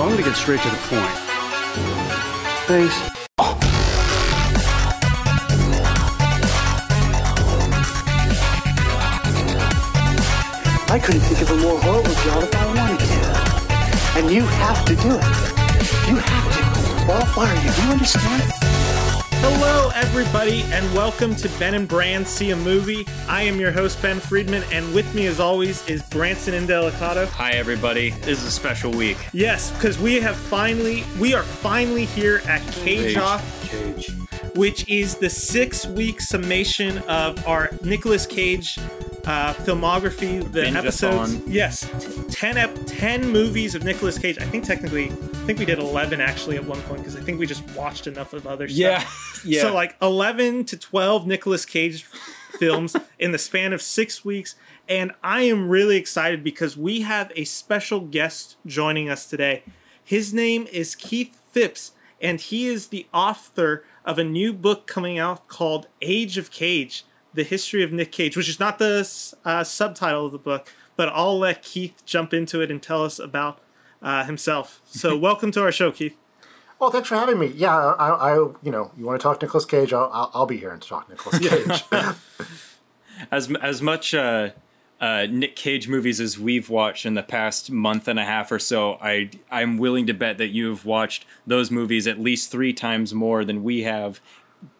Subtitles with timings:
[0.00, 1.12] So I'm going to get straight to the point.
[2.64, 3.10] Face.
[10.88, 14.18] I couldn't think of a more horrible job if I wanted to.
[14.18, 16.08] And you have to do it.
[16.08, 16.62] You have to.
[17.06, 17.70] Why, why are you?
[17.70, 18.59] Do you understand?
[19.52, 23.04] Hello, everybody, and welcome to Ben and Brand See a Movie.
[23.28, 27.26] I am your host, Ben Friedman, and with me, as always, is Branson Indelicato.
[27.30, 28.10] Hi, everybody.
[28.10, 29.16] This is a special week.
[29.32, 33.16] Yes, because we have finally, we are finally here at Cage, Cage.
[33.16, 34.10] Off, Cage.
[34.54, 38.78] which is the six-week summation of our Nicolas Cage
[39.26, 40.42] uh, filmography.
[40.44, 40.76] The Binge-a-thon.
[40.76, 44.38] episodes, yes, t- ten ep- ten movies of Nicolas Cage.
[44.38, 47.40] I think technically, I think we did eleven actually at one point because I think
[47.40, 48.78] we just watched enough of other stuff.
[48.78, 49.04] Yeah,
[49.56, 49.62] yeah.
[49.62, 54.54] So like 11 to 12 Nicolas Cage films in the span of 6 weeks
[54.88, 59.64] and I am really excited because we have a special guest joining us today.
[60.04, 65.18] His name is Keith Phipps and he is the author of a new book coming
[65.18, 69.00] out called Age of Cage: The History of Nick Cage, which is not the
[69.44, 73.18] uh, subtitle of the book, but I'll let Keith jump into it and tell us
[73.18, 73.58] about
[74.02, 74.80] uh, himself.
[74.84, 76.16] So welcome to our show, Keith.
[76.78, 77.48] Well, thanks for having me.
[77.48, 79.92] Yeah, I, I you know, you want to talk Nicolas Cage?
[79.92, 81.84] I'll, I'll, I'll be here to talk Nicolas Cage.
[83.30, 84.50] as as much uh,
[85.00, 88.58] uh, Nick Cage movies as we've watched in the past month and a half or
[88.58, 93.12] so, I I'm willing to bet that you've watched those movies at least three times
[93.12, 94.20] more than we have,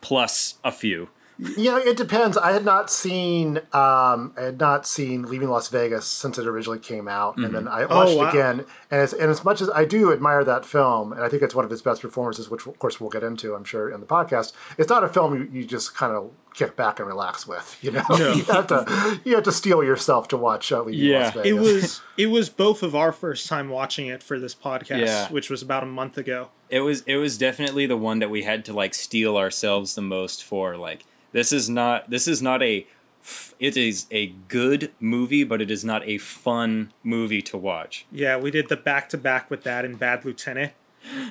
[0.01, 1.11] plus a few.
[1.57, 2.37] You know, it depends.
[2.37, 6.79] I had not seen, um, I had not seen Leaving Las Vegas since it originally
[6.79, 8.27] came out, and then I watched wow.
[8.27, 8.65] it again.
[8.91, 11.55] And as, and as much as I do admire that film, and I think it's
[11.55, 14.07] one of his best performances, which of course we'll get into, I'm sure, in the
[14.07, 14.53] podcast.
[14.79, 17.79] It's not a film you, you just kind of kick back and relax with.
[17.83, 21.25] You know, you have to you have to steel yourself to watch uh, Leaving Yeah.
[21.25, 21.47] Las Vegas.
[21.47, 25.29] It was it was both of our first time watching it for this podcast, Yeah.
[25.31, 26.49] which was about a month ago.
[26.69, 30.03] It was it was definitely the one that we had to like steel ourselves the
[30.03, 30.77] most for.
[30.77, 32.87] Like this is not this is not a
[33.23, 38.07] f- it is a good movie, but it is not a fun movie to watch.
[38.11, 40.73] Yeah, we did the back to back with that in Bad Lieutenant,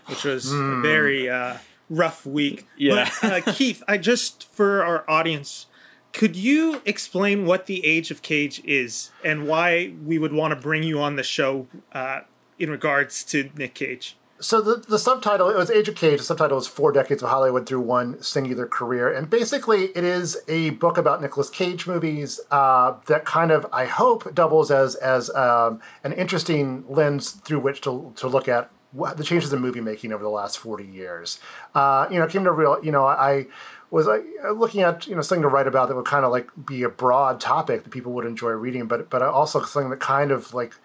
[0.06, 1.58] which was a very uh,
[1.90, 2.68] rough week.
[2.78, 3.10] Yeah.
[3.22, 5.68] But uh, Keith, I just for our audience,
[6.14, 10.60] could you explain what the Age of Cage is and why we would want to
[10.60, 12.22] bring you on the show uh,
[12.58, 14.16] in regards to Nick Cage?
[14.42, 16.20] So the, the subtitle it was Age of Cage.
[16.20, 20.38] The subtitle is Four Decades of Hollywood Through One Singular Career, and basically it is
[20.48, 25.30] a book about Nicolas Cage movies uh, that kind of I hope doubles as as
[25.32, 29.82] um, an interesting lens through which to to look at what, the changes in movie
[29.82, 31.40] making over the last forty years.
[31.76, 32.84] Uh, you know, came to real.
[32.84, 33.48] You know, I
[33.92, 34.08] was
[34.56, 36.90] looking at you know something to write about that would kind of like be a
[36.90, 40.76] broad topic that people would enjoy reading, but but also something that kind of like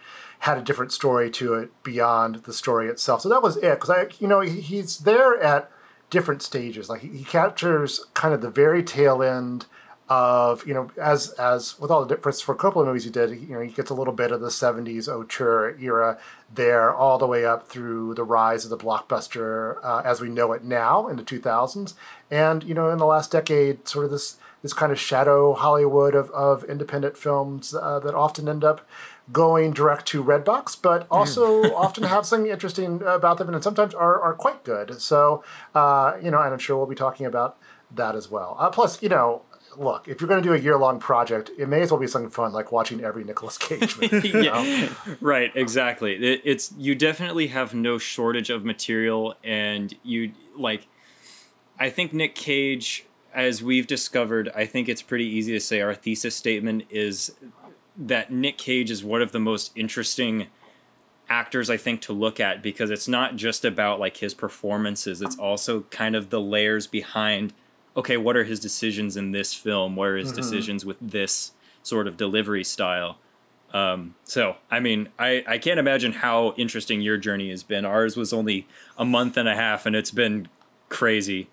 [0.44, 3.22] had a different story to it beyond the story itself.
[3.22, 3.80] So that was it.
[3.80, 5.70] Because I, you know, he, he's there at
[6.10, 6.90] different stages.
[6.90, 9.64] Like he, he captures kind of the very tail end
[10.06, 13.30] of you know as as with all the difference for Coppola movies he did.
[13.30, 16.18] You know, he gets a little bit of the '70s auteur era
[16.54, 20.52] there, all the way up through the rise of the blockbuster uh, as we know
[20.52, 21.94] it now in the 2000s,
[22.30, 26.14] and you know, in the last decade, sort of this this kind of shadow Hollywood
[26.14, 28.86] of, of independent films uh, that often end up
[29.32, 34.20] going direct to Redbox, but also often have something interesting about them, and sometimes are,
[34.20, 35.00] are quite good.
[35.00, 35.42] So,
[35.74, 37.56] uh, you know, and I'm sure we'll be talking about
[37.90, 38.56] that as well.
[38.58, 39.42] Uh, plus, you know,
[39.76, 42.06] look, if you're going to do a year long project, it may as well be
[42.06, 44.28] something fun like watching every Nicolas Cage movie.
[44.28, 44.88] yeah,
[45.20, 45.50] right.
[45.54, 46.14] Exactly.
[46.14, 50.86] It, it's you definitely have no shortage of material, and you like.
[51.76, 55.94] I think Nick Cage, as we've discovered, I think it's pretty easy to say our
[55.94, 57.34] thesis statement is
[57.96, 60.48] that Nick Cage is one of the most interesting
[61.28, 65.38] actors I think to look at because it's not just about like his performances, it's
[65.38, 67.52] also kind of the layers behind
[67.96, 69.96] okay, what are his decisions in this film?
[69.96, 71.52] What are his decisions with this
[71.82, 73.18] sort of delivery style?
[73.72, 77.84] Um, so, I mean, I, I can't imagine how interesting your journey has been.
[77.84, 78.66] Ours was only
[78.96, 80.48] a month and a half, and it's been
[80.88, 81.48] crazy.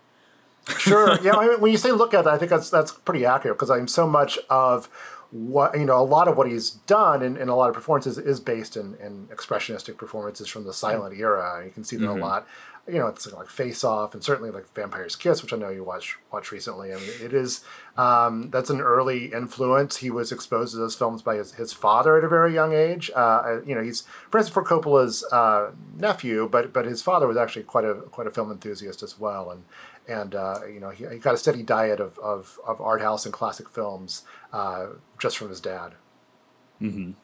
[0.77, 1.17] Sure.
[1.23, 1.33] Yeah.
[1.33, 3.71] I mean, when you say look at that, I think that's that's pretty accurate because
[3.71, 4.87] I'm so much of
[5.31, 8.17] what you know a lot of what he's done in, in a lot of performances
[8.17, 11.63] is based in, in expressionistic performances from the silent era.
[11.65, 12.47] You can see that a lot.
[12.87, 15.83] You know, it's like Face Off and certainly like Vampire's Kiss, which I know you
[15.83, 16.91] watched watched recently.
[16.91, 17.63] I mean, it is
[17.95, 19.97] um, that's an early influence.
[19.97, 23.11] He was exposed to those films by his, his father at a very young age.
[23.15, 27.63] Uh, you know, he's Francis Ford Coppola's uh, nephew, but but his father was actually
[27.63, 29.63] quite a quite a film enthusiast as well, and
[30.07, 33.25] and uh, you know he, he got a steady diet of, of, of art house
[33.25, 34.87] and classic films uh,
[35.19, 35.93] just from his dad.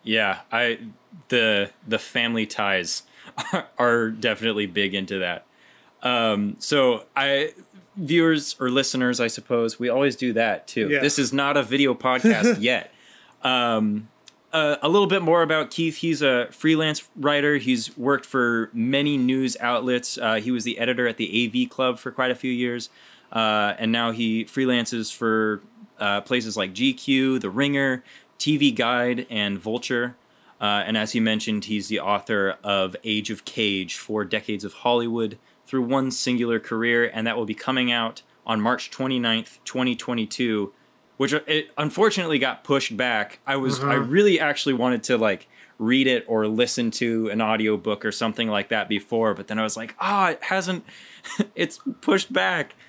[0.04, 0.80] Yeah, I
[1.30, 3.04] the the family ties
[3.80, 5.46] are definitely big into that.
[6.04, 7.54] Um, so I
[7.96, 10.90] viewers or listeners, I suppose we always do that too.
[10.90, 11.00] Yeah.
[11.00, 12.94] This is not a video podcast yet.
[13.42, 14.10] Um,
[14.54, 15.98] uh, a little bit more about Keith.
[15.98, 17.58] He's a freelance writer.
[17.58, 20.18] He's worked for many news outlets.
[20.18, 22.90] Uh, he was the editor at the AV Club for quite a few years,
[23.32, 25.62] uh, and now he freelances for
[26.00, 28.04] uh, places like GQ, The Ringer,
[28.40, 30.16] TV Guide, and Vulture.
[30.60, 34.74] Uh, and as he mentioned, he's the author of Age of Cage: Four Decades of
[34.74, 40.72] Hollywood through one singular career, and that will be coming out on March 29th, 2022
[41.18, 43.40] which it unfortunately got pushed back.
[43.46, 45.48] I was I really actually wanted to like
[45.80, 49.64] read it or listen to an audiobook or something like that before, but then I
[49.64, 50.86] was like, ah, it hasn't
[51.56, 52.76] it's pushed back.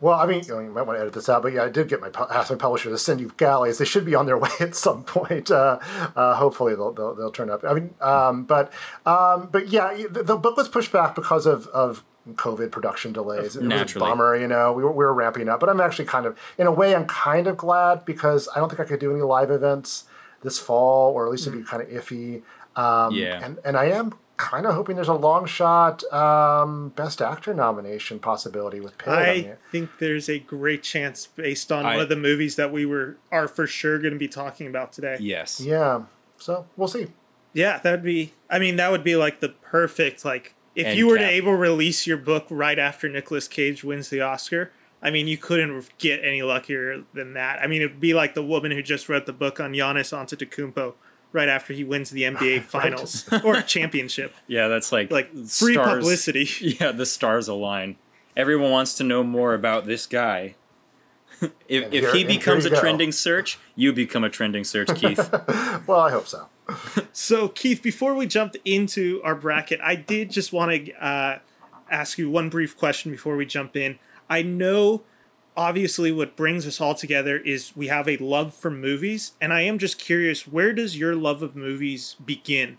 [0.00, 1.68] Well, I mean, you, know, you might want to edit this out, but yeah, I
[1.68, 3.78] did get my ask my publisher to send you galleys.
[3.78, 5.50] They should be on their way at some point.
[5.50, 5.78] Uh,
[6.14, 7.64] uh, hopefully, they'll, they'll they'll turn up.
[7.64, 8.72] I mean, um, but
[9.06, 13.56] um, but yeah, the, the book was pushed back because of of COVID production delays.
[13.56, 14.72] It was a bummer, you know.
[14.72, 17.06] We were, we were ramping up, but I'm actually kind of, in a way, I'm
[17.06, 20.04] kind of glad because I don't think I could do any live events
[20.42, 22.42] this fall, or at least it'd be kind of iffy.
[22.76, 23.40] Um, Yeah.
[23.42, 28.18] and and I am kind of hoping there's a long shot um, best actor nomination
[28.18, 29.08] possibility with Pig.
[29.08, 32.70] I mean, think there's a great chance based on I- one of the movies that
[32.70, 35.16] we were are for sure going to be talking about today.
[35.20, 35.58] Yes.
[35.60, 36.02] Yeah.
[36.38, 37.06] So we'll see.
[37.54, 38.34] Yeah, that would be.
[38.50, 41.32] I mean, that would be like the perfect like if you were to cap.
[41.32, 44.70] able to release your book right after Nicolas Cage wins the Oscar.
[45.02, 47.60] I mean, you couldn't get any luckier than that.
[47.62, 50.94] I mean, it'd be like the woman who just wrote the book on Giannis Antetokounmpo
[51.32, 54.34] right after he wins the NBA Finals or championship.
[54.46, 56.48] Yeah, that's like Like free stars- publicity.
[56.80, 57.96] Yeah, the stars align.
[58.36, 60.54] Everyone wants to know more about this guy.
[61.40, 62.80] if if here- he becomes a go.
[62.80, 65.30] trending search, you become a trending search, Keith.
[65.86, 66.48] Well, I hope so.
[67.12, 71.38] So, Keith, before we jumped into our bracket, I did just want to uh,
[71.90, 73.98] ask you one brief question before we jump in.
[74.28, 75.02] I know,
[75.56, 79.62] obviously, what brings us all together is we have a love for movies, and I
[79.62, 82.78] am just curious, where does your love of movies begin?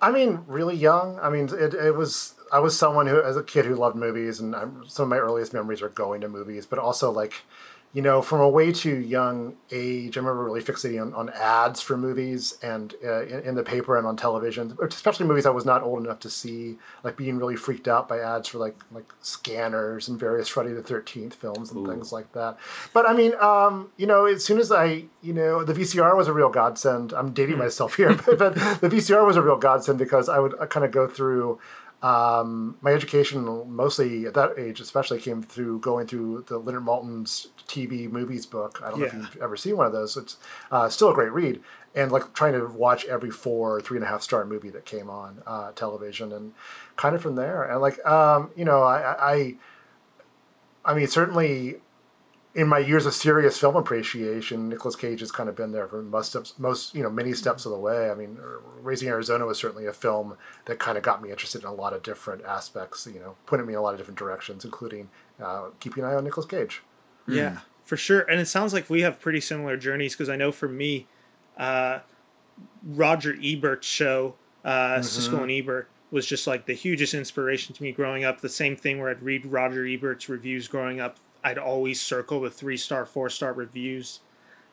[0.00, 1.18] I mean, really young.
[1.22, 2.34] I mean, it, it was.
[2.52, 5.16] I was someone who, as a kid, who loved movies, and I'm, some of my
[5.16, 6.66] earliest memories are going to movies.
[6.66, 7.32] But also, like,
[7.94, 11.80] you know, from a way too young age, I remember really fixating on, on ads
[11.80, 15.64] for movies and uh, in, in the paper and on television, especially movies I was
[15.64, 16.76] not old enough to see.
[17.04, 20.82] Like being really freaked out by ads for like like scanners and various Friday the
[20.82, 22.58] Thirteenth films and things like that.
[22.92, 26.26] But I mean, um, you know, as soon as I, you know, the VCR was
[26.26, 27.12] a real godsend.
[27.12, 30.54] I'm dating myself here, but, but the VCR was a real godsend because I would
[30.68, 31.60] kind of go through
[32.04, 37.48] um, my education mostly at that age especially came through going through the Leonard Maltin's
[37.68, 38.80] TV movies book.
[38.84, 40.16] I don't know if you've ever seen one of those.
[40.16, 40.36] It's
[40.70, 41.60] uh, still a great read.
[41.94, 45.08] And like trying to watch every four, three and a half star movie that came
[45.08, 46.52] on uh, television, and
[46.96, 47.62] kind of from there.
[47.62, 49.54] And like, um, you know, I, I, I-
[50.86, 51.76] I mean, certainly
[52.54, 56.02] in my years of serious film appreciation, Nicolas Cage has kind of been there for
[56.02, 58.10] most of most you know many steps of the way.
[58.10, 58.38] I mean,
[58.82, 61.92] Raising Arizona was certainly a film that kind of got me interested in a lot
[61.94, 63.06] of different aspects.
[63.12, 65.08] You know, pointed me in a lot of different directions, including
[65.42, 66.82] uh, keeping an eye on Nicolas Cage.
[67.26, 68.20] Yeah, for sure.
[68.20, 71.06] And it sounds like we have pretty similar journeys because I know for me,
[71.56, 72.00] uh,
[72.82, 77.92] Roger Ebert's show, uh, Siskel and Ebert, was just like the hugest inspiration to me
[77.92, 78.40] growing up.
[78.40, 81.16] The same thing where I'd read Roger Ebert's reviews growing up.
[81.42, 84.20] I'd always circle the three star, four star reviews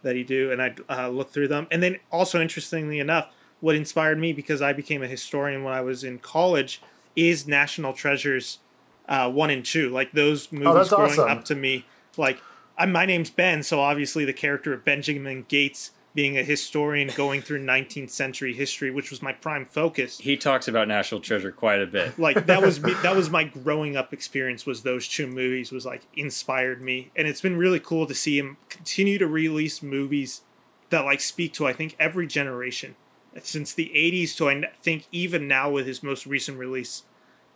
[0.03, 1.67] that he do, and I'd uh, look through them.
[1.71, 3.29] And then also, interestingly enough,
[3.59, 6.81] what inspired me because I became a historian when I was in college
[7.15, 8.59] is National Treasures
[9.07, 9.89] uh, one and two.
[9.89, 11.29] Like those movies that's growing awesome.
[11.29, 11.85] up to me.
[12.17, 12.41] Like
[12.77, 17.41] I, my name's Ben, so obviously the character of Benjamin Gates being a historian going
[17.41, 20.17] through 19th century history, which was my prime focus.
[20.17, 22.19] he talks about National Treasure quite a bit.
[22.19, 24.65] Like that was me, that was my growing up experience.
[24.65, 28.37] Was those two movies was like inspired me, and it's been really cool to see
[28.37, 30.41] him continue to release movies
[30.89, 32.95] that like speak to I think every generation
[33.41, 37.03] since the 80s to I think even now with his most recent release,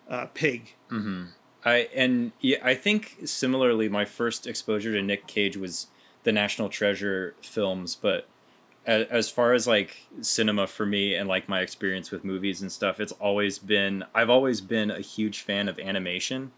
[0.09, 0.75] uh, Pig.
[1.65, 5.87] I and yeah, I think similarly, my first exposure to Nick Cage was
[6.23, 8.27] the National Treasure films, but
[8.85, 12.71] as, as far as like cinema for me and like my experience with movies and
[12.71, 16.51] stuff, it's always been I've always been a huge fan of animation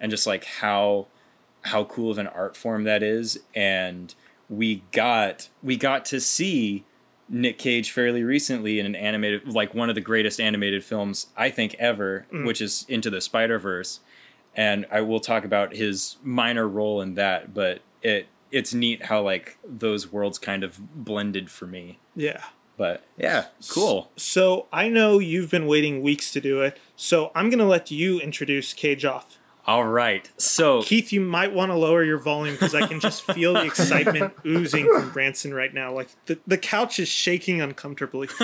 [0.00, 1.06] and just like how
[1.62, 3.38] how cool of an art form that is.
[3.54, 4.14] And
[4.48, 6.84] we got we got to see
[7.28, 11.50] Nick Cage fairly recently in an animated like one of the greatest animated films I
[11.50, 12.46] think ever, mm.
[12.46, 14.00] which is Into the Spider-Verse
[14.56, 19.22] and I will talk about his minor role in that, but it it's neat how
[19.22, 21.98] like those worlds kind of blended for me.
[22.14, 22.42] Yeah.
[22.78, 24.10] But yeah, cool.
[24.16, 28.20] So I know you've been waiting weeks to do it, so I'm gonna let you
[28.20, 29.38] introduce Cage Off.
[29.66, 30.30] All right.
[30.38, 33.64] So Keith, you might want to lower your volume because I can just feel the
[33.64, 35.92] excitement oozing from Branson right now.
[35.92, 38.28] Like the, the couch is shaking uncomfortably.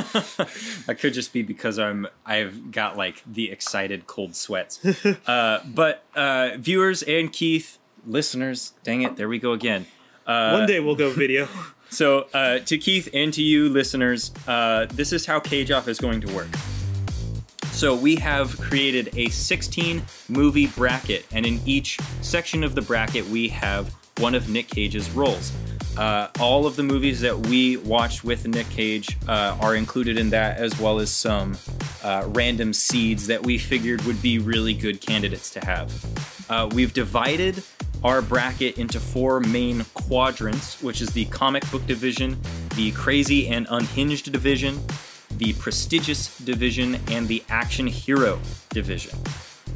[0.88, 4.84] I could just be because I'm I've got like the excited cold sweats.
[5.26, 9.86] uh, but uh, viewers and Keith, listeners, dang it, there we go again.
[10.24, 11.46] One day we'll go video.
[11.90, 15.98] So uh, to Keith and to you listeners, uh, this is how Cage Off is
[16.00, 16.48] going to work.
[17.82, 23.26] So we have created a 16 movie bracket, and in each section of the bracket,
[23.26, 25.50] we have one of Nick Cage's roles.
[25.96, 30.30] Uh, all of the movies that we watched with Nick Cage uh, are included in
[30.30, 31.58] that, as well as some
[32.04, 35.92] uh, random seeds that we figured would be really good candidates to have.
[36.48, 37.64] Uh, we've divided
[38.04, 42.40] our bracket into four main quadrants, which is the comic book division,
[42.76, 44.80] the crazy and unhinged division,
[45.42, 48.38] the prestigious division, and the action hero
[48.70, 49.18] division.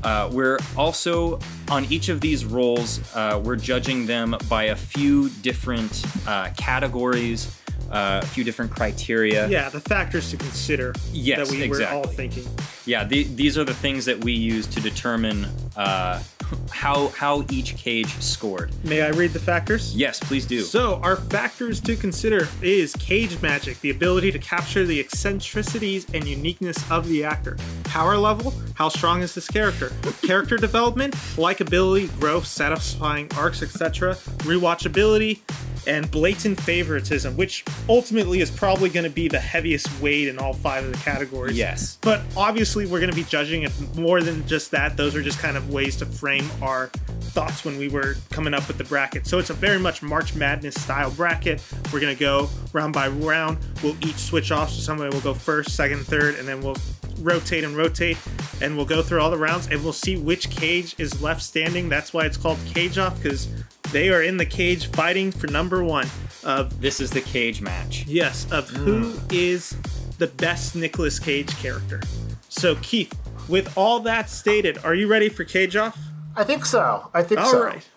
[0.02, 5.28] Uh, we're also on each of these roles, uh, we're judging them by a few
[5.42, 7.58] different uh, categories,
[7.90, 9.48] uh, a few different criteria.
[9.48, 11.96] Yeah, the factors to consider Yes, that we exactly.
[11.98, 12.46] were all thinking.
[12.84, 15.46] Yeah, the, these are the things that we use to determine
[15.76, 16.22] uh,
[16.70, 18.70] how how each cage scored.
[18.84, 19.94] May I read the factors?
[19.96, 20.60] Yes, please do.
[20.60, 26.26] So, our factors to consider is cage magic, the ability to capture the eccentricities and
[26.26, 27.56] uniqueness of the actor.
[27.84, 29.92] Power level, how strong is this character?
[30.22, 34.14] character development, likability, growth, satisfying arcs, etc.
[34.44, 35.40] Rewatchability,
[35.86, 40.52] and blatant favoritism, which ultimately is probably going to be the heaviest weight in all
[40.52, 41.56] five of the categories.
[41.56, 41.98] Yes.
[42.00, 44.96] But obviously, we're going to be judging it more than just that.
[44.96, 46.88] Those are just kind of ways to frame our
[47.20, 49.26] thoughts when we were coming up with the bracket.
[49.26, 51.62] So it's a very much March Madness style bracket.
[51.92, 53.58] We're going to go round by round.
[53.82, 54.70] We'll each switch off.
[54.70, 56.76] So somebody will go first, second, third, and then we'll
[57.18, 58.18] rotate and rotate.
[58.62, 61.88] And we'll go through all the rounds and we'll see which cage is left standing.
[61.88, 63.48] That's why it's called Cage Off because
[63.96, 66.06] they are in the cage fighting for number one
[66.44, 68.04] of This is the cage match.
[68.06, 68.76] Yes, of hmm.
[68.76, 69.74] who is
[70.18, 72.02] the best Nicolas Cage character.
[72.50, 75.98] So, Keith, with all that stated, are you ready for Cage Off?
[76.36, 77.08] I think so.
[77.14, 77.64] I think All so.
[77.64, 77.88] right.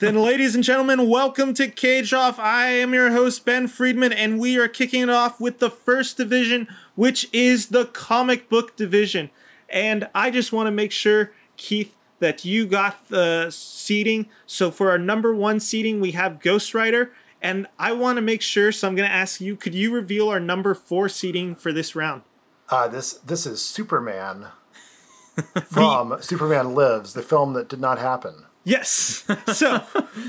[0.00, 2.40] then, ladies and gentlemen, welcome to Cage Off.
[2.40, 6.16] I am your host, Ben Friedman, and we are kicking it off with the first
[6.16, 9.30] division, which is the comic book division.
[9.68, 14.26] And I just want to make sure, Keith, that you got the seating.
[14.46, 17.12] So, for our number one seating, we have Ghost Rider.
[17.42, 20.28] And I want to make sure, so I'm going to ask you, could you reveal
[20.28, 22.22] our number four seating for this round?
[22.68, 24.46] Uh, this this is Superman
[25.66, 28.46] from Superman Lives, the film that did not happen.
[28.64, 29.24] Yes.
[29.46, 29.78] So,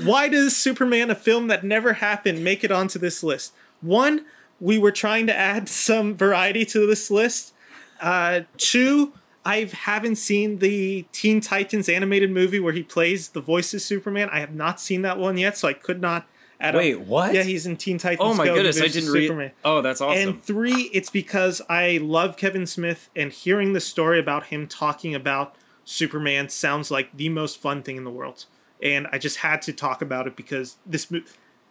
[0.04, 3.52] why does Superman, a film that never happened, make it onto this list?
[3.80, 4.24] One,
[4.60, 7.52] we were trying to add some variety to this list.
[8.00, 9.12] Uh, two,
[9.48, 14.28] I haven't seen the Teen Titans animated movie where he plays the voice of Superman.
[14.30, 16.26] I have not seen that one yet, so I could not
[16.60, 16.74] add.
[16.74, 17.00] Wait, up.
[17.00, 17.32] what?
[17.32, 18.20] Yeah, he's in Teen Titans.
[18.20, 19.28] Oh my Go, goodness, I didn't read.
[19.28, 19.52] Superman.
[19.64, 20.28] Oh, that's awesome.
[20.28, 25.14] And three, it's because I love Kevin Smith and hearing the story about him talking
[25.14, 28.44] about Superman sounds like the most fun thing in the world.
[28.82, 31.22] And I just had to talk about it because this mo-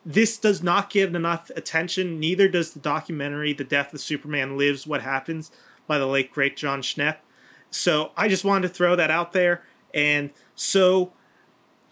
[0.04, 2.20] this does not get enough attention.
[2.20, 5.52] Neither does the documentary "The Death of Superman Lives: What Happens"
[5.86, 7.18] by the late great Jon Schnepp.
[7.72, 9.64] So I just wanted to throw that out there.
[9.94, 11.14] And so,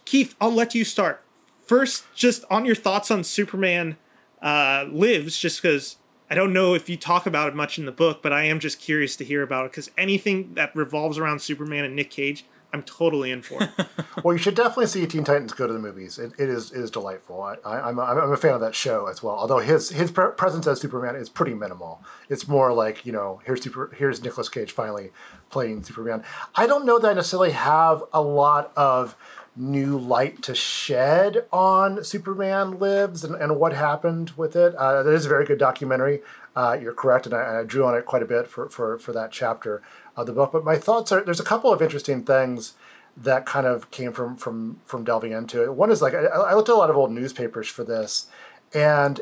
[0.06, 1.24] Keith, I'll let you start
[1.66, 2.06] first.
[2.16, 3.98] Just on your thoughts on Superman
[4.42, 5.98] uh, Lives, just because
[6.30, 8.60] I don't know if you talk about it much in the book, but I am
[8.60, 12.46] just curious to hear about it because anything that revolves around Superman and Nick Cage,
[12.74, 13.70] I'm totally in for.
[14.24, 16.18] Well, you should definitely see Teen Titans go to the movies.
[16.18, 17.40] It, it is it is delightful.
[17.44, 19.36] I, I, I'm, a, I'm a fan of that show as well.
[19.36, 22.02] Although his his pre- presence as Superman is pretty minimal.
[22.28, 25.12] It's more like you know here's super here's Nicolas Cage finally
[25.50, 26.24] playing Superman.
[26.56, 29.16] I don't know that I necessarily have a lot of
[29.56, 34.76] new light to shed on Superman Lives and, and what happened with it.
[34.76, 36.22] Uh, that is a very good documentary.
[36.56, 39.14] Uh, you're correct, and I, I drew on it quite a bit for, for, for
[39.14, 39.82] that chapter
[40.16, 40.52] of the book.
[40.52, 42.74] But my thoughts are there's a couple of interesting things
[43.18, 45.74] that kind of came from from from delving into it.
[45.74, 48.28] One is like I, I looked at a lot of old newspapers for this,
[48.74, 49.22] and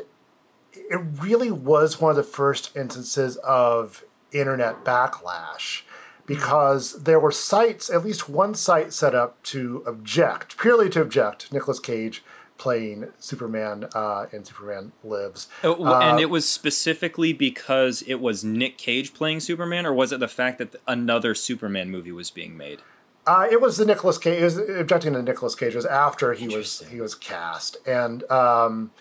[0.72, 5.82] it really was one of the first instances of internet backlash
[6.26, 11.52] because there were sites, at least one site set up to object, purely to object,
[11.52, 12.22] Nicolas Cage
[12.56, 15.48] playing Superman uh, in Superman Lives.
[15.62, 20.12] Oh, w- and it was specifically because it was Nick Cage playing Superman, or was
[20.12, 22.80] it the fact that another Superman movie was being made?
[23.26, 24.40] Uh, it was the Nicolas Cage.
[24.40, 25.72] It was objecting to Nicolas Cage.
[25.72, 28.92] It was after he was he was cast, and um,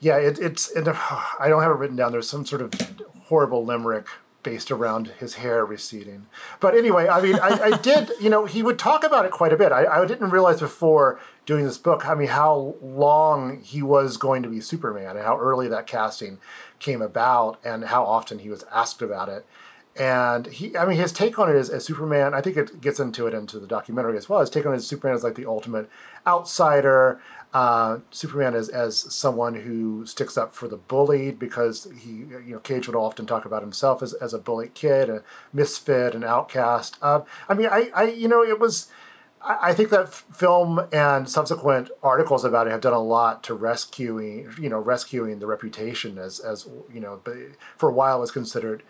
[0.00, 0.70] yeah, it, it's.
[0.72, 0.86] It,
[1.40, 2.12] I don't have it written down.
[2.12, 2.72] There's some sort of
[3.24, 4.06] horrible limerick
[4.42, 6.26] based around his hair receding.
[6.60, 8.10] But anyway, I mean, I, I did.
[8.20, 9.70] You know, he would talk about it quite a bit.
[9.70, 12.06] I, I didn't realize before doing this book.
[12.06, 16.38] I mean, how long he was going to be Superman, and how early that casting
[16.78, 19.46] came about, and how often he was asked about it
[19.98, 23.00] and he i mean his take on it is as superman i think it gets
[23.00, 25.34] into it into the documentary as well his take on it as superman is like
[25.34, 25.90] the ultimate
[26.26, 27.20] outsider
[27.54, 32.58] uh, superman is as someone who sticks up for the bullied because he you know
[32.58, 36.98] cage would often talk about himself as, as a bullied kid a misfit an outcast
[37.00, 38.88] uh, i mean I, I you know it was
[39.40, 44.52] I think that film and subsequent articles about it have done a lot to rescuing,
[44.60, 47.20] you know, rescuing the reputation as, as you know,
[47.76, 48.82] for a while was considered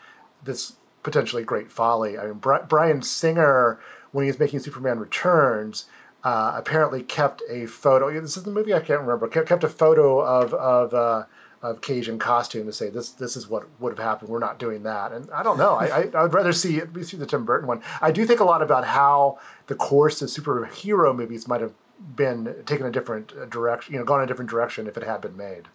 [0.42, 2.18] this potentially great folly.
[2.18, 3.78] I mean, Bryan Singer,
[4.12, 5.84] when he was making Superman Returns,
[6.24, 8.12] uh, apparently kept a photo.
[8.20, 9.28] This is the movie I can't remember.
[9.28, 11.24] Kept, kept a photo of of uh,
[11.62, 14.30] of Cage in costume to say this this is what would have happened.
[14.30, 15.12] We're not doing that.
[15.12, 15.74] And I don't know.
[15.74, 17.82] I, I, I would rather see it, see the Tim Burton one.
[18.00, 21.74] I do think a lot about how the course of superhero movies might have
[22.14, 23.94] been taken a different direction.
[23.94, 25.68] You know, gone a different direction if it had been made.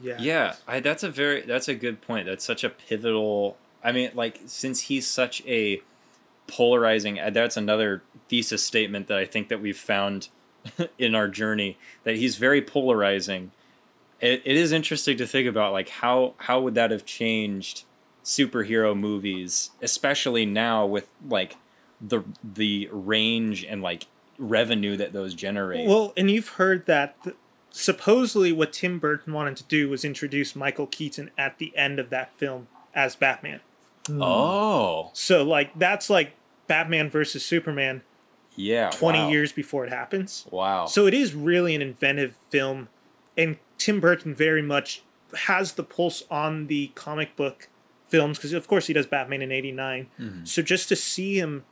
[0.00, 0.16] Yeah.
[0.20, 2.26] Yeah, I, that's a very that's a good point.
[2.26, 3.56] That's such a pivotal
[3.86, 5.80] I mean, like since he's such a
[6.46, 10.28] polarizing, that's another thesis statement that I think that we've found
[10.98, 13.52] in our journey that he's very polarizing.
[14.20, 17.84] It, it is interesting to think about like how how would that have changed
[18.24, 21.56] superhero movies, especially now with like
[22.00, 24.06] the the range and like
[24.38, 25.86] revenue that those generate.
[25.86, 27.36] Well, and you've heard that th-
[27.70, 32.10] supposedly what Tim Burton wanted to do was introduce Michael Keaton at the end of
[32.10, 33.60] that film as Batman.
[34.08, 34.22] Mm.
[34.22, 35.10] Oh.
[35.12, 36.34] So like that's like
[36.66, 38.02] Batman versus Superman.
[38.54, 38.90] Yeah.
[38.90, 39.28] 20 wow.
[39.28, 40.46] years before it happens.
[40.50, 40.86] Wow.
[40.86, 42.88] So it is really an inventive film
[43.36, 45.02] and Tim Burton very much
[45.34, 47.68] has the pulse on the comic book
[48.08, 50.08] films because of course he does Batman in 89.
[50.18, 50.44] Mm-hmm.
[50.44, 51.64] So just to see him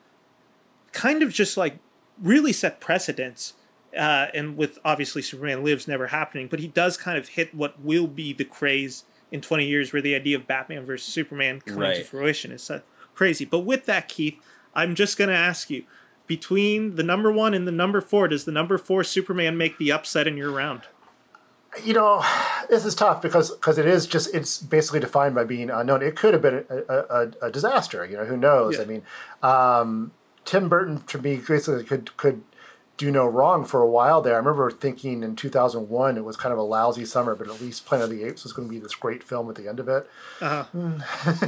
[0.92, 1.78] kind of just like
[2.20, 3.54] really set precedents
[3.96, 7.80] uh, and with obviously Superman Lives never happening, but he does kind of hit what
[7.80, 11.80] will be the craze in 20 years where the idea of Batman versus Superman coming
[11.80, 11.96] right.
[11.96, 12.82] to fruition is so
[13.14, 13.44] crazy.
[13.44, 14.38] But with that, Keith,
[14.74, 15.84] I'm just going to ask you
[16.26, 19.92] between the number one and the number four, does the number four Superman make the
[19.92, 20.82] upset in your round?
[21.82, 22.24] You know,
[22.70, 26.02] this is tough because because it is just it's basically defined by being unknown.
[26.02, 28.06] It could have been a, a, a disaster.
[28.06, 28.76] You know, who knows?
[28.76, 28.82] Yeah.
[28.82, 29.02] I mean,
[29.42, 30.12] um,
[30.44, 32.42] Tim Burton to me basically could could
[32.96, 34.34] do no wrong for a while there.
[34.34, 37.86] I remember thinking in 2001 it was kind of a lousy summer, but at least
[37.86, 39.88] Planet of the Apes was going to be this great film at the end of
[39.88, 40.08] it.
[40.40, 40.64] Uh-huh.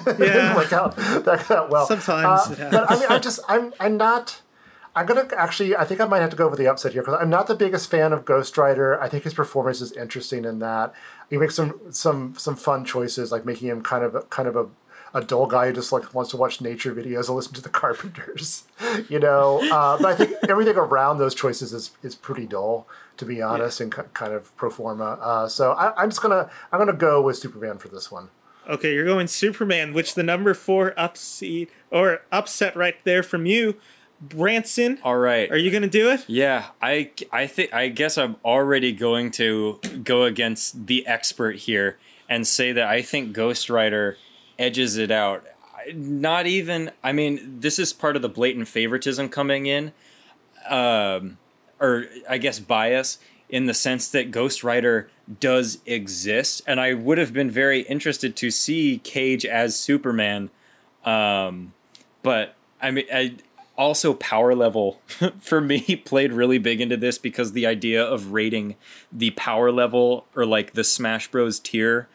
[0.06, 1.86] yeah, didn't work out that, that well.
[1.86, 4.42] Sometimes, uh, but I mean, I just I'm I'm not.
[4.96, 5.76] I'm gonna actually.
[5.76, 7.54] I think I might have to go with the upset here because I'm not the
[7.54, 9.00] biggest fan of Ghost Rider.
[9.00, 10.94] I think his performance is interesting in that
[11.28, 14.68] he makes some some some fun choices, like making him kind of kind of a
[15.16, 17.68] a dull guy who just like wants to watch nature videos and listen to the
[17.80, 18.64] Carpenters,
[19.08, 19.60] you know.
[19.72, 23.80] Uh, but I think everything around those choices is is pretty dull, to be honest,
[23.80, 23.84] yeah.
[23.84, 25.18] and kind of pro forma.
[25.20, 28.28] Uh, so I, I'm just gonna I'm gonna go with Superman for this one.
[28.68, 33.76] Okay, you're going Superman, which the number four upseed or upset right there from you.
[34.18, 34.98] Branson.
[35.02, 35.50] All right.
[35.50, 36.24] Are you going to do it?
[36.26, 41.98] Yeah, I I think I guess I'm already going to go against the expert here
[42.28, 44.16] and say that I think Ghost Rider
[44.58, 45.44] edges it out.
[45.94, 46.90] Not even.
[47.02, 49.92] I mean, this is part of the blatant favoritism coming in,
[50.68, 51.38] um,
[51.80, 55.08] or I guess bias in the sense that Ghost Rider
[55.40, 60.50] does exist, and I would have been very interested to see Cage as Superman.
[61.04, 61.72] Um,
[62.22, 63.36] but I mean, I
[63.76, 65.00] also power level
[65.40, 68.74] for me played really big into this because the idea of rating
[69.12, 72.08] the power level or like the Smash Bros tier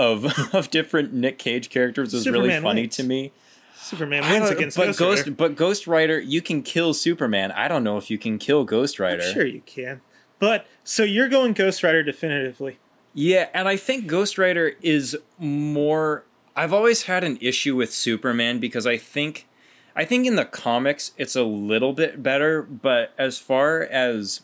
[0.00, 2.96] of of different Nick Cage characters was Superman really funny wins.
[2.96, 3.32] to me.
[3.76, 5.30] Superman wins against but Ghost, Ghost Rider.
[5.32, 7.52] but Ghost Rider, you can kill Superman.
[7.52, 9.22] I don't know if you can kill Ghost Rider.
[9.22, 10.00] I'm sure you can.
[10.38, 12.78] But so you're going Ghost Rider definitively.
[13.12, 16.24] Yeah, and I think Ghost Rider is more
[16.56, 19.46] I've always had an issue with Superman because I think
[19.94, 24.40] I think in the comics it's a little bit better, but as far as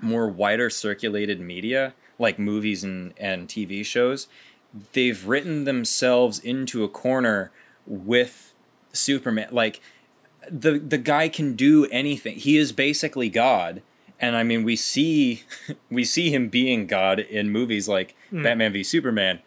[0.00, 4.28] more wider circulated media, like movies and, and TV shows,
[4.92, 7.50] they've written themselves into a corner
[7.86, 8.54] with
[8.92, 9.48] Superman.
[9.50, 9.80] Like
[10.50, 12.36] the the guy can do anything.
[12.36, 13.82] He is basically God.
[14.18, 15.44] And I mean we see
[15.90, 18.42] we see him being God in movies like mm.
[18.42, 19.40] Batman v Superman.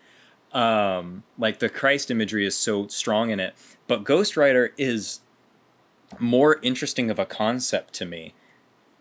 [0.52, 3.56] Um, like the Christ imagery is so strong in it.
[3.88, 5.22] But Ghost Rider is
[6.20, 8.36] more interesting of a concept to me.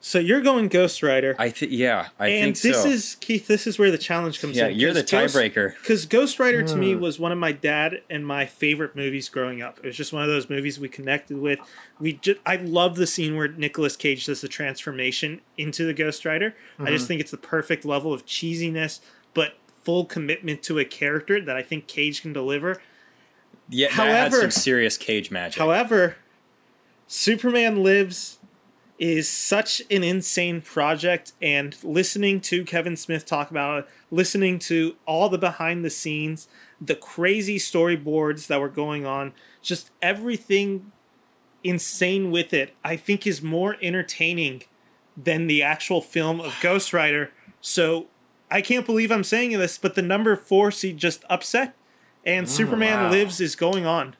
[0.04, 1.36] So you're going Ghost Rider.
[1.38, 2.88] I think yeah, I and think this so.
[2.88, 3.46] is Keith.
[3.46, 4.72] This is where the challenge comes yeah, in.
[4.72, 5.74] Yeah, you're the tiebreaker.
[5.76, 6.80] Because Ghost Rider to Hmm.
[6.80, 9.78] me was one of my dad and my favorite movies growing up.
[9.78, 11.60] It was just one of those movies we connected with.
[12.00, 16.24] We just, I love the scene where Nicolas Cage does the transformation into the Ghost
[16.24, 16.56] Rider.
[16.78, 16.92] I Mm-hmm.
[16.92, 18.98] just think it's the perfect level of cheesiness,
[19.34, 22.82] but full commitment to a character that I think Cage can deliver.
[23.68, 25.60] Yeah, that had some serious cage magic.
[25.60, 26.16] However,
[27.06, 28.38] Superman Lives
[29.02, 34.94] is such an insane project, and listening to Kevin Smith talk about it, listening to
[35.06, 36.46] all the behind the scenes,
[36.80, 40.92] the crazy storyboards that were going on, just everything
[41.64, 44.62] insane with it, I think is more entertaining
[45.16, 47.32] than the actual film of Ghost Rider.
[47.60, 48.06] So
[48.52, 51.74] I can't believe I'm saying this, but the number four seed just upset,
[52.24, 53.10] and Superman wow.
[53.10, 54.14] Lives is going on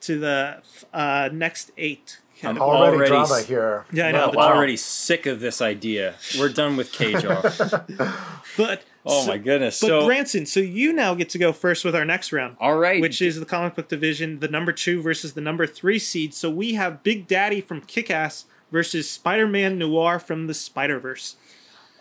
[0.00, 0.62] to the
[0.94, 2.20] uh, next eight.
[2.42, 3.84] I'm Already, already drama s- here.
[3.92, 4.24] Yeah, I know.
[4.24, 4.54] I'm the drama.
[4.56, 6.14] already sick of this idea.
[6.38, 7.60] We're done with cage off.
[8.56, 9.80] But Oh so- my goodness.
[9.80, 12.76] But so Branson, so you now get to go first with our next round, all
[12.78, 16.34] right, which is the comic book division, the number two versus the number three seed.
[16.34, 20.98] So we have Big Daddy from Kick Ass versus Spider Man Noir from the Spider
[20.98, 21.36] Verse.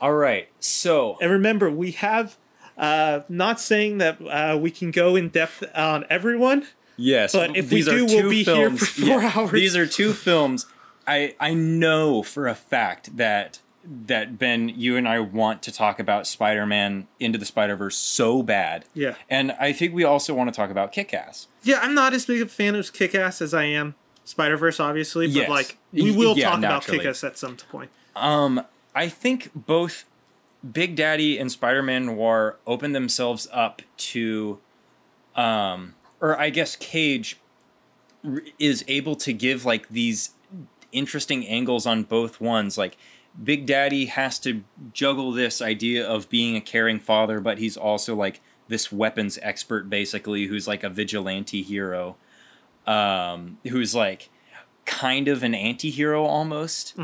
[0.01, 0.47] all right.
[0.59, 2.37] So And remember, we have
[2.77, 6.65] uh, not saying that uh, we can go in depth on everyone.
[6.97, 9.51] Yes, But if we do, we'll be here for four yeah, hours.
[9.51, 10.65] These are two films.
[11.07, 13.59] I I know for a fact that
[14.07, 18.85] that Ben, you and I want to talk about Spider-Man into the Spider-Verse so bad.
[18.95, 19.13] Yeah.
[19.29, 21.47] And I think we also want to talk about Kick-Ass.
[21.61, 24.79] Yeah, I'm not as big a fan of Kick Ass as I am Spider Verse,
[24.79, 25.49] obviously, but Yes.
[25.49, 26.97] like we will yeah, talk naturally.
[26.97, 27.91] about Kick Ass at some point.
[28.15, 28.63] Um,
[28.95, 30.05] I think both
[30.71, 34.57] Big Daddy and Spider-Man Noir open themselves up to,
[35.35, 35.93] um,
[36.25, 37.39] or I guess Cage
[38.23, 40.31] r- is able to give like these
[40.91, 42.77] interesting angles on both ones.
[42.77, 42.97] Like
[43.43, 48.15] Big Daddy has to juggle this idea of being a caring father, but he's also
[48.15, 52.15] like this weapons expert basically, who's like a vigilante hero,
[52.87, 54.29] um, who's like
[54.85, 56.95] kind of an anti-hero almost.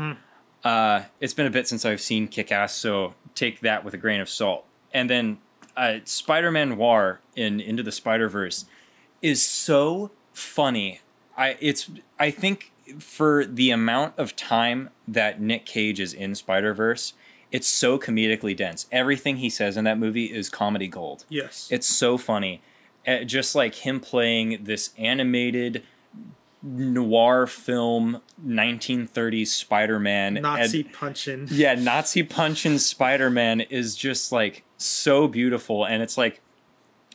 [0.64, 3.98] Uh, it's been a bit since I've seen Kick Ass, so take that with a
[3.98, 4.64] grain of salt.
[4.92, 5.38] And then
[5.76, 8.64] uh, Spider Man Noir in Into the Spider Verse
[9.22, 11.00] is so funny.
[11.36, 16.74] I it's I think for the amount of time that Nick Cage is in Spider
[16.74, 17.14] Verse,
[17.50, 18.86] it's so comedically dense.
[18.92, 21.24] Everything he says in that movie is comedy gold.
[21.28, 21.68] Yes.
[21.70, 22.60] It's so funny.
[23.06, 25.82] Uh, just like him playing this animated
[26.62, 30.34] noir film 1930s Spider-Man.
[30.34, 31.48] Nazi And- punching.
[31.50, 36.40] yeah, Nazi punching Spider-Man is just like so beautiful and it's like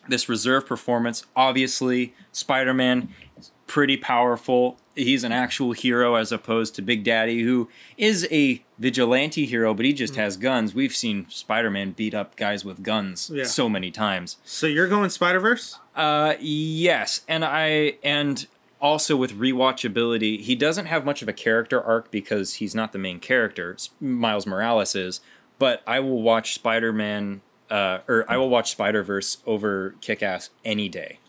[0.10, 1.26] this reserve performance.
[1.36, 4.78] Obviously, Spider-Man is pretty powerful.
[4.96, 9.86] He's an actual hero as opposed to Big Daddy who is a vigilante hero, but
[9.86, 10.17] he just Mm.
[10.17, 10.74] has guns.
[10.74, 13.43] We've seen Spider-Man beat up guys with guns Yeah.
[13.43, 14.38] so many times.
[14.43, 15.78] So you're going Spider Verse?
[15.96, 18.48] Uh, yes, and I and
[18.80, 23.00] also with rewatchability, he doesn't have much of a character arc because he's not the
[23.00, 23.76] main character.
[24.00, 25.20] Miles Morales is,
[25.60, 30.23] but I will watch Spider Man, uh, or I will watch Spider Verse over Kick
[30.23, 31.19] Ass any day.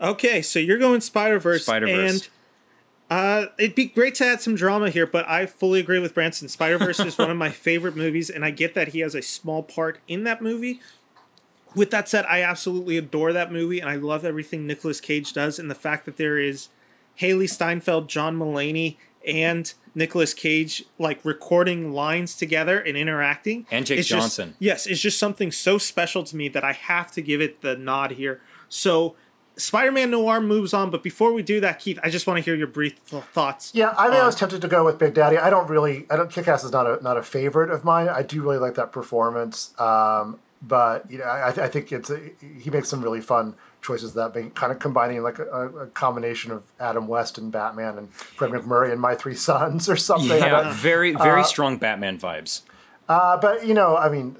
[0.00, 2.28] Okay, so you're going Spider Verse, and
[3.10, 5.06] uh, it'd be great to add some drama here.
[5.06, 6.48] But I fully agree with Branson.
[6.48, 9.22] Spider Verse is one of my favorite movies, and I get that he has a
[9.22, 10.80] small part in that movie.
[11.74, 15.58] With that said, I absolutely adore that movie, and I love everything Nicolas Cage does,
[15.58, 16.68] and the fact that there is
[17.20, 18.96] Hailee Steinfeld, John Mulaney,
[19.28, 23.66] and Nicolas Cage like recording lines together and interacting.
[23.70, 24.54] And Jake It's just- Johnson.
[24.58, 27.76] yes, it's just something so special to me that I have to give it the
[27.76, 28.40] nod here.
[28.68, 29.14] So,
[29.56, 32.54] Spider-Man Noir moves on, but before we do that, Keith, I just want to hear
[32.54, 33.72] your brief th- thoughts.
[33.74, 35.36] Yeah, I mean, I was tempted to go with Big Daddy.
[35.36, 36.30] I don't really, I don't.
[36.30, 38.08] Kick-Ass is not a not a favorite of mine.
[38.08, 42.20] I do really like that performance, um, but you know, I, I think it's a,
[42.60, 44.14] he makes some really fun choices.
[44.14, 48.12] That being kind of combining like a, a combination of Adam West and Batman and
[48.12, 50.28] Fred MacMurray and My Three Sons or something.
[50.28, 52.62] Yeah, But- very very strong Batman vibes.
[53.08, 54.36] uh, but you know, I mean,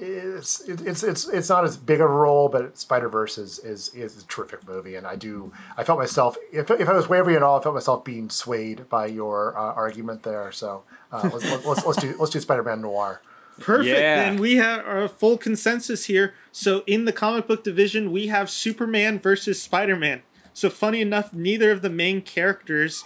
[0.00, 4.22] it's it's it's it's not as big a role, but Spider Verse is, is is
[4.22, 7.42] a terrific movie, and I do I felt myself if, if I was wavering at
[7.42, 10.52] all, I felt myself being swayed by your uh, argument there.
[10.52, 13.20] So uh, let's, let's, let's let's do let's do Spider Man Noir.
[13.60, 13.98] Perfect.
[13.98, 14.22] Yeah.
[14.28, 16.34] And we have a full consensus here.
[16.52, 20.22] So, in the comic book division, we have Superman versus Spider-Man.
[20.54, 23.04] So, funny enough, neither of the main characters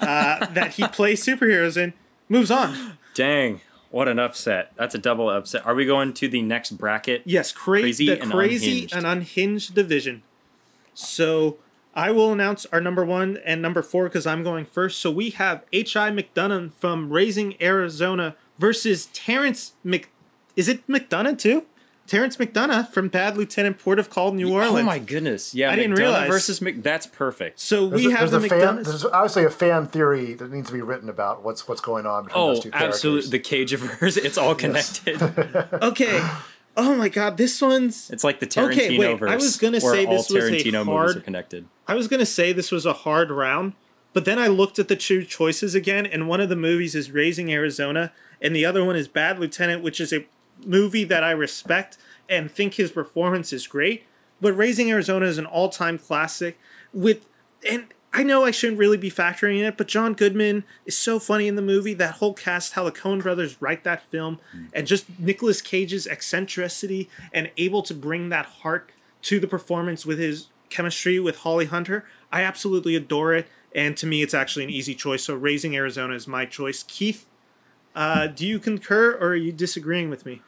[0.00, 1.92] uh, that he plays superheroes in
[2.28, 2.98] moves on.
[3.14, 4.72] Dang, what an upset!
[4.76, 5.64] That's a double upset.
[5.66, 7.22] Are we going to the next bracket?
[7.24, 8.94] Yes, cra- Crazy the and crazy unhinged.
[8.94, 10.22] and unhinged division.
[10.94, 11.56] So
[11.94, 14.98] I will announce our number one and number four because I'm going first.
[15.00, 16.10] So we have H.I.
[16.10, 20.08] McDunnough from Raising Arizona versus Terrence Mc.
[20.56, 21.64] Is it McDonough too?
[22.06, 24.78] Terence McDonagh from Bad Lieutenant Port of Call, New Orleans.
[24.78, 25.52] Oh my goodness!
[25.56, 26.28] Yeah, I didn't realize.
[26.28, 26.80] versus Mc.
[26.82, 27.58] That's perfect.
[27.58, 30.68] So There's we a, have the a fan, there's obviously a fan theory that needs
[30.68, 32.94] to be written about what's what's going on between Oh, those two characters.
[32.94, 33.30] absolutely!
[33.30, 34.16] The Cageverse.
[34.18, 35.20] It's all connected.
[35.82, 36.24] Okay.
[36.78, 38.10] Oh my God, this one's.
[38.10, 39.30] It's like the Tarantino Okay, wait, verse.
[39.30, 41.66] I was gonna where say all this was a Tarantino movies hard- are connected.
[41.88, 43.72] I was gonna say this was a hard round,
[44.12, 47.10] but then I looked at the two choices again, and one of the movies is
[47.10, 50.26] Raising Arizona, and the other one is Bad Lieutenant, which is a
[50.64, 54.04] movie that I respect and think his performance is great.
[54.40, 56.58] But Raising Arizona is an all-time classic
[56.92, 57.26] with,
[57.68, 61.18] and I know I shouldn't really be factoring in it, but John Goodman is so
[61.18, 61.94] funny in the movie.
[61.94, 64.68] That whole cast, how the Coen brothers write that film, mm.
[64.72, 68.90] and just Nicolas Cage's eccentricity and able to bring that heart
[69.22, 72.06] to the performance with his chemistry with Holly Hunter.
[72.32, 75.24] I absolutely adore it, and to me, it's actually an easy choice.
[75.24, 76.84] So, Raising Arizona is my choice.
[76.84, 77.26] Keith,
[77.96, 80.42] uh, do you concur or are you disagreeing with me?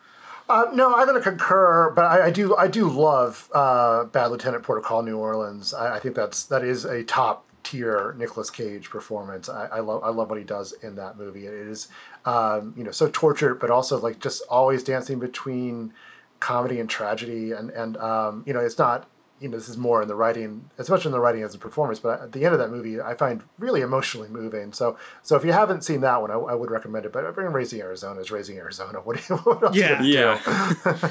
[0.48, 4.26] Uh, no, I'm going to concur, but I, I do I do love uh, Bad
[4.26, 5.74] Lieutenant Port of Call New Orleans.
[5.74, 9.50] I, I think that's that is a top tier Nicolas Cage performance.
[9.50, 11.46] I, I love I love what he does in that movie.
[11.46, 11.88] It is
[12.24, 15.92] um, you know so tortured, but also like just always dancing between
[16.40, 19.06] comedy and tragedy, and and um, you know it's not
[19.40, 21.58] you know this is more in the writing as much in the writing as the
[21.58, 21.98] performance.
[21.98, 24.72] But at the end of that movie, I find really emotionally moving.
[24.72, 27.12] So so if you haven't seen that one, I, I would recommend it.
[27.12, 28.98] But Bring Raising Arizona is Raising Arizona.
[29.04, 30.00] What, do you, what else Yeah.
[30.00, 30.18] do you do?
[30.18, 31.10] Yeah.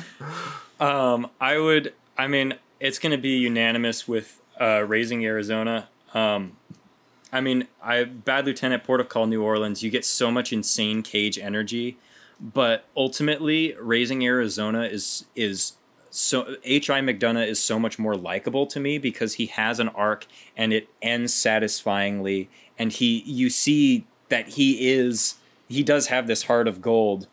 [0.80, 1.94] um, I would.
[2.18, 5.90] I mean, it's going to be unanimous with uh, raising Arizona.
[6.14, 6.58] Um,
[7.32, 9.84] I mean, I Bad Lieutenant, Port of Call, New Orleans.
[9.84, 11.98] You get so much insane Cage energy,
[12.40, 15.74] but ultimately, raising Arizona is is
[16.18, 17.02] so H.I.
[17.02, 20.26] McDunnough is so much more likable to me because he has an arc
[20.56, 25.36] and it ends satisfyingly, and he you see that he is
[25.68, 27.28] he does have this heart of gold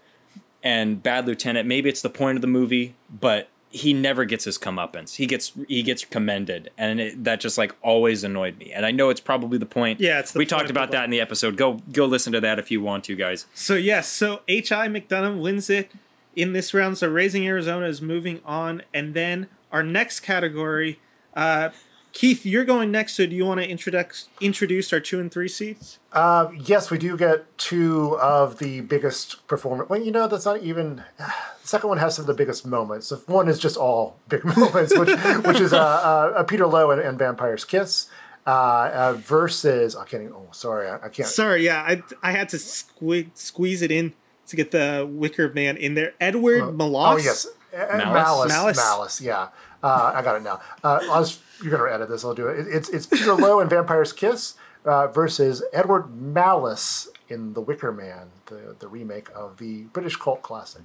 [0.64, 4.56] and Bad Lieutenant, maybe it's the point of the movie, but he never gets his
[4.56, 5.16] comeuppance.
[5.16, 8.72] He gets he gets commended, and it, that just like always annoyed me.
[8.72, 10.00] And I know it's probably the point.
[10.00, 11.56] Yeah, it's the we talked about that in the episode.
[11.56, 13.46] Go go listen to that if you want to, guys.
[13.52, 14.88] So yes, so H.I.
[14.88, 15.90] McDunnough wins it
[16.36, 16.98] in this round.
[16.98, 21.00] So Raising Arizona is moving on, and then our next category,
[21.34, 21.70] uh,
[22.12, 23.14] Keith, you're going next.
[23.14, 25.98] So do you want to introduce introduce our two and three seats?
[26.12, 29.90] Uh, yes, we do get two of the biggest performance.
[29.90, 31.02] Well, you know, that's not even.
[31.18, 31.32] The
[31.68, 33.08] second one has some of the biggest moments.
[33.08, 35.10] The one is just all big moments, which
[35.44, 38.08] which is uh, uh, Peter Loew and, and Vampire's Kiss
[38.46, 38.50] uh,
[38.92, 39.96] uh, versus.
[39.96, 40.22] I can't.
[40.24, 41.28] Even, oh, sorry, I, I can't.
[41.28, 44.12] Sorry, yeah, I I had to sque- squeeze it in
[44.46, 46.14] to get the Wicker Man in there.
[46.20, 47.14] Edward Malos.
[47.14, 48.12] Oh yes, Uh, Malice?
[48.14, 48.48] Malice.
[48.52, 48.76] Malice?
[48.76, 49.20] Malice.
[49.20, 49.48] yeah,
[49.82, 50.60] uh, I got it now.
[50.82, 51.26] Uh, I'll
[51.62, 52.24] you're gonna edit this.
[52.24, 52.60] I'll do it.
[52.60, 54.54] It- It's it's Peter Loew in Vampire's Kiss
[54.84, 60.42] uh, versus Edward Malice in The Wicker Man, the the remake of the British cult
[60.42, 60.82] classic.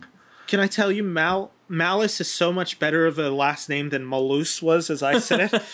[0.48, 4.08] Can I tell you, Mal Malice is so much better of a last name than
[4.08, 5.62] Malus was, as I said it.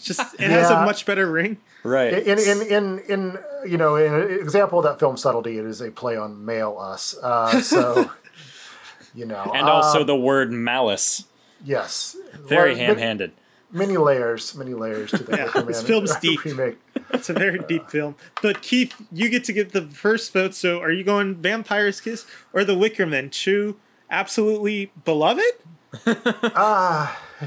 [0.00, 1.58] It's just it has a much better ring.
[1.82, 2.12] Right.
[2.12, 3.38] In in in in
[3.70, 6.76] you know, in an example of that film subtlety, it is a play on male
[6.78, 7.14] us.
[7.22, 8.10] Uh, so
[9.14, 11.24] you know, and uh, also the word malice.
[11.64, 13.32] yes, Very Well, ham-handed.
[13.72, 16.42] Many layers, many layers to the Yeah, Wicker Man this film's deep.
[16.44, 16.78] remake.
[17.12, 18.16] It's a very deep film.
[18.42, 20.54] But Keith, you get to get the first vote.
[20.54, 23.30] So are you going Vampire's Kiss or The Wicker Man?
[23.30, 23.76] Two
[24.10, 25.44] absolutely beloved?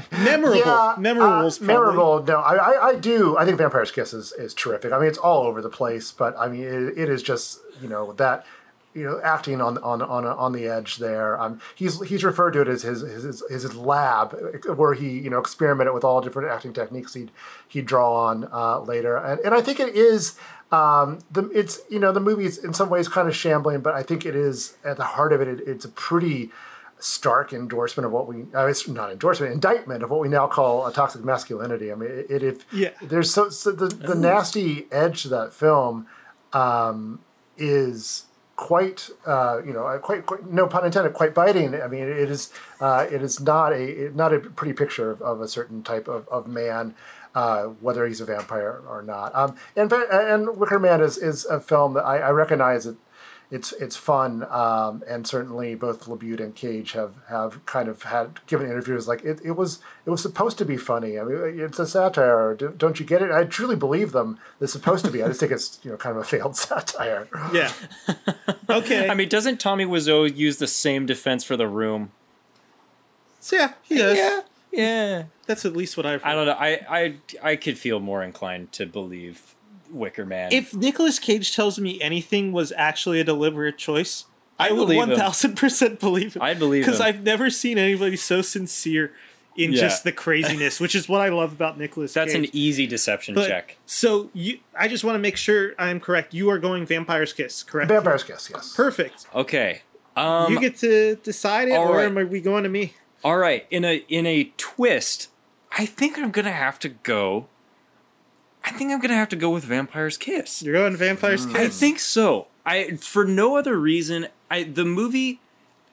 [0.12, 0.58] memorable.
[0.58, 1.46] Yeah, memorable.
[1.46, 2.22] uh, memorable.
[2.24, 3.36] No, I, I, I do.
[3.36, 4.92] I think Vampire's Kiss is, is terrific.
[4.92, 7.88] I mean, it's all over the place, but I mean, it, it is just you
[7.88, 8.44] know that
[8.94, 11.40] you know acting on on on on the edge there.
[11.40, 14.36] Um, he's he's referred to it as his his his, his lab
[14.76, 17.30] where he you know experimented with all different acting techniques he'd
[17.68, 20.38] he'd draw on uh, later, and and I think it is.
[20.72, 23.94] Um, the it's you know the movie is in some ways kind of shambling, but
[23.94, 25.46] I think it is at the heart of it.
[25.46, 26.50] it it's a pretty
[27.04, 30.86] stark endorsement of what we uh, it's not endorsement indictment of what we now call
[30.86, 31.92] a toxic masculinity.
[31.92, 32.90] I mean it, it if Yeah.
[33.02, 36.06] there's so, so the, the nasty edge to that film
[36.54, 37.20] um,
[37.58, 38.24] is
[38.56, 41.74] quite uh, you know quite, quite no pun intended quite biting.
[41.80, 45.40] I mean it is uh, it is not a not a pretty picture of, of
[45.42, 46.94] a certain type of, of man
[47.34, 49.34] uh, whether he's a vampire or not.
[49.34, 52.96] Um, and and wicker man is, is a film that I, I recognize it
[53.50, 58.40] it's it's fun, um, and certainly both LaBute and Cage have, have kind of had
[58.46, 61.18] given interviews like it, it was it was supposed to be funny.
[61.18, 62.54] I mean, it's a satire.
[62.54, 63.30] Don't you get it?
[63.30, 64.38] I truly believe them.
[64.60, 65.22] It's supposed to be.
[65.22, 67.28] I just think it's you know kind of a failed satire.
[67.52, 67.72] Yeah.
[68.66, 69.08] Okay.
[69.08, 72.10] I mean, doesn't Tommy Wiseau use the same defense for the room?
[73.40, 74.16] so yeah, he does.
[74.16, 74.40] Yeah.
[74.72, 75.22] Yeah.
[75.46, 76.30] That's at least what I've heard.
[76.30, 76.56] I don't know.
[76.58, 79.54] I I I could feel more inclined to believe
[79.90, 80.52] Wicker Man.
[80.52, 84.24] If Nicolas Cage tells me anything was actually a deliberate choice,
[84.58, 86.42] I, I would one thousand percent believe it.
[86.42, 86.86] I believe it.
[86.86, 87.00] because.
[87.00, 89.12] I've never seen anybody so sincere
[89.56, 89.80] in Yeah.
[89.82, 92.10] just the craziness, which is what I love about Nicolas.
[92.10, 92.14] Cage.
[92.14, 92.48] That's Cage.
[92.48, 93.76] an easy deception But- check.
[93.86, 96.34] So you, I just want to make sure I'm correct.
[96.34, 97.88] You are going Vampire's Kiss, correct?
[97.88, 98.72] Vampire's Kiss, yes.
[98.74, 99.26] Perfect.
[99.34, 99.82] Okay.
[100.16, 102.06] Um you get to decide it, all or right.
[102.06, 102.94] am we going to me?
[103.24, 105.28] All right, in a in a twist,
[105.76, 107.46] I think I'm gonna have to go.
[108.64, 110.62] I think I'm gonna have to go with Vampire's Kiss.
[110.62, 111.56] You're going Vampire's Kiss.
[111.56, 112.48] I think so.
[112.64, 114.28] I for no other reason.
[114.50, 115.40] I the movie,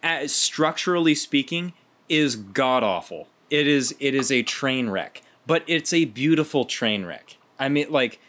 [0.01, 1.73] as structurally speaking,
[2.07, 3.27] is god awful.
[3.49, 7.35] It is it is a train wreck, but it's a beautiful train wreck.
[7.59, 8.19] I mean, like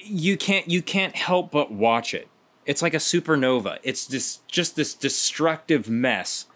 [0.00, 2.28] you can't you can't help but watch it.
[2.66, 3.78] It's like a supernova.
[3.82, 6.46] It's this just this destructive mess,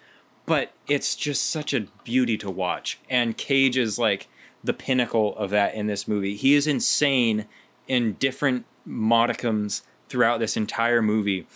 [0.47, 2.99] but it's just such a beauty to watch.
[3.09, 4.27] And Cage is like
[4.63, 6.35] the pinnacle of that in this movie.
[6.35, 7.47] He is insane
[7.87, 11.47] in different modicums throughout this entire movie.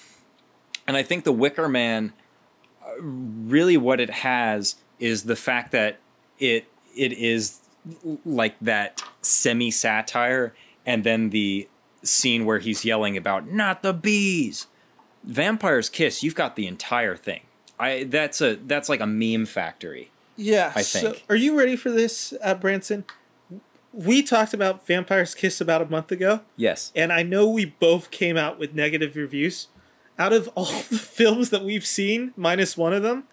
[0.87, 2.13] And I think The Wicker Man
[2.85, 5.99] uh, really what it has is the fact that
[6.39, 7.61] it it is
[8.25, 11.69] like that semi satire and then the
[12.03, 14.67] scene where he's yelling about not the bees.
[15.25, 17.43] Vampire's Kiss, you've got the entire thing.
[17.79, 20.11] I that's a that's like a meme factory.
[20.37, 20.73] Yeah.
[20.75, 21.25] I So, think.
[21.29, 23.05] are you ready for this, uh, Branson?
[23.93, 26.93] We talked about Vampire's Kiss about a month ago, Yes.
[26.97, 29.69] and I know we both came out with negative reviews.
[30.19, 33.25] Out of all the films that we've seen, minus one of them,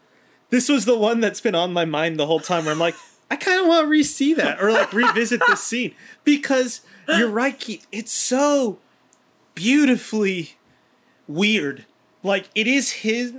[0.49, 2.65] this was the one that's been on my mind the whole time.
[2.65, 2.95] Where I'm like,
[3.31, 5.93] I kind of want to re-see that or like revisit this scene
[6.25, 7.85] because you're right, Keith.
[7.91, 8.79] It's so
[9.55, 10.57] beautifully
[11.27, 11.85] weird.
[12.23, 13.33] Like it is his.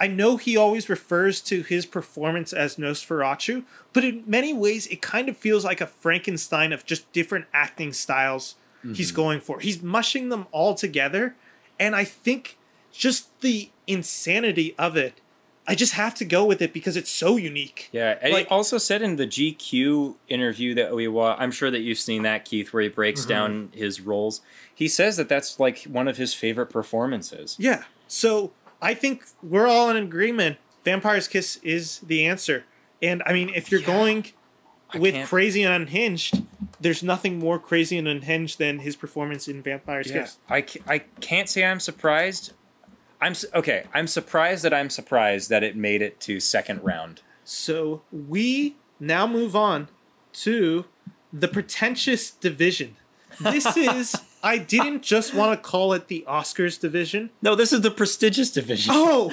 [0.00, 5.00] I know he always refers to his performance as Nosferatu, but in many ways it
[5.00, 9.16] kind of feels like a Frankenstein of just different acting styles he's mm-hmm.
[9.16, 9.60] going for.
[9.60, 11.36] He's mushing them all together,
[11.78, 12.58] and I think
[12.92, 15.20] just the insanity of it.
[15.66, 17.88] I just have to go with it because it's so unique.
[17.90, 21.70] Yeah, and Like- he also said in the GQ interview that we watched, I'm sure
[21.70, 23.28] that you've seen that, Keith, where he breaks mm-hmm.
[23.30, 24.42] down his roles.
[24.74, 27.56] He says that that's like one of his favorite performances.
[27.58, 27.84] Yeah.
[28.08, 28.52] So
[28.84, 30.58] I think we're all in agreement.
[30.84, 32.64] Vampire's Kiss is the answer.
[33.02, 34.26] And I mean, if you're going
[34.94, 36.42] with can't- Crazy and Unhinged,
[36.80, 40.38] there's nothing more crazy and unhinged than his performance in Vampire's Kiss.
[40.50, 42.52] I, I can't say I'm surprised.
[43.20, 43.84] I'm okay.
[43.94, 47.22] I'm surprised that I'm surprised that it made it to second round.
[47.42, 49.88] So we now move on
[50.34, 50.84] to
[51.32, 52.96] the pretentious division.
[53.40, 57.30] This is, I didn't just want to call it the Oscars division.
[57.40, 58.92] No, this is the prestigious division.
[58.94, 59.30] Oh.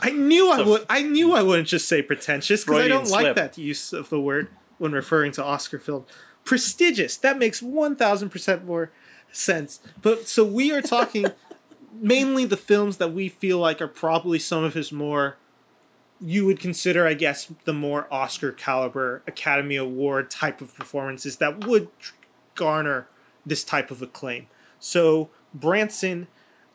[0.00, 0.86] I knew I would.
[0.88, 4.20] I knew I wouldn't just say pretentious because I don't like that use of the
[4.20, 6.04] word when referring to Oscar film.
[6.44, 7.16] Prestigious.
[7.16, 8.92] That makes one thousand percent more
[9.32, 9.80] sense.
[10.00, 11.26] But so we are talking
[11.92, 15.36] mainly the films that we feel like are probably some of his more.
[16.22, 21.66] You would consider, I guess, the more Oscar caliber Academy Award type of performances that
[21.66, 21.88] would
[22.54, 23.08] garner
[23.44, 24.46] this type of acclaim.
[24.78, 26.28] So, Branson,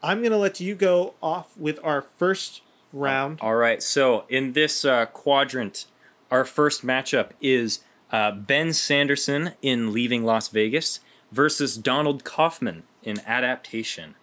[0.04, 2.62] I'm going to let you go off with our first
[2.94, 3.40] round.
[3.42, 3.82] All right.
[3.82, 5.86] So in this uh, quadrant,
[6.32, 7.80] our first matchup is
[8.12, 11.00] uh, Ben Sanderson in Leaving Las Vegas
[11.32, 14.16] versus Donald Kaufman in Adaptation.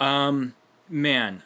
[0.00, 0.54] Um,
[0.88, 1.42] man,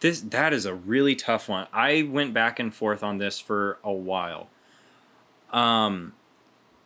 [0.00, 1.66] this that is a really tough one.
[1.72, 4.48] I went back and forth on this for a while.
[5.52, 6.14] Um,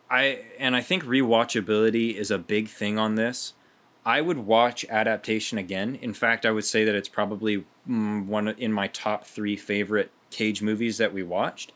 [0.09, 3.53] I and I think rewatchability is a big thing on this.
[4.05, 5.95] I would watch adaptation again.
[5.95, 10.11] In fact, I would say that it's probably mm, one in my top three favorite
[10.29, 11.71] Cage movies that we watched.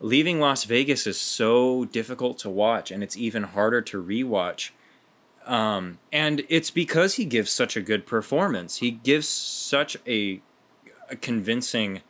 [0.00, 4.70] Leaving Las Vegas is so difficult to watch, and it's even harder to rewatch.
[5.46, 8.78] Um, and it's because he gives such a good performance.
[8.78, 10.40] He gives such a
[11.20, 12.00] convincing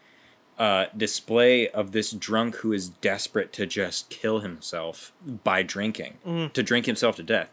[0.59, 6.63] uh, display of this drunk who is desperate to just kill himself by drinking, to
[6.63, 7.49] drink himself to death.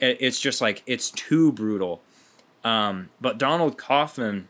[0.00, 2.02] It- it's just like it's too brutal.
[2.64, 4.48] Um but donald kaufman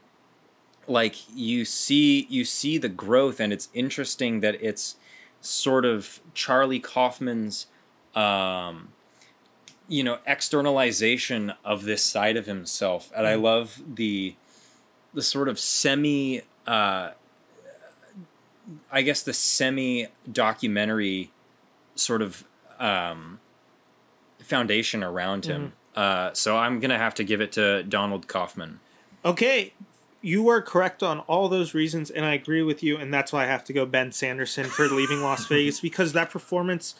[0.88, 4.96] like you see you see the growth and it's interesting that it's
[5.40, 7.66] sort of charlie kaufman's
[8.14, 8.88] um
[9.88, 13.12] you know externalization of this side of himself.
[13.14, 14.34] And i love the
[15.16, 17.10] the sort of semi uh
[18.92, 21.32] i guess the semi documentary
[21.96, 22.44] sort of
[22.78, 23.40] um
[24.46, 25.72] foundation around him.
[25.94, 28.80] Uh, so I'm gonna have to give it to Donald Kaufman.
[29.24, 29.72] Okay,
[30.22, 33.44] you are correct on all those reasons, and I agree with you, and that's why
[33.44, 36.94] I have to go Ben Sanderson for leaving Las Vegas because that performance,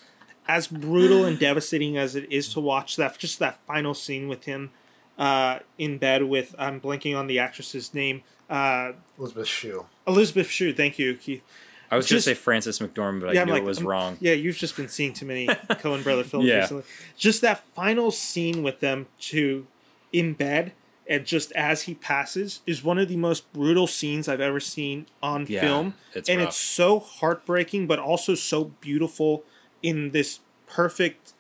[0.49, 4.45] as brutal and devastating as it is to watch, that just that final scene with
[4.45, 4.71] him
[5.19, 9.87] uh, in bed with I'm blanking on the actress's name, uh, Elizabeth Shue.
[10.07, 10.73] Elizabeth Shue.
[10.75, 11.43] Thank you, Keith.
[11.91, 13.87] I was gonna say Frances McDormand, but I Yeah, I'm knew like, it was I'm-
[13.87, 14.19] wrong.
[14.21, 16.61] Yeah, you've just been seeing too many Coen brother films Yeah.
[16.61, 16.83] recently.
[17.17, 19.67] Just that final scene with them to
[20.13, 20.73] in bed
[21.09, 25.07] and just as he passes is one of the most brutal scenes I've ever seen
[25.23, 25.95] on Yeah, film.
[26.13, 26.49] it's and rough.
[26.49, 29.45] it's so heartbreaking, but also so beautiful
[29.83, 31.35] in this perfect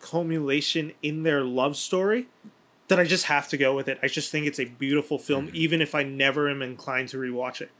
[0.00, 2.26] culmination in their love story
[2.88, 3.98] that I just have to go with it.
[4.02, 5.56] I just think it's a beautiful film, Mm-hmm.
[5.56, 7.70] even if I never am inclined to rewatch it.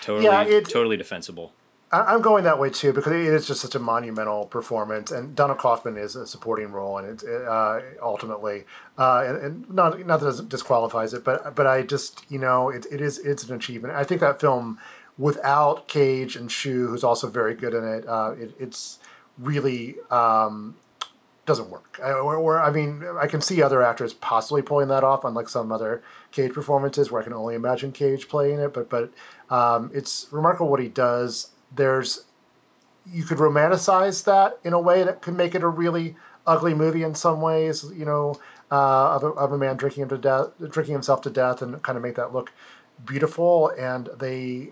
[0.00, 1.52] Totally, Yeah, it- totally defensible.
[1.90, 5.34] I- I'm going that way too because it is just such a monumental performance, and
[5.36, 8.64] Donald Kaufman is a supporting role, and it uh, ultimately,
[8.98, 12.68] uh, and, and not not that it disqualifies it, but but I just you know
[12.68, 13.94] it, it is it's an achievement.
[13.94, 14.78] I think that film
[15.18, 18.98] without Cage and Shue, who's also very good in it, uh, it it's
[19.38, 20.74] really um,
[21.46, 22.00] doesn't work.
[22.02, 25.48] I, or, or, I mean, I can see other actors possibly pulling that off, unlike
[25.48, 28.72] some other Cage performances where I can only imagine Cage playing it.
[28.72, 29.12] But but
[29.50, 31.50] um, it's remarkable what he does.
[31.74, 32.24] There's
[33.10, 36.16] you could romanticize that in a way that could make it a really
[36.46, 37.84] ugly movie in some ways.
[37.94, 38.40] You know,
[38.70, 41.82] uh, of, a, of a man drinking him to death, drinking himself to death, and
[41.82, 42.52] kind of make that look
[43.04, 43.68] beautiful.
[43.78, 44.70] And they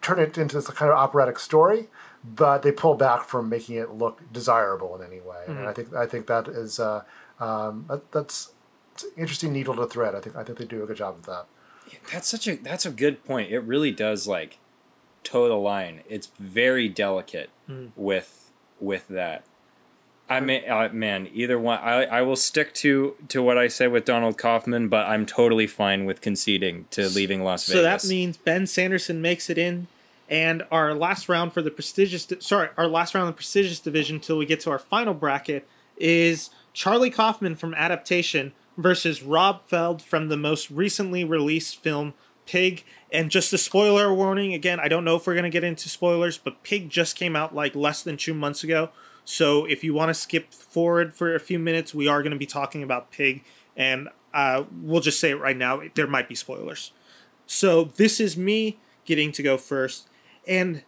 [0.00, 1.88] turn it into this kind of operatic story,
[2.24, 5.44] but they pull back from making it look desirable in any way.
[5.46, 7.02] And I think I think that is uh,
[7.40, 8.52] um, that, that's
[8.94, 10.14] it's an interesting needle to thread.
[10.14, 11.46] I think I think they do a good job of that.
[12.12, 13.50] That's such a that's a good point.
[13.50, 14.58] It really does like
[15.24, 16.02] toe the line.
[16.08, 17.50] It's very delicate
[17.96, 18.50] with
[18.80, 19.44] with that.
[20.30, 21.78] I mean, uh, man, either one.
[21.78, 25.66] I, I will stick to to what I say with Donald Kaufman, but I'm totally
[25.66, 27.78] fine with conceding to leaving Las Vegas.
[27.78, 29.86] So that means Ben Sanderson makes it in,
[30.28, 34.16] and our last round for the prestigious, sorry, our last round of the prestigious division
[34.16, 35.66] until we get to our final bracket
[35.96, 42.14] is Charlie Kaufman from Adaptation versus Rob Feld from the most recently released film
[42.46, 42.84] Pig.
[43.12, 46.38] And just a spoiler warning again, I don't know if we're gonna get into spoilers,
[46.38, 48.90] but Pig just came out like less than two months ago.
[49.28, 52.38] So if you want to skip forward for a few minutes, we are going to
[52.38, 53.44] be talking about Pig,
[53.76, 55.82] and uh, we'll just say it right now.
[55.94, 56.92] There might be spoilers.
[57.46, 60.08] So this is me getting to go first.
[60.48, 60.82] And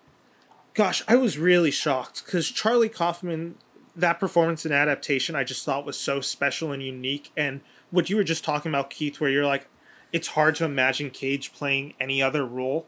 [0.74, 3.56] gosh, I was really shocked because Charlie Kaufman,
[3.94, 7.30] that performance and adaptation, I just thought was so special and unique.
[7.36, 9.68] And what you were just talking about, Keith, where you're like,
[10.12, 12.86] it's hard to imagine Cage playing any other role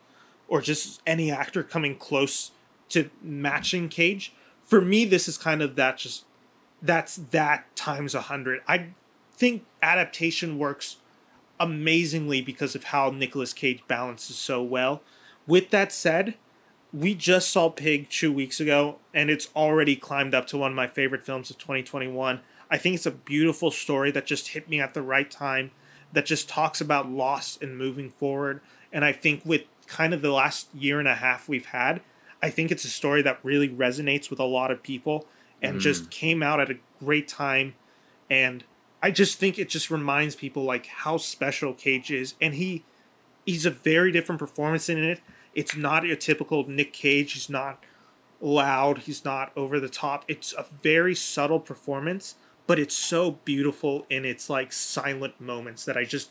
[0.49, 2.51] or just any actor coming close
[2.89, 4.33] to matching Cage.
[4.63, 6.25] For me, this is kind of that just
[6.81, 8.61] that's that times a hundred.
[8.67, 8.89] I
[9.37, 10.97] think adaptation works
[11.61, 15.03] amazingly because of how Nicolas Cage balances so well.
[15.47, 16.35] With that said,
[16.93, 20.77] we just saw Pig two weeks ago, and it's already climbed up to one of
[20.77, 22.41] my favorite films of 2021.
[22.71, 25.71] I think it's a beautiful story that just hit me at the right time,
[26.13, 28.61] that just talks about loss and moving forward.
[28.93, 32.03] And I think with kind of the last year and a half we've had,
[32.43, 35.27] I think it's a story that really resonates with a lot of people
[35.63, 35.81] and mm.
[35.81, 37.75] just came out at a great time.
[38.29, 38.65] And
[39.03, 42.35] I just think it just reminds people like how special Cage is.
[42.41, 42.85] And he
[43.47, 45.21] he's a very different performance in it.
[45.55, 47.33] It's not a typical Nick Cage.
[47.33, 47.83] He's not
[48.41, 48.99] loud.
[48.99, 50.25] He's not over the top.
[50.29, 52.37] It's a very subtle performance,
[52.67, 56.31] but it's so beautiful in its like silent moments that I just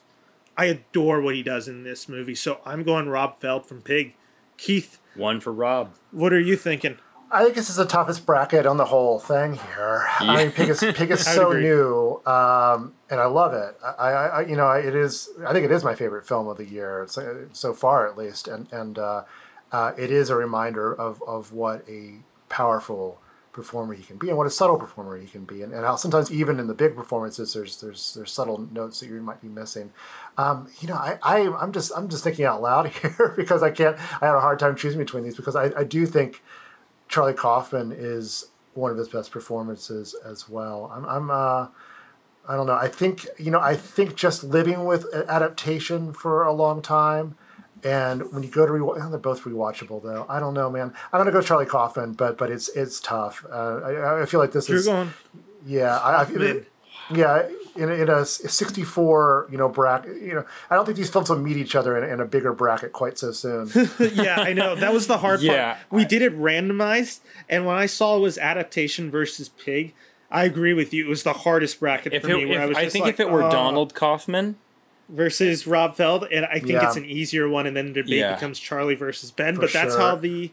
[0.58, 2.36] I adore what he does in this movie.
[2.36, 4.16] So I'm going Rob Feld from Pig.
[4.58, 5.96] Keith, One for Rob.
[6.12, 6.98] what are you thinking?
[7.32, 10.06] I think this is the toughest bracket on the whole thing here.
[10.20, 11.64] I mean, Pig is Pig is so agree.
[11.64, 13.78] new, um, and I love it.
[13.84, 15.30] I, I, I, you know, it is.
[15.48, 18.48] I think it is my favorite film of the year so, so far, at least,
[18.48, 19.24] and and uh,
[19.72, 22.16] uh, it is a reminder of of what a
[22.50, 23.22] powerful
[23.54, 25.96] performer he can be, and what a subtle performer he can be, and, and how
[25.96, 29.48] sometimes even in the big performances, there's there's there's subtle notes that you might be
[29.48, 29.94] missing.
[30.38, 33.72] Um, you know, I, I I'm just I'm just thinking out loud here because I
[33.72, 33.98] can't.
[34.22, 36.44] I have a hard time choosing between these because I, I do think.
[37.12, 40.90] Charlie Kaufman is one of his best performances as well.
[40.96, 41.68] I'm, I'm uh,
[42.48, 42.74] I don't know.
[42.74, 43.60] I think you know.
[43.60, 47.36] I think just living with adaptation for a long time,
[47.84, 50.26] and when you go to rewatch, they're both rewatchable though.
[50.30, 50.94] I don't know, man.
[51.12, 53.46] I'm gonna go Charlie Kaufman, but but it's it's tough.
[53.52, 55.14] Uh, I, I feel like this You're is going
[55.66, 55.98] yeah.
[55.98, 56.62] I, I
[57.14, 57.50] yeah.
[57.76, 61.30] In, a- in a 64, you know, bracket, you know, I don't think these films
[61.30, 63.70] will meet each other in, in a bigger bracket quite so soon.
[64.14, 64.76] yeah, I know.
[64.76, 65.76] That was the hard Yeah.
[65.76, 65.78] part.
[65.92, 67.20] We did it randomized,
[67.50, 69.94] and when I saw it was adaptation versus pig,
[70.30, 71.06] I agree with you.
[71.06, 72.46] It was the hardest bracket If for it, me.
[72.48, 74.58] Where I was I just think like, if it were "Oh." Donald Kaufman,
[75.10, 76.88] versus Rob Feld, and I think Yeah.
[76.88, 78.34] it's an easier one, and then the debate Yeah.
[78.36, 79.56] becomes Charlie versus Ben.
[79.56, 80.02] For but that's sure.
[80.02, 80.52] how the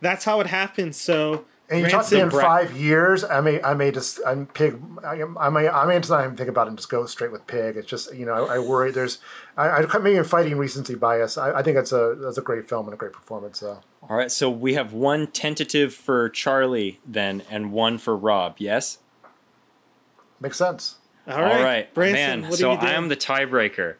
[0.00, 0.96] that's how it happens.
[0.98, 4.46] So And you talk to me in five years, I may, I may just, I'm
[4.46, 6.90] pig, I, am- I may, I may just not even think about it and just
[6.90, 7.78] go straight with pig.
[7.78, 9.18] It's just, you know, I, I worry there's,
[9.56, 11.38] I, I maybe in fighting recency bias.
[11.38, 13.60] I, I think that's a, that's a great film and a great performance.
[13.60, 18.56] So All right, so we have one tentative for Charlie then, and one for Rob.
[18.58, 18.98] Yes.
[20.40, 20.96] makes sense.
[21.26, 22.50] all right, All right, Branson, man.
[22.50, 22.92] what So are you doing?
[22.92, 23.94] I am the tiebreaker.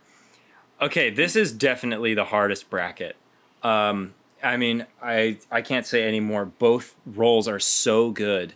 [0.83, 3.17] Okay, this is definitely the hardest bracket.
[3.63, 4.13] Um,
[4.45, 6.45] I mean, I I can't say anymore.
[6.45, 8.55] Both roles are so good.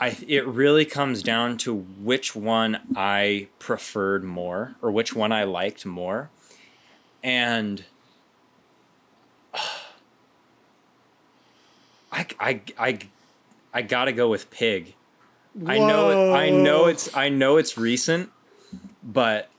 [0.00, 5.44] I it really comes down to which one I preferred more, or which one I
[5.44, 6.30] liked more,
[7.22, 7.84] and.
[12.10, 12.98] I, I, I,
[13.72, 14.94] I gotta go with Pig.
[15.66, 18.30] I know it, I know it's I know it's recent,
[19.02, 19.50] but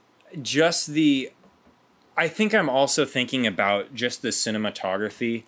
[0.42, 1.32] just the
[2.20, 5.44] I think I'm also thinking about just the cinematography.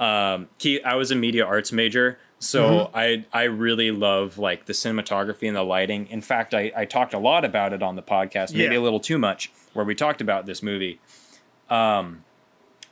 [0.00, 0.48] Um,
[0.84, 5.56] I was a media arts major, so I I really love like the cinematography and
[5.56, 6.08] the lighting.
[6.08, 8.80] In fact, I, I talked a lot about it on the podcast, maybe Yeah.
[8.80, 10.98] a little too much, where we talked about this movie.
[11.70, 12.24] Um,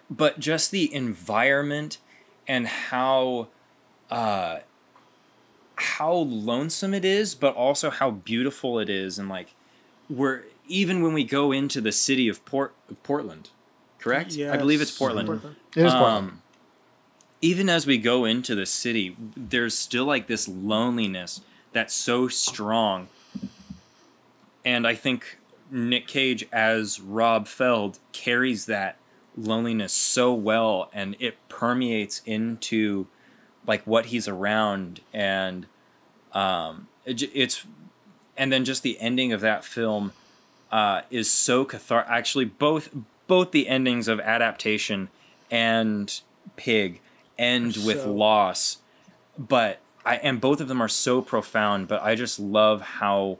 [0.08, 1.98] but just the environment
[2.46, 3.48] and how
[4.08, 4.60] uh,
[5.74, 9.54] how lonesome it is, but also how beautiful it is, and like
[10.08, 13.50] we're even when we go into the city of Port of Portland,
[13.98, 14.32] correct?
[14.38, 14.98] I believe it's Yes.
[14.98, 15.28] Portland.
[15.76, 16.38] It is Um, Portland.
[17.42, 21.40] Even as we go into the city, there's still like this loneliness
[21.72, 23.08] that's so strong,
[24.64, 25.38] and I think
[25.70, 28.96] Nick Cage as Rob Feld carries that
[29.36, 33.06] loneliness so well, and it permeates into
[33.66, 35.66] like what he's around and
[36.32, 37.64] um it, it's
[38.36, 40.12] and then just the ending of that film
[40.76, 42.84] uh is so cathartic actually both
[43.26, 45.08] both the endings of adaptation
[45.50, 46.20] and
[46.56, 47.00] pig
[47.38, 48.78] end with loss
[49.38, 53.38] but i and both of them are so profound but i just love how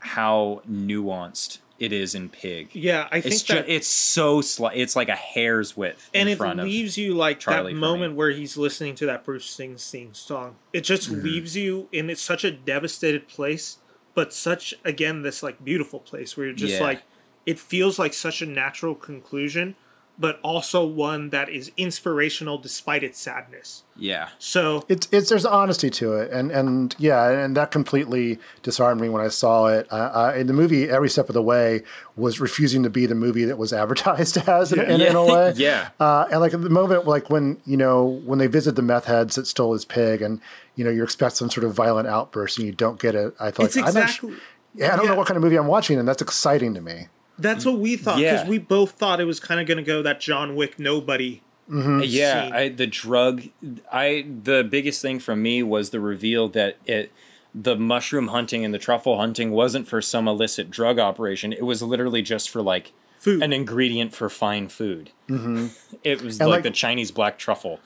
[0.00, 4.76] how nuanced it is in pig Yeah, I think it's ju- that, it's so slight
[4.76, 7.78] it's like a hair's width and in it front of leaves you like Charlie that
[7.78, 8.16] moment me.
[8.18, 10.56] where he's listening to that Bruce Springsteen song.
[10.74, 11.22] It just Mm-hmm.
[11.24, 13.78] leaves you in it's such a devastated place,
[14.14, 16.82] but such again this like beautiful place where you're just Yeah.
[16.82, 17.02] like
[17.46, 19.74] it feels like such a natural conclusion,
[20.20, 23.82] but also one that is inspirational despite its sadness.
[23.96, 29.00] yeah So It's it's there's honesty to it, and and yeah, and that completely disarmed
[29.00, 29.90] me when I saw it.
[29.90, 31.82] Uh, uh, in the movie, every step of the way
[32.16, 35.54] was refusing to be the movie that was advertised as in, in, in a way.
[35.56, 38.82] yeah Uh, and like at the moment, like when you know when they visit the
[38.82, 40.40] meth heads that stole his pig, and
[40.76, 43.34] you know you expect some sort of violent outburst, and you don't get it.
[43.40, 44.36] I thought it's I'm not sh- exactly
[44.74, 45.12] yeah, I don't yeah.
[45.12, 47.08] know what kind of movie I'm watching, and that's exciting to me.
[47.40, 48.48] That's what we thought because Yeah.
[48.48, 51.42] we both thought it was kind of going to go that John Wick nobody.
[51.68, 52.50] yeah.
[52.52, 53.44] I, the drug
[53.92, 57.12] i the biggest thing for me was the reveal that it
[57.54, 61.80] the mushroom hunting and the truffle hunting wasn't for some illicit drug operation it was
[61.82, 63.42] literally just for like Food.
[63.42, 65.68] an ingredient for fine food mm-hmm.
[66.02, 67.78] it was like, like- the chinese black truffle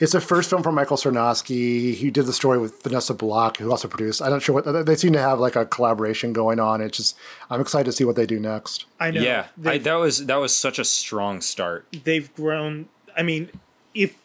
[0.00, 1.94] It's the first film from Michael Sarnoski.
[1.94, 4.20] He did the story with Vanessa Block, who also produced.
[4.20, 6.80] I'm not sure what they seem to have like a collaboration going on.
[6.80, 7.16] It's just
[7.48, 8.86] I'm excited to see what they do next.
[8.98, 9.20] I know.
[9.20, 12.88] yeah I, that was that was such a strong start they've grown.
[13.16, 13.50] I mean,
[13.94, 14.16] if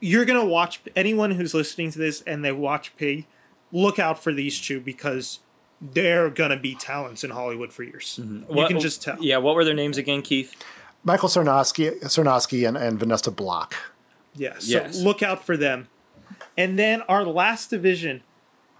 [0.00, 3.26] you're gonna watch anyone who's listening to this and they watch Pig,
[3.72, 5.38] look out for these two because
[5.80, 8.18] they're gonna be talents in Hollywood for years.
[8.20, 8.50] Mm-hmm.
[8.50, 9.16] You What- can just tell.
[9.20, 10.54] yeah what were their names again keith
[11.04, 13.74] Michael Sarnoski, Sarnoski and, and Vanessa Block.
[14.34, 14.58] Yeah.
[14.58, 14.96] So Yes.
[14.98, 15.88] look out for them.
[16.56, 18.22] And then our last division,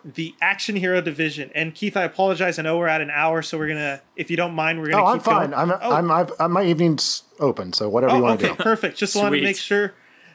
[0.05, 1.51] the action hero division.
[1.55, 2.59] And Keith, I apologize.
[2.59, 5.03] I know we're at an hour, so we're gonna, if you don't mind, we're gonna
[5.03, 5.51] Oh, I'm keep fine.
[5.51, 5.71] going.
[5.71, 8.57] I'm, oh, I'm, I've, uh, my evening's open, so whatever you Oh, want to okay,
[8.57, 8.63] do.
[8.63, 8.99] perfect.
[8.99, 9.95] Just wanted to make sure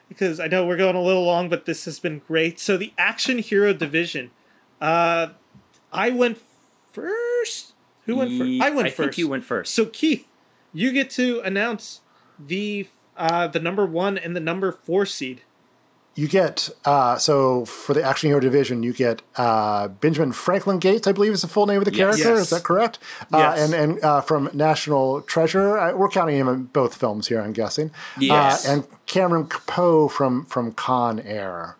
[0.09, 2.59] because I know we're going a little long, but this has been great.
[2.59, 4.31] So the action hero division,
[4.79, 5.29] uh,
[5.91, 6.39] I went
[6.91, 7.73] first.
[8.05, 8.61] Who went first?
[8.61, 8.97] I went I first.
[8.97, 9.73] think you went first.
[9.75, 10.25] So Keith,
[10.73, 12.01] you get to announce
[12.39, 12.87] the
[13.17, 15.41] uh, the number one and the number four seed.
[16.15, 21.05] You get uh, so for the action hero division, you get uh, Benjamin Franklin Gates,
[21.05, 21.97] I believe is the full name of the Yes.
[22.15, 22.29] character.
[22.35, 22.39] Yes.
[22.45, 22.97] Is that correct?
[23.31, 23.59] Uh, Yes.
[23.71, 27.39] and and uh, from National Treasure, we're counting him in both films here.
[27.39, 27.91] I'm guessing.
[28.19, 28.67] Yes.
[28.67, 31.75] Uh, and Cameron Capoe from from Con Air.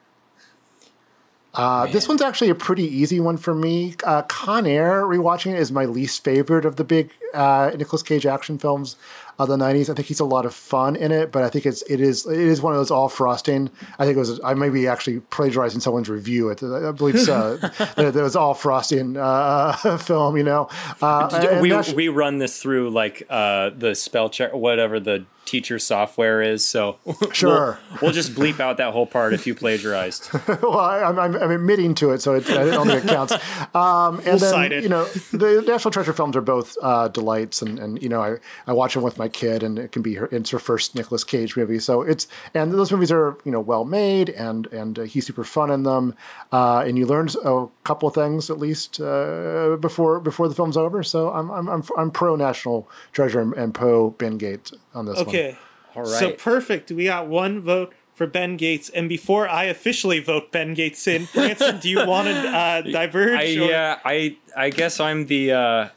[1.56, 3.96] Uh, this one's actually a pretty easy one for me.
[4.04, 8.28] Uh, Con Air, rewatching it, is my least favorite of the big uh, Nicolas Cage
[8.28, 8.96] action films
[9.40, 9.90] of the '90s.
[9.90, 12.26] I think he's a lot of fun in it, but I think it's it is
[12.26, 13.70] it is one of those all frosting.
[14.00, 16.50] I think it was I may be actually plagiarizing someone's review.
[16.50, 17.58] It I believe so.
[17.96, 20.70] that was all frosting uh, film, you know.
[21.02, 26.42] Uh, we we run this through like uh, the spell check, whatever the teacher software
[26.42, 26.64] is.
[26.66, 26.98] So
[27.32, 27.80] Sure.
[27.94, 30.30] we'll, we'll just bleep out that whole part if you plagiarized.
[30.62, 33.34] well, I, I'm, I'm, I'm admitting to it, so it, I don't think it counts.
[33.74, 34.84] Um, and We'll then, cite it.
[34.84, 38.38] you know, the National Treasure films are both uh, delights, and, and you know, I,
[38.66, 41.24] I watch them with my kid, and it can be her it's her first Nicolas
[41.24, 45.02] Cage movie, so it's and those movies are you know well made, and and uh,
[45.04, 46.16] he's super fun in them,
[46.52, 50.78] uh, and you learn a couple of things at least uh, before before the film's
[50.78, 51.04] over.
[51.04, 55.18] So I'm I'm I'm, I'm pro National Treasure and, and pro Ben Gates on this
[55.18, 55.28] one.
[55.28, 55.58] Okay.
[55.96, 56.12] All right.
[56.12, 56.92] So perfect.
[56.92, 58.90] We got one vote for Ben Gates.
[58.90, 63.40] And before I officially vote Ben Gates in, Branson, do you want to uh, diverge?
[63.40, 65.52] I, or- yeah, I I guess I'm the.
[65.54, 65.90] Uh,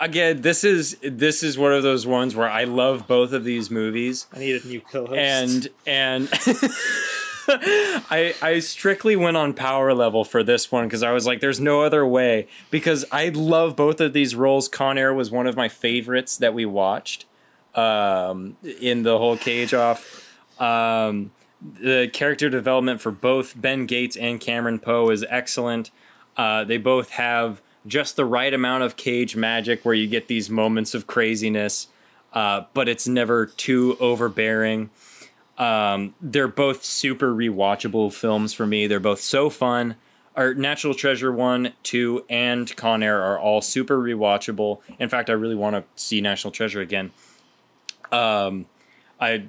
[0.00, 3.70] again, this is this is one of those ones where I love both of these
[3.70, 4.26] movies.
[4.32, 5.12] I need a new co-host.
[5.18, 6.28] and and
[7.48, 11.60] I I strictly went on power level for this one because I was like, there's
[11.60, 14.68] no other way because I love both of these roles.
[14.68, 17.24] Con Air was one of my favorites that we watched
[17.74, 20.28] um, in the whole cage off.
[20.60, 21.32] Um,
[21.80, 25.90] the character development for both Ben Gates and Cameron Poe is excellent.
[26.36, 30.48] Uh, they both have just the right amount of cage magic where you get these
[30.50, 31.88] moments of craziness,
[32.32, 34.90] uh, but it's never too overbearing.
[35.58, 38.86] Um, they're both super rewatchable films for me.
[38.86, 39.96] They're both so fun.
[40.34, 44.80] Our Natural Treasure 1, 2, and Con Air are all super rewatchable.
[44.98, 47.10] In fact, I really want to see National Treasure again.
[48.12, 48.66] Um,
[49.20, 49.44] I,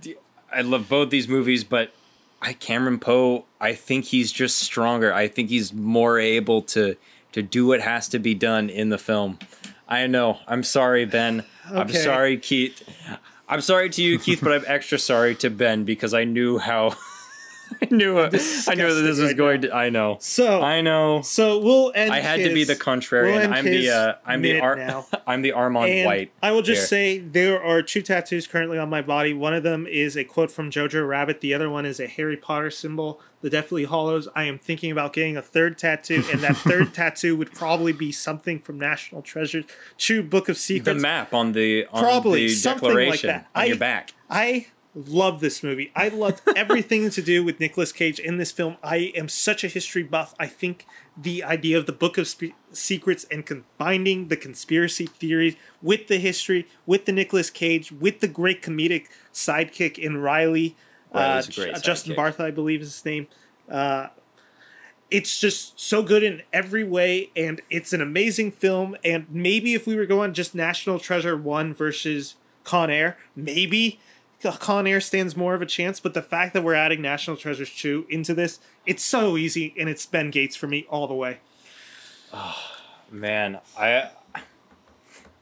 [0.51, 1.93] I love both these movies, but
[2.41, 5.13] I Cameron Poe, I think he's just stronger.
[5.13, 6.95] I think he's more able to
[7.31, 9.39] to do what has to be done in the film.
[9.87, 10.39] I know.
[10.47, 11.45] I'm sorry, Ben.
[11.65, 12.81] I'm sorry, Keith.
[13.49, 16.95] I'm sorry to you, Keith, but I'm extra sorry to Ben because I knew how
[17.91, 18.33] I knew it.
[18.67, 20.17] I knew that this was right going to I know.
[20.19, 21.21] so I know.
[21.21, 22.11] so we'll end.
[22.13, 23.41] I had to be the contrarian.
[23.41, 25.05] we'll I'm the uh, I'm the Ar- now.
[25.27, 26.31] I'm the Armond And White.
[26.41, 26.87] I will just here.
[26.87, 29.33] say there are two tattoos currently on my body.
[29.33, 31.41] One of them is a quote from Jojo Rabbit.
[31.41, 34.27] The other one is a Harry Potter symbol, the Deathly Hallows.
[34.35, 38.11] I am thinking about getting a third tattoo, and that third tattoo would probably be
[38.11, 39.63] something from National Treasure,
[39.97, 43.47] True Book of Secrets, the map on the on Probably the something like that.
[43.55, 44.13] on I- your back.
[44.29, 45.91] I love this movie.
[45.95, 48.77] I love everything to do with Nicolas Cage in this film.
[48.83, 50.35] I am such a history buff.
[50.39, 50.85] I think
[51.17, 56.17] the idea of the Book of Spe- Secrets and combining the conspiracy theories with the
[56.17, 60.75] history, with the Nicolas Cage, with the great comedic sidekick in Riley,
[61.11, 62.15] uh, J- Justin sidekick.
[62.15, 63.27] Barth, I believe is his name.
[63.69, 64.07] Uh,
[65.09, 68.95] it's just so good in every way, and it's an amazing film.
[69.03, 73.99] And maybe if we were going just National Treasure one versus Con Air, maybe
[74.51, 75.99] Con Air stands more of a chance.
[75.99, 79.87] But the fact that we're adding National Treasures two into this, it's so easy, and
[79.89, 81.39] it's Ben Gates for me all the way.
[82.33, 82.57] Oh,
[83.11, 84.09] Man, I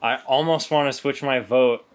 [0.02, 1.86] I almost want to switch my vote.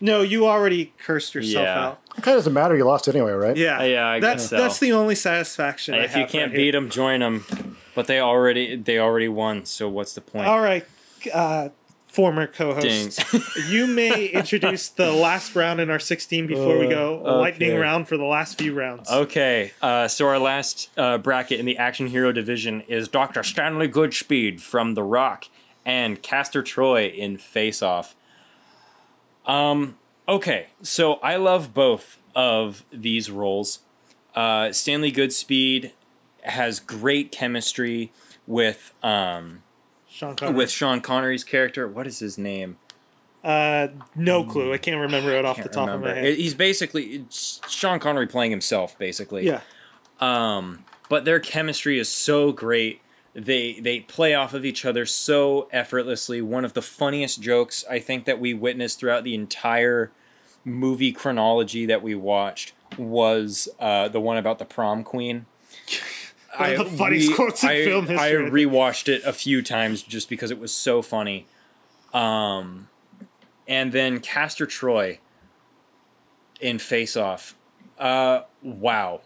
[0.00, 1.84] No, you already cursed yourself Yeah.
[1.86, 2.00] out.
[2.18, 2.76] It kind of doesn't matter.
[2.76, 3.56] You lost anyway, right?
[3.56, 4.56] Yeah, Yeah, I that's guess so.
[4.56, 5.94] that's the only satisfaction.
[5.94, 6.72] I if you have can't right beat here.
[6.72, 7.76] them, join them.
[7.94, 9.64] But they already they already won.
[9.66, 10.46] So what's the point?
[10.48, 10.84] All right,
[11.32, 11.68] uh,
[12.14, 13.18] former co-hosts,
[13.68, 18.06] you may introduce the last round in our 16 before we go Uh, lightning round
[18.06, 19.10] for the last few rounds.
[19.10, 23.42] Okay, uh, so our last uh, bracket in the action hero division is Dr.
[23.42, 25.46] Stanley Goodspeed from The Rock
[25.84, 28.14] and Castor Troy in Face Off.
[29.44, 29.98] Um,
[30.28, 33.80] okay, so I love both of these roles.
[34.36, 35.90] Uh, Stanley Goodspeed
[36.44, 38.12] has great chemistry
[38.46, 39.63] with um,
[40.14, 40.54] Sean Connery.
[40.54, 41.88] with Sean Connery's character.
[41.88, 42.76] What is his name?
[43.42, 44.72] uh, no clue.
[44.72, 46.08] I can't remember it off the top remember.
[46.08, 46.36] of my head.
[46.38, 49.44] He's basically it's Sean Connery playing himself, basically.
[49.46, 49.60] yeah,
[50.20, 53.00] Um, but their chemistry is so great.
[53.34, 56.40] They they play off of each other so effortlessly.
[56.40, 60.12] One of the funniest jokes I think that we witnessed throughout the entire
[60.64, 65.46] movie chronology that we watched was uh, the one about the prom queen.
[66.56, 69.62] One of the funniest quotes in I, film history, I I rewatched it a few
[69.62, 71.46] times just because it was so funny.
[72.12, 72.88] Um,
[73.66, 75.18] and then Castor Troy
[76.60, 77.56] in Face Off.
[77.98, 79.20] Uh, wow.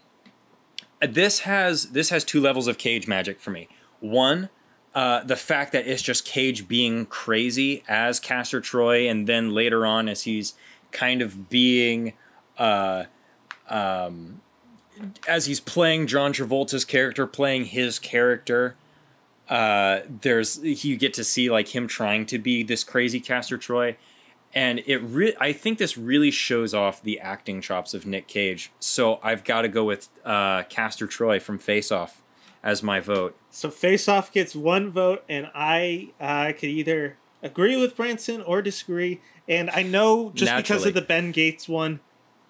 [1.01, 3.69] This has this has two levels of Cage magic for me.
[3.99, 4.49] One,
[4.93, 9.85] uh, the fact that it's just Cage being crazy as Castor Troy, and then later
[9.85, 10.55] on as he's
[10.91, 12.13] kind of being,
[12.57, 13.05] uh,
[13.69, 14.41] um,
[15.27, 18.75] as he's playing John Travolta's character, playing his character.
[19.49, 23.97] uh, there's you get to see like him trying to be this crazy Castor Troy,
[24.53, 28.71] and it re- I think this really shows off the acting chops of Nick Cage.
[28.79, 32.21] So I've got to go with uh, Castor Troy from Face Off
[32.61, 33.35] as my vote.
[33.49, 38.61] So Face Off gets one vote, and I uh, could either agree with Branson or
[38.61, 39.19] disagree.
[39.47, 42.01] And I know just because of the Ben Gates one,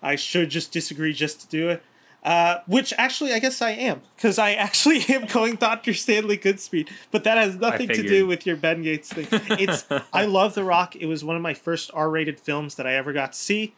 [0.02, 1.82] I should just disagree just to do it.
[2.22, 6.90] Uh, which actually, I guess I am because I actually am going Doctor Stanley Goodspeed,
[7.12, 9.28] but that has nothing to do with your Ben Gates thing.
[9.32, 10.96] It's I love The Rock.
[10.98, 13.74] It was one of my first R-rated films that I ever got to see.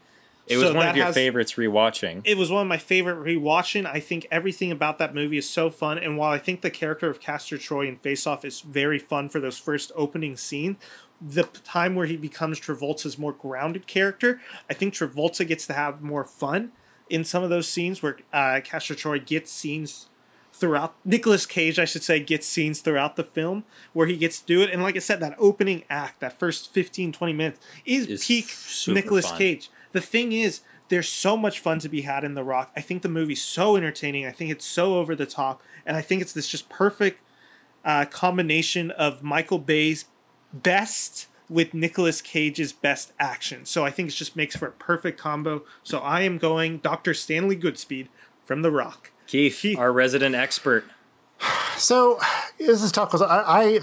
[0.47, 2.21] It was So one of your has- favorites rewatching.
[2.25, 3.85] it was one of my favorite rewatching.
[3.85, 7.09] I think everything about that movie is so fun, and while I think the character
[7.11, 10.77] of Castor Troy in Face Off is very fun for those first opening scenes,
[11.21, 16.01] the time where he becomes Travolta's more grounded character, I think Travolta gets to have
[16.01, 16.71] more fun
[17.12, 20.07] in some of those scenes where uh, Castor Troy gets scenes
[20.53, 24.45] throughout Nicolas Cage, I should say, gets scenes throughout the film where he gets to
[24.45, 24.70] do it.
[24.70, 28.45] And like I said, that opening act, that first 15, 20 minutes is, Is peak
[29.28, 29.38] fun.
[29.38, 29.70] Cage.
[29.91, 32.72] The thing is, there's so much fun to be had in The Rock.
[32.76, 34.26] I think the movie's so entertaining.
[34.26, 35.62] I think it's so over the top.
[35.86, 37.22] And I think it's this just perfect
[37.84, 40.05] uh, combination of Michael Bay's
[40.53, 43.65] best with Nicolas Cage's best action.
[43.65, 45.63] So I think it just makes for a perfect combo.
[45.83, 47.13] So I am going Dr.
[47.13, 48.07] Stanley Goodspeed
[48.45, 49.11] from The Rock.
[49.27, 49.77] Keith, Keith.
[49.77, 50.85] our resident expert.
[51.77, 52.19] So
[52.59, 53.79] this is tough because I, I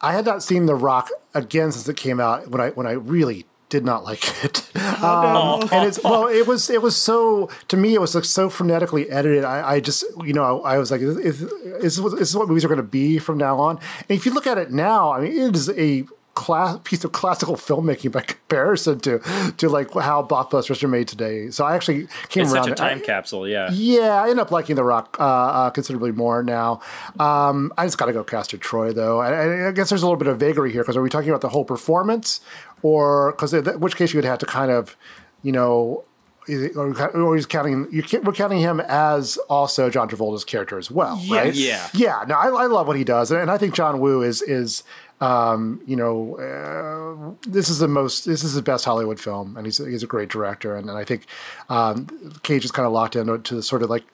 [0.00, 2.92] I had not seen The Rock again since it came out when I when I
[2.92, 4.68] really did not like it.
[4.74, 8.24] Oh Um, and it's well, it was it was so to me it was like
[8.24, 9.44] so frenetically edited.
[9.44, 12.64] I, I just you know I was like, is, is, is, this is what movies
[12.64, 13.78] are going to be from now on.
[14.08, 16.04] And if you look at it now, I mean, it is a
[16.38, 19.18] class piece of classical filmmaking by comparison to
[19.58, 21.50] to like how blockbusters are made today.
[21.50, 22.64] So I actually came It's around.
[22.64, 23.70] such a to- I- time capsule, yeah.
[23.72, 26.80] yeah, I end up liking The Rock uh, uh, considerably more now.
[27.18, 29.20] Um, I just got to go Castor Troy, though.
[29.20, 31.40] I, I guess there's a little bit of vagary here because are we talking about
[31.40, 32.40] the whole performance,
[32.82, 34.96] or because in which case you would have to kind of,
[35.42, 36.04] you know,
[36.48, 40.90] is or, or he's counting you we're counting him as also John Travolta's character as
[40.90, 41.54] well, right?
[41.54, 41.88] Yeah.
[41.94, 42.24] yeah.
[42.26, 44.82] No, I, I love what he does, and I think John Woo is is.
[45.20, 49.66] Um, you know, uh, this is the most, this is his best Hollywood film, and
[49.66, 51.26] he's he's a great director, and, and I think
[51.68, 52.06] um,
[52.44, 54.04] Cage is kind of locked into to the sort of like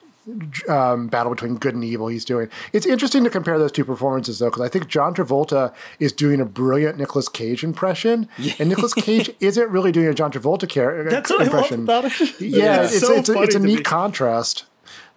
[0.67, 2.49] um, battle between good and evil he's doing.
[2.73, 6.41] It's interesting to compare those two performances though, because I think John Travolta is doing
[6.41, 8.27] a brilliant Nicolas Cage impression,
[8.59, 11.89] and Nicolas Cage isn't really doing a John Travolta character That's what impression.
[11.89, 12.41] I love about it.
[12.55, 13.83] Yeah, it's, so it's, a, funny it's a to neat me.
[13.83, 14.65] contrast.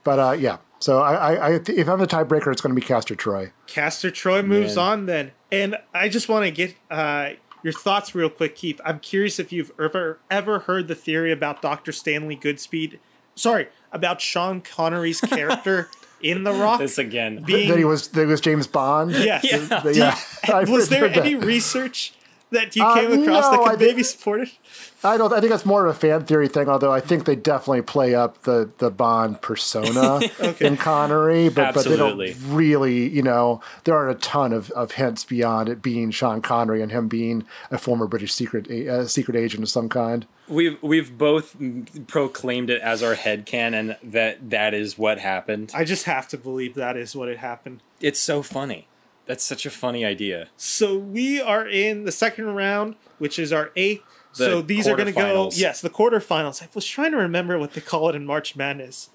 [0.04, 2.86] But uh, yeah, so I, I, I, if I'm the tiebreaker, it's going to be
[2.86, 3.52] Castor Troy.
[3.66, 4.84] Castor Troy moves Man.
[4.84, 5.32] on then.
[5.50, 7.30] And I just want to get uh,
[7.62, 8.80] your thoughts real quick, Keith.
[8.84, 11.92] I'm curious if you've ever ever heard the theory about Dr.
[11.92, 12.98] Stanley Goodspeed.
[13.34, 15.88] Sorry, about Sean Connery's character
[16.20, 17.42] in The Rock This again.
[17.42, 19.12] being That he was, that he was James Bond.
[19.12, 19.44] Yes.
[19.44, 19.82] Yeah.
[19.90, 20.18] Yeah.
[20.54, 22.12] I've Was there any research
[22.50, 24.50] that you Uh, came across no, that I could think- maybe support it?
[25.04, 25.32] I don't.
[25.32, 26.68] I think that's more of a fan theory thing.
[26.68, 30.20] Although I think they definitely play up the the Bond persona
[30.60, 32.18] in Connery, but but they don't
[32.48, 33.08] really.
[33.08, 36.90] You know, there aren't a ton of, of hints beyond it being Sean Connery and
[36.90, 40.26] him being a former British secret a, uh, secret agent of some kind.
[40.48, 41.54] We've we've both
[42.08, 45.70] proclaimed it as our head headcanon that that is what happened.
[45.74, 47.80] I just have to believe that is what had happened.
[48.00, 48.87] It's so funny.
[49.28, 50.48] That's such a funny idea.
[50.56, 54.02] So we are in the second round, which is our eighth.
[54.32, 55.50] so these are going to go.
[55.52, 56.62] Yes, the quarterfinals.
[56.62, 59.10] I was trying to remember what they call it in March Madness.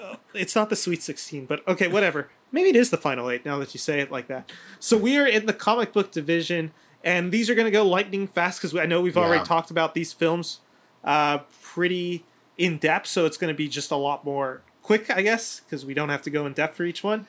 [0.00, 2.28] Uh, it's not the Sweet 16, but okay, whatever.
[2.52, 4.50] Maybe it is the final eight now that you say it like that.
[4.78, 8.28] So we are in the comic book division, and these are going to go lightning
[8.28, 10.60] fast because I know we've already talked about these films
[11.02, 12.24] uh, pretty
[12.56, 13.08] in depth.
[13.08, 16.08] So it's going to be just a lot more quick, I guess, because we don't
[16.08, 17.26] have to go in depth for each one.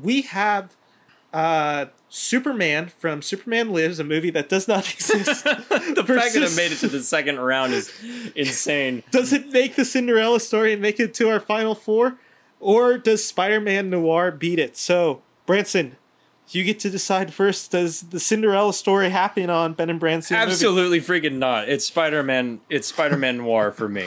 [0.00, 0.76] We have
[1.34, 5.44] uh, Superman from Superman Lives, a movie that does not exist.
[5.94, 7.92] The fact that it made it to the second round is
[8.34, 9.02] insane.
[9.10, 12.16] Does it make the Cinderella story and make it to our final four?
[12.60, 14.76] Or does Spider Man Noir beat it?
[14.76, 15.96] So, Branson,
[16.48, 17.70] you get to decide first.
[17.72, 20.50] Does the Cinderella story happen on Ben and Branson's movie?
[20.52, 21.68] Absolutely freaking not.
[21.68, 22.60] It's Spider Man.
[22.70, 24.06] It's Spider Man Noir for me.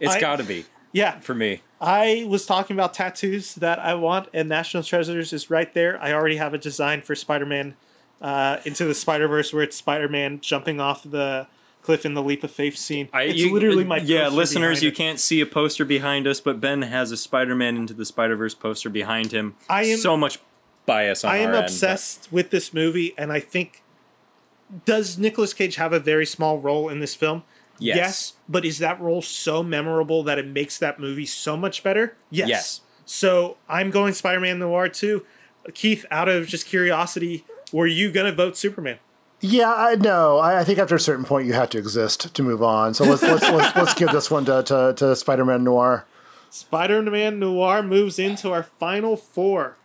[0.00, 1.20] It's I- got to be Yeah.
[1.20, 1.62] for me.
[1.84, 6.00] I was talking about tattoos that I want, and National Treasures is right there.
[6.02, 7.76] I already have a design for Spider Man
[8.22, 11.46] uh, Into the Spider Verse where it's Spider Man jumping off the
[11.82, 13.10] cliff in the Leap of Faith scene.
[13.12, 14.28] I, it's you- literally my yeah.
[14.28, 14.94] Listeners, you it.
[14.96, 18.34] can't see a poster behind us, but Ben has a Spider Man into the Spider
[18.36, 19.54] Verse poster behind him.
[19.68, 20.38] I am- so much
[20.86, 23.82] bias on I am our end, obsessed with this movie, and I think
[24.86, 27.42] does Nicolas Cage have a very small role in this film?
[27.78, 28.34] Yes.
[28.48, 32.16] but is that role so memorable that it makes that movie so much better?
[32.30, 32.48] Yes.
[32.48, 32.80] Yes.
[33.04, 35.24] So I'm going Spider-Man Noir too.
[35.74, 38.98] Keith, out of just curiosity, were you gonna vote Superman?
[39.40, 40.38] Yeah, I know.
[40.38, 42.94] I, I think after a certain point, you have to exist to move on.
[42.94, 46.06] So let's let's let's, let's give this one to to, to Spider-Man Noir.
[46.50, 49.76] Spider-Man Noir moves into our final four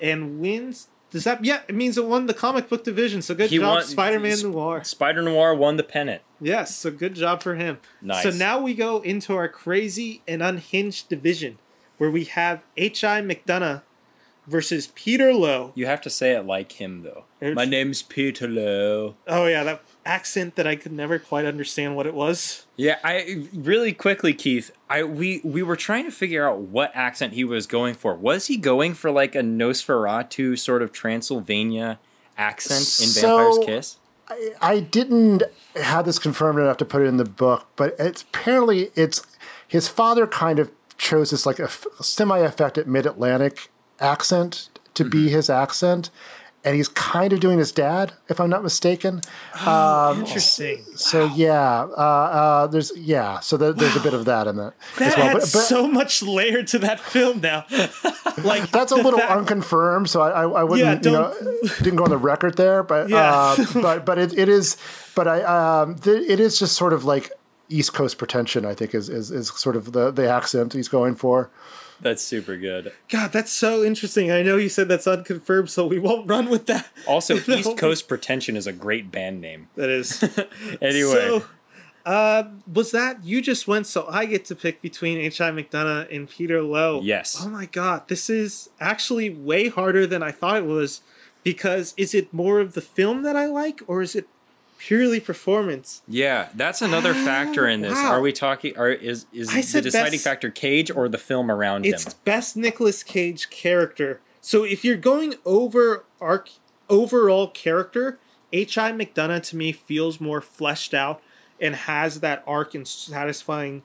[0.00, 0.88] and wins.
[1.12, 1.44] Does that?
[1.44, 3.22] Yeah, it means it won the comic book division.
[3.22, 4.82] So good He job, Spider-Man Sp- Noir.
[4.84, 6.22] Spider Noir won the pennant.
[6.40, 7.78] Yes, so good job for him.
[8.00, 8.22] Nice.
[8.24, 11.58] So now we go into our crazy and unhinged division,
[11.98, 13.20] where we have H.I.
[13.22, 13.82] McDunnough
[14.46, 15.72] versus Peter Loew.
[15.76, 17.24] You have to say it like him though.
[17.40, 19.14] It's- My name's Peter Loew.
[19.28, 22.66] Oh yeah, that accent that I could never quite understand what it was.
[22.76, 24.70] Yeah, I really quickly, Keith.
[24.88, 28.14] I we we were trying to figure out what accent he was going for.
[28.14, 31.98] Was he going for like a Nosferatu sort of Transylvania
[32.36, 33.96] accent in So- Vampire's Kiss?
[34.28, 35.42] I, I didn't
[35.74, 39.26] have this confirmed enough to put it in the book, but it's apparently it's
[39.66, 41.68] his father kind of chose this like a
[42.00, 45.34] semi-affected mid-Atlantic accent to be mm-hmm.
[45.34, 46.10] his accent,
[46.64, 49.20] and he's kind of doing his dad, if I'm not mistaken.
[50.18, 50.82] Interesting.
[50.96, 54.74] So yeah, uh, uh, there's yeah, so there, there's a bit of that in that
[54.98, 55.36] That as well.
[55.36, 57.64] adds so much layer to that film now.
[58.44, 61.34] like That's a little fact- unconfirmed, so I, I, I wouldn't, Yeah, you know,
[61.78, 63.32] didn't go on the record there, but Yeah.
[63.58, 64.76] uh, but but it, it is,
[65.14, 67.30] but I um, th- it is just sort of like
[67.68, 68.64] East Coast pretension.
[68.64, 71.50] I think is is, is sort of the the accent he's going for.
[72.02, 72.92] That's super good.
[73.08, 74.30] God, that's so interesting.
[74.30, 76.88] I know you said that's unconfirmed, so we won't run with that.
[77.06, 77.54] Also, No.
[77.54, 79.68] East Coast Pretension is a great band name.
[79.76, 80.22] That is.
[80.82, 81.44] Anyway, So,
[82.04, 83.86] uh, was that you just went?
[83.86, 85.50] So I get to pick between H.I.
[85.52, 87.00] McDunnough and Peter Loew.
[87.02, 87.36] Yes.
[87.40, 91.00] Oh my God, this is actually way harder than I thought it was.
[91.44, 94.28] Because is it more of the film that I like, or is it
[94.86, 96.02] purely performance?
[96.08, 97.94] yeah, that's another factor in this.
[97.94, 98.12] wow.
[98.12, 98.76] Are we talking?
[98.76, 102.06] Are is is the deciding best- factor Cage or the film around It's him?
[102.08, 104.20] It's best Nicolas Cage character.
[104.40, 106.50] So if you're going over arc
[106.88, 108.18] overall character,
[108.52, 108.92] H.I.
[108.92, 111.22] McDunnough to me feels more fleshed out
[111.60, 113.82] and has that arc and satisfying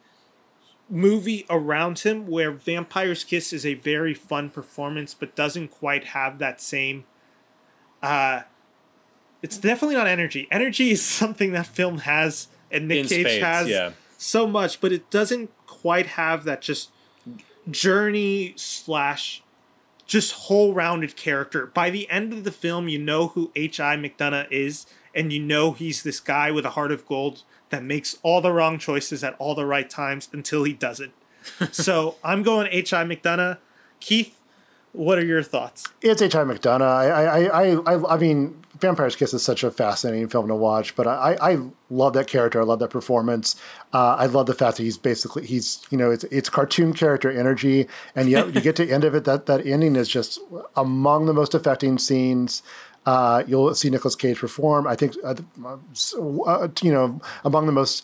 [0.89, 6.39] movie around him where Vampire's Kiss is a very fun performance but doesn't quite have
[6.39, 7.03] that same
[8.01, 8.41] uh
[9.41, 10.47] it's definitely not energy.
[10.51, 13.91] Energy is something that film has and Nick In Cage has yeah.
[14.17, 16.91] so much, but it doesn't quite have that just
[17.69, 19.43] journey slash
[20.05, 21.67] just whole rounded character.
[21.67, 23.97] By the end of the film, you know who H.I.
[23.97, 28.17] McDunnough is, and you know he's this guy with a heart of gold that makes
[28.23, 31.11] all the wrong choices at all the right times until he doesn't.
[31.71, 33.03] so I'm going H.I.
[33.03, 33.57] McDunnough.
[33.99, 34.36] Keith,
[34.93, 35.85] what are your thoughts?
[36.01, 36.43] It's H.I.
[36.43, 36.81] McDunnough.
[36.81, 40.95] I, I, I, I, I mean, Vampire's Kiss is such a fascinating film to watch,
[40.95, 41.57] but I, I
[41.89, 42.61] love that character.
[42.61, 43.55] I love that performance.
[43.93, 47.31] Uh, I love the fact that he's basically he's you know it's it's cartoon character
[47.31, 49.23] energy, and yet you get to end of it.
[49.25, 50.39] That that ending is just
[50.75, 52.61] among the most affecting scenes.
[53.05, 54.85] Uh, you'll see Nicolas Cage perform.
[54.85, 55.35] I think uh,
[56.45, 58.03] uh, you know among the most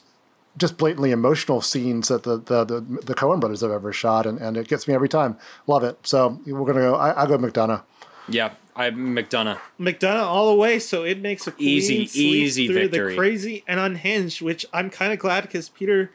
[0.58, 4.39] just blatantly emotional scenes that the the the, the Coen brothers have ever shot, and,
[4.39, 5.38] and it gets me every time.
[5.68, 5.97] Love it.
[6.04, 6.95] So we're gonna go.
[6.95, 7.84] I, I go McDunnough.
[8.28, 9.60] Yeah, I McDunnough.
[9.80, 13.14] McDunnough all the way, so it makes a clean Easy, sweep easy through victory.
[13.14, 16.12] the crazy and unhinged, which I'm kind of glad because Peter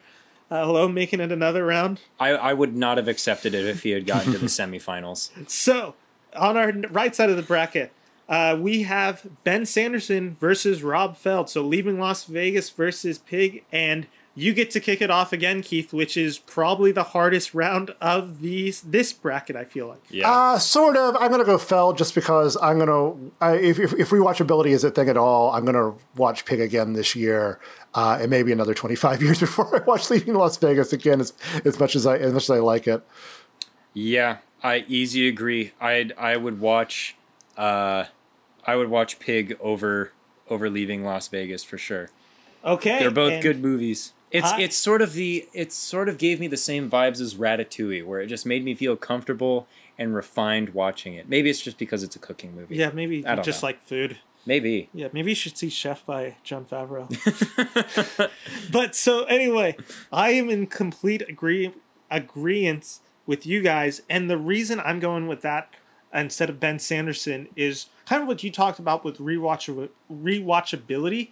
[0.49, 1.99] uh, Loew making it another round.
[2.19, 5.29] I, I would not have accepted it if he had gotten to the semifinals.
[5.49, 5.95] So
[6.35, 7.91] on our right side of the bracket,
[8.27, 11.49] uh, we have Ben Sanderson versus Rob Feld.
[11.49, 15.91] So leaving Las Vegas versus Pig, and you get to kick it off again, Keith,
[15.91, 19.55] which is probably the hardest round of these this bracket.
[19.55, 20.01] I feel like.
[20.09, 20.29] Yeah.
[20.31, 21.15] Uh, sort of.
[21.17, 23.15] I'm gonna go Feld just because I'm gonna.
[23.41, 26.93] I, if, if if rewatchability is a thing at all, I'm gonna watch Pig again
[26.93, 27.59] this year,
[27.93, 31.19] uh, and maybe another 25 years before I watch Leaving Las Vegas again.
[31.19, 31.33] As,
[31.65, 33.03] as much as I as much as I like it.
[33.93, 35.73] Yeah, I easy agree.
[35.81, 37.15] I I would watch
[37.57, 38.05] uh
[38.65, 40.11] I would watch Pig over
[40.49, 42.09] over leaving Las Vegas for sure.
[42.63, 44.13] Okay, They're both good movies.
[44.31, 47.35] It's I- it's sort of the it sort of gave me the same vibes as
[47.35, 49.67] Ratatouille where it just made me feel comfortable
[49.97, 51.27] and refined watching it.
[51.27, 52.75] Maybe it's just because it's a cooking movie.
[52.75, 53.67] Yeah, maybe I just know.
[53.67, 54.17] like food.
[54.45, 54.89] Maybe.
[54.93, 57.09] Yeah, maybe you should see Chef by Jon Favreau.
[58.71, 59.75] but so anyway,
[60.11, 61.73] I am in complete agree
[62.09, 65.69] agreement with you guys, and the reason I'm going with that
[66.13, 71.29] instead of Ben Sanderson is kind of what you talked about with rewatch rewatchability.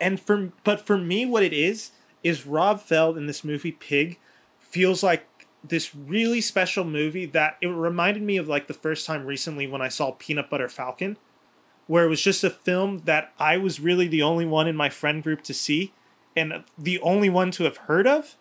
[0.00, 1.90] And for but for me, what it is
[2.28, 4.18] is Rob Feld in this movie Pig
[4.60, 5.26] feels like
[5.64, 9.82] this really special movie that it reminded me of like the first time recently when
[9.82, 11.16] I saw Peanut Butter Falcon
[11.88, 14.90] where it was just a film that I was really the only one in my
[14.90, 15.92] friend group to see
[16.36, 18.36] and the only one to have heard of.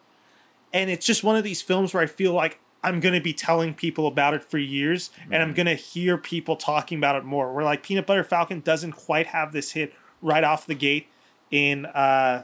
[0.74, 3.34] And it's just one of these films where I feel like I'm going to be
[3.34, 5.42] telling people about it for years and Mm-hmm.
[5.42, 7.54] I'm going to hear people talking about it more.
[7.54, 11.08] Where like Peanut Butter Falcon doesn't quite have this hit right off the gate
[11.50, 12.44] in uh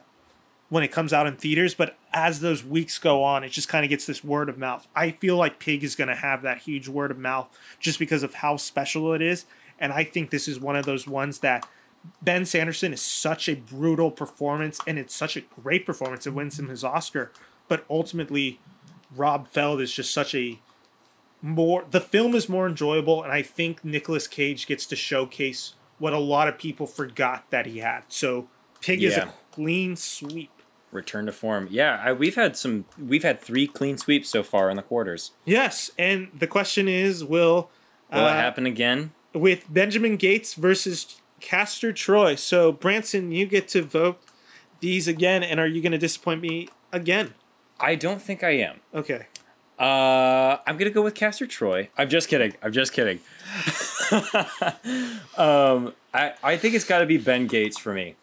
[0.74, 3.86] when it comes out in theaters, but as those weeks go on, it just kind
[3.86, 4.88] of gets this word of mouth.
[4.96, 7.48] I feel like Pig is going to have that huge word of mouth
[7.80, 9.46] just because of how special it is,
[9.78, 11.70] and I think this is one of those ones that
[12.24, 16.26] Ben Sanderson is such a brutal performance, and it's such a great performance.
[16.26, 17.32] It wins him his Oscar,
[17.68, 18.60] but ultimately,
[19.16, 20.58] Rob Feld is just such a
[21.40, 21.86] more.
[21.92, 26.18] The film is more enjoyable, and I think Nicolas Cage gets to showcase what a
[26.18, 28.06] lot of people forgot that he had.
[28.08, 28.48] So,
[28.82, 30.50] Pig is a clean sweep.
[30.94, 31.68] Return to form.
[31.72, 32.86] Yeah, I, we've had some.
[32.98, 35.32] We've had three clean sweeps so far in the quarters.
[35.46, 37.70] Yes, and the question is, will
[38.12, 39.12] Will uh, it happen again?
[39.34, 42.36] with Benjamin Gates versus Castor Troy?
[42.36, 44.20] So, Branson, you get to vote
[44.80, 47.34] these again, and are you going to disappoint me again?
[47.80, 48.80] I don't think I am.
[48.94, 49.28] Okay.
[49.80, 51.90] Uh, I'm gonna go with Castor Troy.
[51.98, 52.54] I'm just kidding.
[52.62, 53.20] I'm just kidding.
[55.36, 58.16] um, I I think it's got to be Ben Gates for me.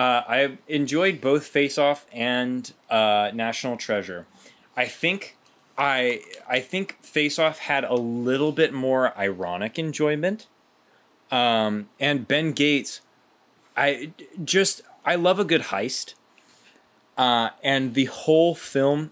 [0.00, 4.24] Uh, I enjoyed both Face Off and uh, National Treasure.
[4.74, 5.36] I think
[5.76, 10.46] I I think Face Off had a little bit more ironic enjoyment.
[11.30, 13.02] Um, and Ben Gates,
[13.76, 16.14] I just I love a good heist.
[17.18, 19.10] Uh, and the whole film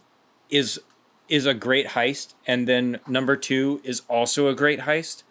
[0.48, 0.80] is
[1.28, 5.22] is a great heist, and then number two is also a great heist.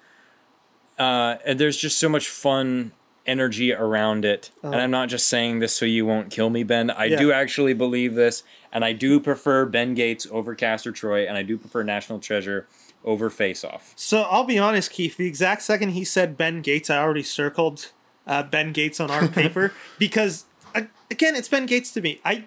[1.00, 2.92] Uh, and there's just so much fun
[3.28, 4.50] energy around it.
[4.64, 6.90] And I'm not just saying this so you won't kill me, Ben.
[6.90, 7.18] I Yeah.
[7.18, 11.44] do actually believe this, and I do prefer Ben Gates over Castor Troy, and I
[11.44, 12.68] do prefer National Treasure
[13.04, 13.94] over Face Off.
[13.96, 15.18] So I'll be honest, Keith.
[15.18, 17.92] The exact second he said Ben Gates, I already circled
[18.26, 22.20] uh, Ben Gates on our paper because uh, again, it's Ben Gates to me.
[22.26, 22.46] I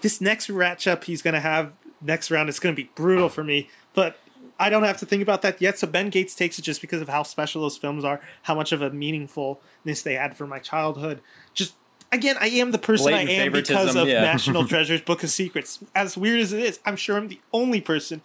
[0.00, 4.16] this next matchup he's gonna have next round is gonna be brutal for me, but
[4.58, 5.78] I don't have to think about that yet.
[5.78, 8.72] So Ben Gates takes it just because of how special those films are, how much
[8.72, 11.20] of a meaningfulness they had for my childhood.
[11.54, 11.74] Just
[12.10, 14.20] again, I am the person Blatant I am because of yeah.
[14.20, 15.78] National Treasures Book of Secrets.
[15.94, 18.20] As weird as it is, I'm sure I'm the only person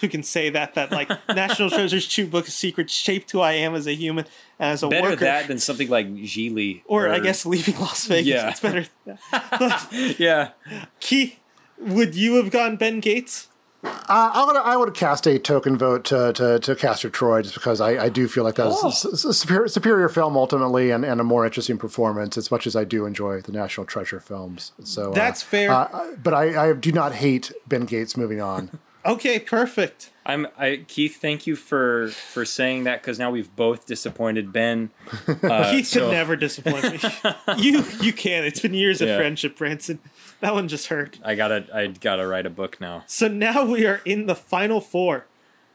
[0.00, 3.52] who can say that that like National Treasures Chew Book of Secrets shaped who I
[3.52, 4.26] am as a human
[4.58, 5.24] and as a Better worker.
[5.24, 6.82] that than something like Geely.
[6.86, 8.26] or, I guess leaving Las Vegas.
[8.26, 8.50] Yeah.
[8.50, 8.86] It's better.
[9.04, 9.56] Than that.
[9.58, 10.50] But yeah.
[11.00, 11.38] Keith,
[11.78, 13.48] would you have gone Ben Gates?
[14.08, 17.54] Uh, I would I would cast a token vote to to, to Castor Troy just
[17.54, 18.86] because I, I do feel like that's Oh.
[18.86, 22.66] a, s- a superior, superior film ultimately and, and a more interesting performance as much
[22.66, 24.72] as I do enjoy the National Treasure films.
[24.84, 25.70] So uh, That's fair.
[25.72, 28.78] uh, but I, I do not hate Ben Gates moving on.
[29.06, 30.10] Okay, perfect.
[30.24, 34.90] I'm I Keith, thank you for for saying that because now we've both disappointed Ben.
[35.44, 36.98] Uh, Keith so- could never disappoint me.
[37.58, 38.42] you you can.
[38.44, 40.00] It's been years of friendship, Branson.
[40.40, 41.18] That one just hurt.
[41.24, 43.04] I gotta I gotta write a book now.
[43.06, 45.26] So now we are in the final four.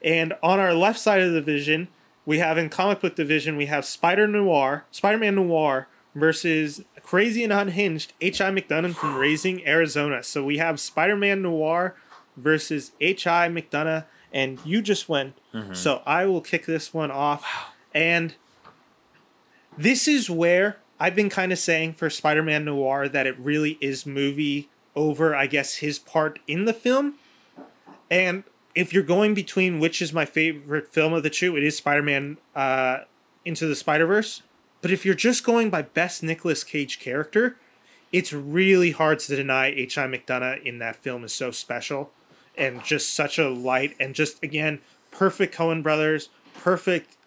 [0.03, 1.87] And on our left side of the division,
[2.25, 7.53] we have in comic book division, we have Spider Noir, Spider-Man Noir versus Crazy and
[7.53, 8.51] Unhinged, H.I.
[8.51, 10.23] McDunnough from Raising Arizona.
[10.23, 11.95] So we have Spider-Man Noir
[12.37, 13.49] versus H.I.
[13.49, 15.37] McDunnough, and you just went.
[15.53, 15.73] Mm-hmm.
[15.73, 17.45] So I will kick this one off.
[17.93, 18.35] And
[19.77, 23.79] this is where I've been kind of saying for Spider Man Noir that it really
[23.81, 27.15] is movie over, I guess, his part in the film.
[28.11, 28.43] And
[28.75, 32.03] if you're going between which is my favorite film of the two, it is Spider
[32.03, 32.99] Man uh,
[33.43, 34.43] Into the Spider Verse.
[34.83, 37.57] But if you're just going by best Nicolas Cage character,
[38.11, 40.05] it's really hard to deny H.I.
[40.05, 42.11] McDunnough in that film is so special
[42.55, 47.17] and just such a light and just, again, perfect Coen brothers, perfect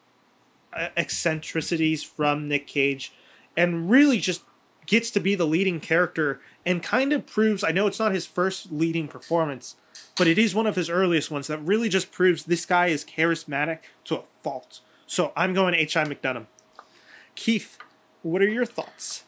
[0.72, 3.12] uh, eccentricities from Nick Cage,
[3.56, 4.42] and really just
[4.86, 7.64] gets to be the leading character and kind of proves.
[7.64, 9.76] I know it's not his first leading performance,
[10.16, 13.04] but it is one of his earliest ones that really just proves this guy is
[13.04, 14.80] charismatic to a fault.
[15.06, 16.04] So I'm going H.I.
[16.04, 16.46] McDunnough.
[17.34, 17.78] Keith,
[18.22, 19.24] what are your thoughts?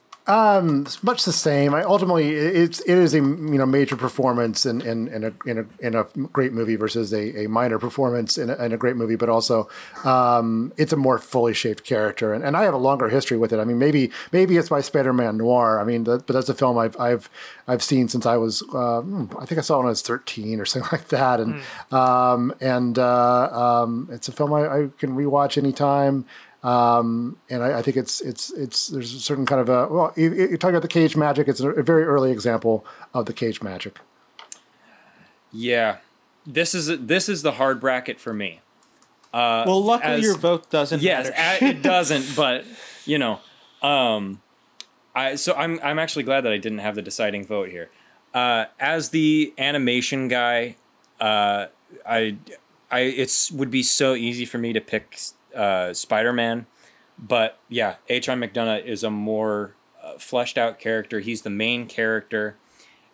[0.86, 1.72] It's much the same.
[1.72, 5.58] I ultimately it's it is a you know major performance in in, in a in
[5.58, 8.96] a in a great movie versus a, a minor performance in a, in a great
[8.96, 9.68] movie, but also
[10.04, 13.52] um, it's a more fully shaped character, and, and I have a longer history with
[13.52, 13.60] it.
[13.60, 15.80] I mean, maybe maybe it's my Spider-Man Noir.
[15.80, 17.30] I mean, that, but that's a film I've I've
[17.68, 20.02] I've seen since I was uh, hmm, I think I saw it when I was
[20.02, 21.62] thirteen or something like that, and
[21.92, 26.24] um, and uh, um, it's a film I, I can rewatch anytime.
[26.66, 30.12] Um, and I, I think it's it's it's there's a certain kind of a well
[30.16, 33.32] you, you're talking about the cage magic it's a, a very early example of the
[33.32, 33.98] cage magic
[35.52, 35.98] Yeah,
[36.46, 38.60] this is this is the hard bracket for me.
[39.32, 41.64] well, luckily as- your vote doesn't Yes, matter.
[41.66, 42.64] a- it doesn't, but
[43.04, 43.40] you know,
[43.82, 44.40] um,
[45.14, 47.90] I so I'm I'm actually glad that I didn't have the deciding vote here.
[48.34, 50.76] Uh, as the animation guy,
[51.20, 51.66] uh,
[52.06, 52.36] I
[52.90, 55.18] I it's would be so easy for me to pick
[55.56, 56.66] uh, Spider Man,
[57.18, 58.28] but yeah, H.
[58.28, 58.34] I.
[58.34, 61.20] McDunnough is a more uh, fleshed out character.
[61.20, 62.56] He's the main character,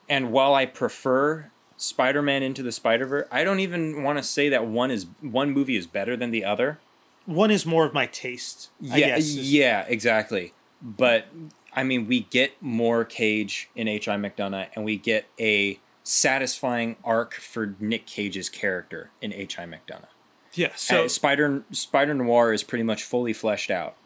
[0.09, 4.25] and while I prefer Spider Man into the Spider Verse, I don't even want to
[4.25, 6.79] say that one is one movie is better than the other.
[7.25, 8.71] One is more of my taste.
[8.91, 10.55] I Yeah, yeah, exactly.
[10.83, 11.27] But
[11.73, 14.09] I mean, we get more Cage in H.
[14.09, 14.17] I.
[14.17, 19.59] McDunnough, and we get a satisfying arc for Nick Cage's character in H.
[19.59, 19.65] I.
[19.67, 20.12] McDunnough.
[20.55, 20.71] Yeah.
[20.77, 23.97] So So Spider Spider Noir is pretty much fully fleshed out.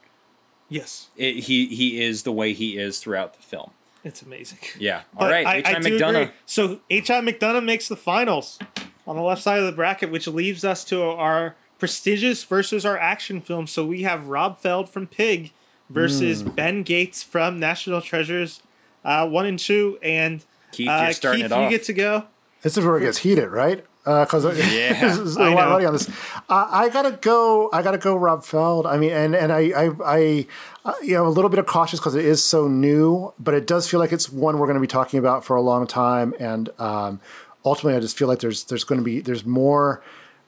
[0.69, 3.71] yes, It, he he is the way he is throughout the film.
[4.05, 4.59] it's amazing.
[4.79, 5.03] Yeah.
[5.17, 5.67] All But right, I, H.
[5.67, 5.71] I.
[5.73, 6.23] I McDunnough.
[6.23, 6.35] agree.
[6.47, 7.21] So H.I.
[7.21, 8.59] McDunnough makes the finals
[9.07, 12.99] on the left side of the bracket, which leaves us to our prestigious versus our
[12.99, 13.67] action film.
[13.67, 15.53] So we have Rob Feld from Pig
[15.91, 16.49] versus Hmm.
[16.51, 18.61] Ben Gates from National Treasures,
[19.05, 19.99] uh, one and two.
[20.03, 21.71] And Keith, uh, you're starting Keith, it off.
[21.71, 22.25] you get to go.
[22.63, 23.85] This is where it gets heated, right?
[24.07, 26.09] Because Yeah, there's a I lot on this.
[26.49, 27.69] Uh, I gotta go.
[27.73, 28.15] I gotta go.
[28.15, 28.87] Rob Feld.
[28.87, 30.47] I mean, and and I I, I
[30.85, 33.67] uh, you know a little bit of cautious because it is so new, but it
[33.67, 36.35] does feel like it's one we're going to be talking about for a long time.
[36.39, 37.21] And um,
[37.65, 40.03] ultimately, I just feel like there's there's going to be there's more.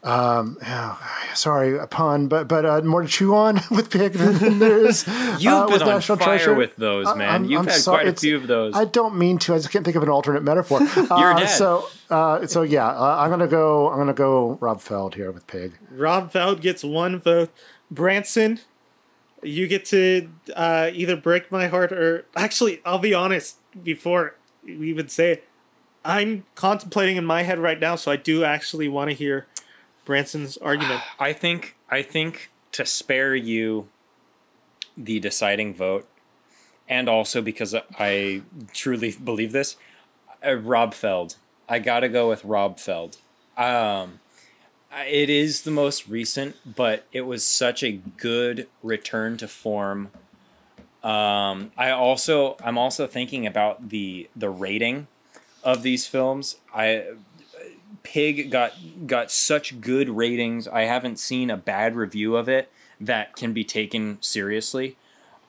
[0.09, 1.01] Um, oh,
[1.35, 5.07] sorry, a pun, but but uh, more to chew on with Pig than there is.
[5.07, 6.55] You've uh, been with on National fire Treasure.
[6.55, 7.29] with those, I- man.
[7.31, 8.75] I'm- You've I'm had sorry, quite a it's- few of those.
[8.75, 9.55] I don't mean to.
[9.55, 10.81] I just can't think of an alternate metaphor.
[11.19, 11.47] You're dead.
[11.49, 13.91] So, uh, so yeah, uh, I'm gonna go.
[13.91, 15.73] I'm gonna go Rob Feld here with Pig.
[15.91, 17.51] Rob Feld gets one vote.
[17.91, 18.61] Branson,
[19.43, 23.57] you get to uh, either break my heart or actually, I'll be honest.
[23.83, 24.35] Before
[24.65, 25.45] we even say it,
[26.05, 29.47] I'm contemplating in my head right now, so I do actually want to hear
[30.09, 31.03] Branson's argument.
[31.21, 33.89] I think I think to spare you
[34.97, 36.09] the deciding vote,
[36.89, 38.43] and also because I
[38.73, 39.77] truly believe this,
[40.45, 41.37] uh, Rob Feld.
[41.69, 43.19] I gotta go with Rob Feld.
[43.57, 44.21] Um,
[45.07, 50.11] it is the most recent, but it was such a good return to form.
[51.05, 55.07] Um, I also I'm also thinking about the the rating
[55.63, 56.57] of these films.
[56.75, 57.05] I
[58.03, 58.73] Pig got
[59.07, 60.67] got such good ratings.
[60.69, 62.71] I haven't seen a bad review of it
[63.01, 64.97] that can be taken seriously.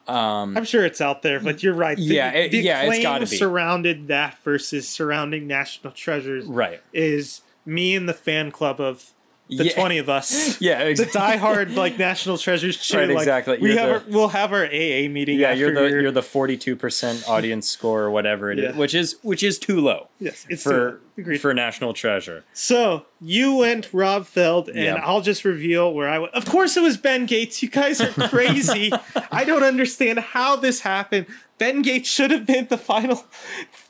[0.07, 1.95] Um, I'm sure it's out there, but you're right.
[1.95, 3.37] The, Yeah, it- the yeah, it's claim gotta be.
[3.37, 6.81] surrounded that versus surrounding National Treasures Right.
[6.93, 9.11] is me and the fan club of
[9.49, 9.73] the Yeah.
[9.73, 10.61] 20 of us.
[10.61, 11.13] Yeah, exactly.
[11.13, 12.97] The diehard like National Treasures chew.
[12.99, 13.57] Right, like, exactly.
[13.59, 15.39] We You're have the- our, we'll have our AA meeting.
[15.39, 18.73] Yeah, you're the your- you're the forty two percent audience score or whatever it is,
[18.73, 18.79] Yeah.
[18.79, 21.01] which is which is too low yes, it's for
[21.39, 22.43] for National Treasure.
[22.53, 24.99] So you went Rob Feld, and.
[24.99, 26.33] I'll just reveal where I went.
[26.33, 27.63] Of course, it was Ben Gates.
[27.63, 28.91] You guys are crazy.
[29.31, 31.25] I don't understand how this happened.
[31.57, 33.25] Ben Gates should have been the final.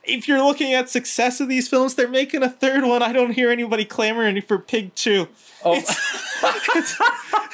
[0.03, 3.03] If you're looking at success of these films, they're making a third one.
[3.03, 5.27] I don't hear anybody clamoring for Pig Two.
[5.63, 5.75] Oh,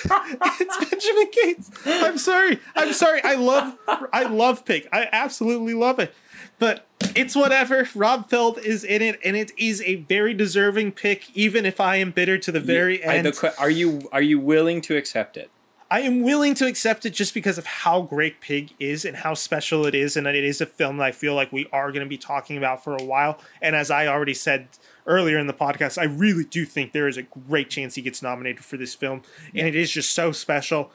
[0.08, 1.72] It's Benjamin Gates.
[1.86, 2.60] I'm sorry.
[2.76, 3.22] I'm sorry.
[3.24, 3.78] I love
[4.14, 4.88] I love Pig.
[4.94, 6.14] I absolutely love it.
[6.60, 6.86] But
[7.16, 7.88] it's whatever.
[7.96, 11.98] Rob Feld is in it, and it is a very deserving pick, even if I
[11.98, 13.26] am bitter to the very I- end.
[13.28, 15.50] the are you are you willing to accept it?
[15.90, 19.36] I am willing to accept it just because of how great Pig is and how
[19.36, 21.92] special it is, and that it is a film that I feel like we are
[21.92, 23.38] going to be talking about for a while.
[23.62, 24.68] And as I already said
[25.06, 28.24] earlier in the podcast, I really do think there is a great chance he gets
[28.24, 29.22] nominated for this film,
[29.54, 30.92] and it is just so special.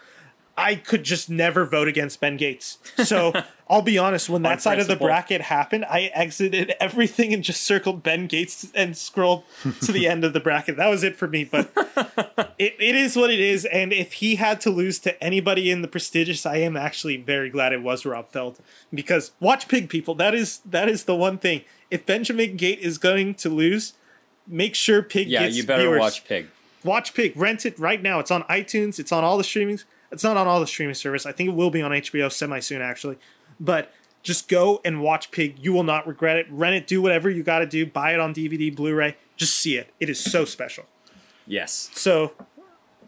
[0.61, 2.79] I could just never vote against Ben Gates.
[3.05, 3.33] So
[3.69, 7.63] I'll be honest, when that side of the bracket happened, I exited everything and just
[7.63, 9.45] circled Ben Gates and scrolled
[9.83, 10.77] to the end of the bracket.
[10.77, 11.45] That was it for me.
[11.45, 11.71] But
[12.59, 13.65] it, it is what it is.
[13.65, 17.49] And if he had to lose to anybody in the prestigious, I am actually very
[17.49, 18.59] glad it was Rob Feld.
[18.93, 20.15] Because watch Pig people.
[20.17, 21.63] That is that is the one thing.
[21.91, 23.95] If Benjamin Gate is going to lose,
[24.47, 26.01] make sure Pig Yeah, gets you better viewers.
[26.01, 26.49] watch Pig.
[26.82, 27.37] Watch Pig.
[27.37, 28.19] Rent it right now.
[28.19, 28.99] It's on iTunes.
[28.99, 29.85] It's on all the streamings.
[30.12, 31.24] It's not on all the streaming service.
[31.27, 33.19] I think it will be on HBO semi soon, actually.
[33.59, 33.93] But
[34.23, 35.57] just go and watch Pig.
[35.61, 36.47] You will not regret it.
[36.51, 36.87] Rent it.
[36.87, 37.87] Do whatever you got to do.
[37.87, 39.16] Buy it on DVD, Blu-ray.
[39.37, 39.93] Just see it.
[40.01, 40.85] It is so special.
[41.47, 42.32] Yes, So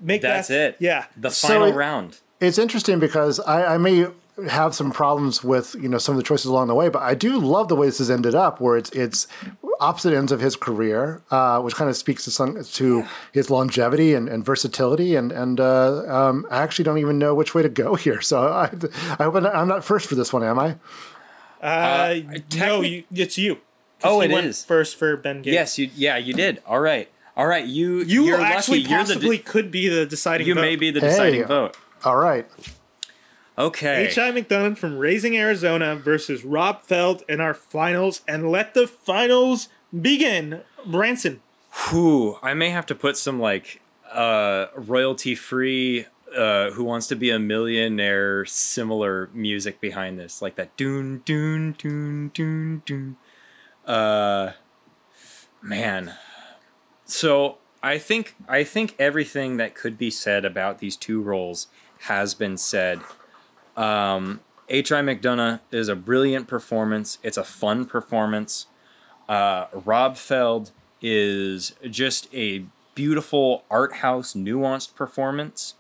[0.00, 0.76] make that's that, it.
[0.80, 1.04] Yeah.
[1.16, 2.18] the final it- round.
[2.40, 4.06] It's interesting because I, I may
[4.48, 7.14] have some problems with you know some of the choices along the way, but I
[7.14, 9.28] do love the way this has ended up, where it's it's
[9.82, 14.14] opposite ends of his career, uh, which kind of speaks to some to his longevity
[14.14, 17.68] and, and versatility, and and uh, um, I actually don't even know which way to
[17.68, 18.20] go here.
[18.20, 18.70] So I,
[19.18, 20.76] I hope I'm not first for this one, am I?
[21.60, 22.38] Uh, no,
[22.82, 23.54] technic- you, it's you.
[24.00, 24.64] 'Cause Oh, he it went is.
[24.64, 25.54] first for Ben Gates.
[25.54, 26.60] Yes, you yeah you did.
[26.66, 27.64] All right, all right.
[27.64, 28.90] You You you're actually lucky.
[28.90, 30.60] You're the possibly de- could be the deciding you vote.
[30.62, 31.46] may be the deciding Hey.
[31.46, 31.76] vote.
[32.04, 32.46] All right.
[33.62, 34.06] Okay.
[34.08, 34.32] H.I.
[34.32, 40.62] McDunnough from Raising Arizona versus Rob Feld in our finals, and let the finals begin.
[40.84, 41.40] Branson,
[41.72, 43.80] Whew, I may have to put some like
[44.12, 46.06] uh, royalty free.
[46.36, 48.44] Uh, who wants to be a millionaire?
[48.44, 50.76] Similar music behind this, like that.
[50.76, 53.16] Doon doon doon doon doon.
[53.86, 54.52] Uh,
[55.62, 56.14] man.
[57.04, 61.68] So I think I think everything that could be said about these two roles
[62.00, 63.00] has been said.
[63.76, 65.00] Um, H.I.
[65.02, 67.18] McDunnough is a brilliant performance.
[67.22, 68.66] It's a fun performance.
[69.28, 70.70] Uh, Rob Feld
[71.00, 75.74] is just a beautiful art house, nuanced performance.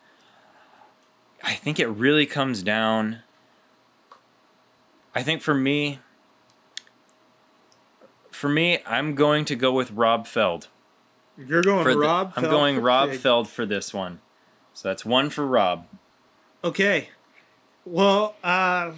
[1.42, 3.20] I think it really comes down.
[5.14, 5.98] I think for me,
[8.30, 10.68] for me, I'm going to go with Rob Feld.
[11.36, 12.32] You're going For the- Rob.
[12.36, 13.10] I'm going Rob.
[13.12, 14.20] Feld for this one.
[14.74, 15.86] So that's one for Rob.
[16.64, 17.10] Okay.
[17.84, 18.92] Well, uh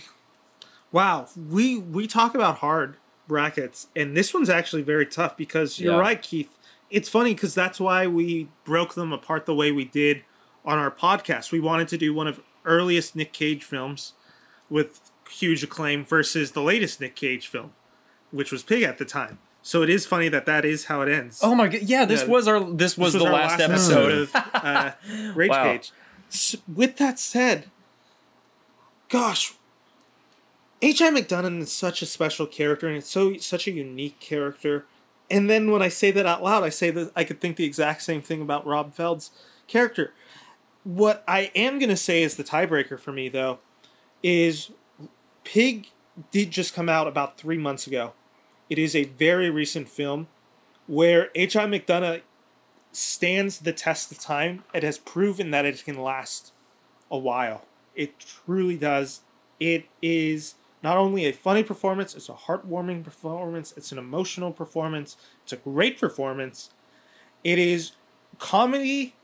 [0.93, 2.97] wow, we we talk about hard
[3.27, 6.01] brackets and this one's actually very tough because you're Yeah.
[6.01, 6.51] right, Keith.
[6.91, 10.23] It's funny cuz that's why we broke them apart the way we did
[10.65, 11.51] on our podcast.
[11.53, 14.13] We wanted to do one of earliest Nick Cage films
[14.71, 15.01] with
[15.31, 17.73] huge acclaim versus the latest Nick Cage film,
[18.31, 19.39] which was Pig at the time.
[19.63, 21.41] So it is funny that that is how it ends.
[21.43, 21.81] Oh my god!
[21.83, 22.27] Yeah, this Yeah.
[22.29, 24.13] was our this was, This the our last, episode.
[24.13, 24.93] of uh,
[25.35, 25.65] Rage Wow.
[25.65, 25.93] Cage.
[26.69, 27.71] With that said,
[29.15, 29.55] gosh,
[30.83, 31.11] H.I.
[31.11, 34.87] McDunnough is such a special character, and it's so such a unique character.
[35.31, 37.65] And then when I say that out loud, I say that I could think the
[37.65, 39.31] exact same thing about Rob Feld's
[39.69, 40.13] character.
[40.83, 43.61] What I am gonna say is the tiebreaker for me, though,
[44.21, 44.73] is
[45.45, 45.91] Pig
[46.33, 48.15] did just come out about three months ago.
[48.69, 50.27] It is a very recent film
[50.89, 51.67] where H.I.
[51.67, 52.23] McDunnough
[52.91, 54.65] stands the test of time.
[54.75, 56.53] It has proven that it can last
[57.13, 57.65] a while.
[57.95, 59.21] It truly does.
[59.61, 65.17] It is not only a funny performance, it's a heartwarming performance, it's an emotional performance,
[65.43, 66.71] it's a great performance.
[67.43, 67.93] It is
[68.39, 69.15] comedy,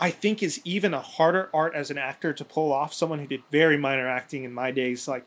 [0.00, 2.92] I think, is even a harder art as an actor to pull off.
[2.92, 5.26] Someone who did very minor acting in my days, like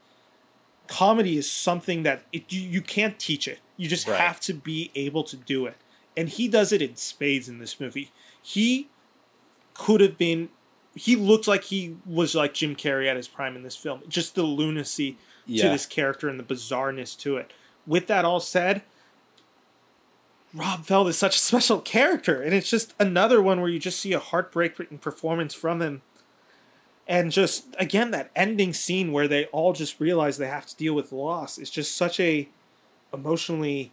[0.87, 3.59] comedy is something that it, you, you can't teach it.
[3.77, 4.19] You just Right.
[4.19, 5.77] have to be able to do it.
[6.17, 8.11] And he does it in spades in this movie.
[8.41, 8.89] He
[9.73, 10.49] could have been
[10.99, 14.01] he looked like he was like Jim Carrey at his prime in this film.
[14.09, 15.17] Just the lunacy
[15.47, 17.53] to this character and the bizarreness to it.
[17.87, 18.83] With that all said,
[20.53, 23.99] Rob Feld is such a special character, and it's just another one where you just
[23.99, 26.01] see a heartbreaking performance from him.
[27.07, 30.93] And just again, that ending scene where they all just realize they have to deal
[30.93, 32.49] with loss is just such a
[33.13, 33.91] emotionally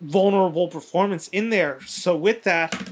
[0.00, 1.80] vulnerable performance in there.
[1.86, 2.89] So with that,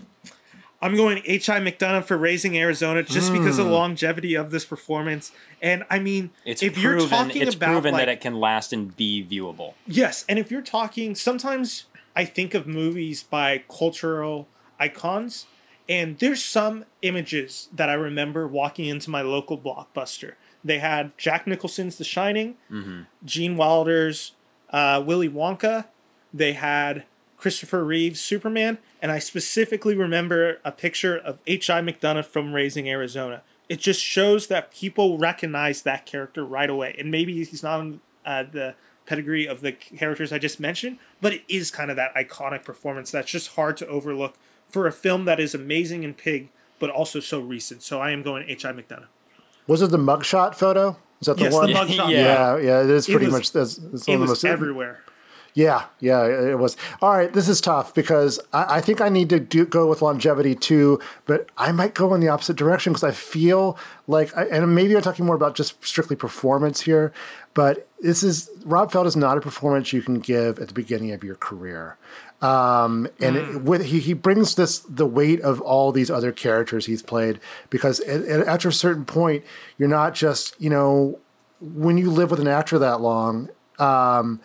[0.81, 1.59] I'm going H.I.
[1.61, 5.33] McDunnough for Raising Arizona just because of the longevity of this performance.
[5.61, 6.99] And I mean, It's if proven.
[7.01, 9.75] you're talking it's about proven like, that it can last and be viewable.
[9.87, 14.47] Yes, and if you're talking, sometimes I think of movies by cultural
[14.79, 15.47] icons,
[15.89, 20.35] and there's some images that I remember walking into my local blockbuster.
[20.65, 22.57] They had Jack Nicholson's The Shining,
[23.25, 24.33] Gene Wilder's
[24.71, 25.87] uh, Willy Wonka.
[26.33, 27.05] They had
[27.39, 31.81] Christopher Reeve's Superman, and I specifically remember a picture of H.I.
[31.83, 33.43] McDunnough from Raising Arizona.
[33.69, 38.01] It just shows that people recognize that character right away, and maybe he's not on
[38.27, 38.75] uh, the
[39.07, 43.11] pedigree of the characters I just mentioned, but it is kind of that iconic performance
[43.11, 44.35] that's just hard to overlook
[44.69, 46.49] for a film that is amazing in Pig,
[46.79, 47.83] but also so recent.
[47.83, 48.73] So I am going H.I.
[48.73, 49.07] McDunnough.
[49.67, 50.97] Was it the mugshot photo?
[51.21, 51.67] Is that the Yes, one?
[51.73, 52.09] the mugshot.
[52.11, 52.57] Yeah.
[52.57, 53.53] Yeah, yeah, it is pretty was- much.
[53.53, 55.03] That's, that's It one of the was most everywhere.
[55.59, 56.77] Yeah, yeah, it was.
[57.03, 60.01] All right, this is tough because I, I think I need to do, go with
[60.01, 63.77] longevity too, but I might go in the opposite direction because I feel
[64.07, 67.13] like, I, and maybe I'm talking more about just strictly performance here,
[67.55, 71.11] but this is Rob Feld is not a performance you can give at the beginning
[71.11, 71.97] of your career.
[72.41, 76.87] Um, and it, with he, he brings this the weight of all these other characters
[76.87, 79.43] he's played because at, at, after a certain point
[79.77, 81.19] you're not just you know
[81.61, 83.49] when you live with an actor that long
[83.81, 84.41] um,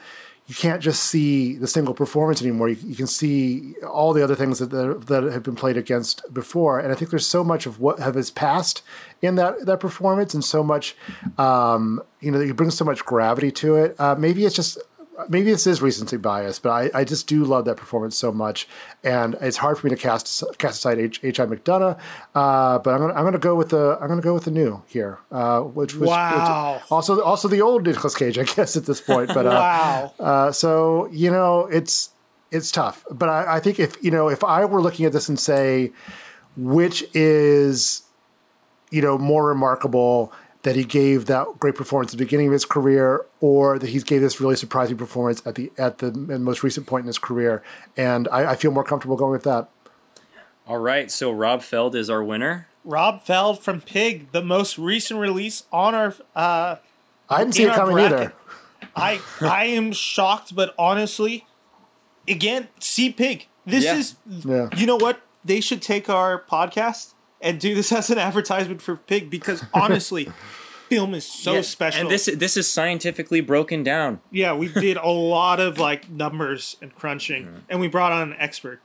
[0.47, 2.69] you can't just see the single performance anymore.
[2.69, 6.79] You, you can see all the other things that, that have been played against before,
[6.79, 8.81] and I think there's so much of what of his past
[9.21, 10.95] in that that performance, and so much,
[11.37, 13.99] um, you know, that he brings so much gravity to it.
[13.99, 14.77] Uh, maybe it's just.
[15.29, 18.67] Maybe this is recency bias, but I, I just do love that performance so much,
[19.03, 21.19] and it's hard for me to cast cast aside H.
[21.23, 21.39] H.
[21.39, 21.45] I.
[21.45, 21.99] McDunnough.
[22.35, 24.81] Uh, but I'm gonna I'm gonna go with the I'm gonna go with the new
[24.87, 26.75] here, uh, which was Wow.
[26.81, 29.29] which, also also the old Nicolas Cage, I guess at this point.
[29.33, 30.13] But uh, Wow.
[30.19, 32.09] uh, so you know, it's
[32.51, 33.03] it's tough.
[33.11, 35.91] But I, I think if you know, if I were looking at this and say,
[36.55, 38.03] which is,
[38.91, 40.31] you know, more remarkable
[40.63, 43.99] that he gave that great performance at the beginning of his career, or that he
[43.99, 47.61] gave this really surprising performance at the at the most recent point in his career,
[47.95, 49.69] and I, I feel more comfortable going with that.
[50.65, 52.67] All right, so Rob Feld is our winner.
[52.85, 56.15] Rob Feld from Pig, the most recent release on our.
[56.35, 56.77] Uh,
[57.29, 58.13] I didn't see it coming bracket.
[58.19, 58.33] either.
[58.95, 61.45] I I am shocked, but honestly,
[62.27, 63.47] again, see Pig.
[63.65, 63.95] This Yeah.
[63.97, 64.15] is.
[64.29, 64.69] Yeah.
[64.75, 65.21] You know what?
[65.45, 67.13] They should take our podcast
[67.43, 70.29] and do this as an advertisement for Pig because honestly,
[70.89, 72.01] film is so Yeah, special.
[72.01, 74.21] And this this is scientifically broken down.
[74.31, 78.35] yeah, we did a lot of like numbers and crunching, and we brought on an
[78.39, 78.79] expert.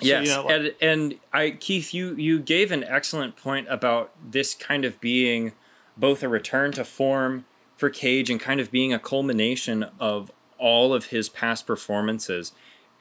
[0.00, 3.66] So, yes, you know, like- and and I Keith, you you gave an excellent point
[3.68, 5.52] about this kind of being
[5.96, 7.44] both a return to form
[7.76, 12.52] for Cage and kind of being a culmination of all of his past performances.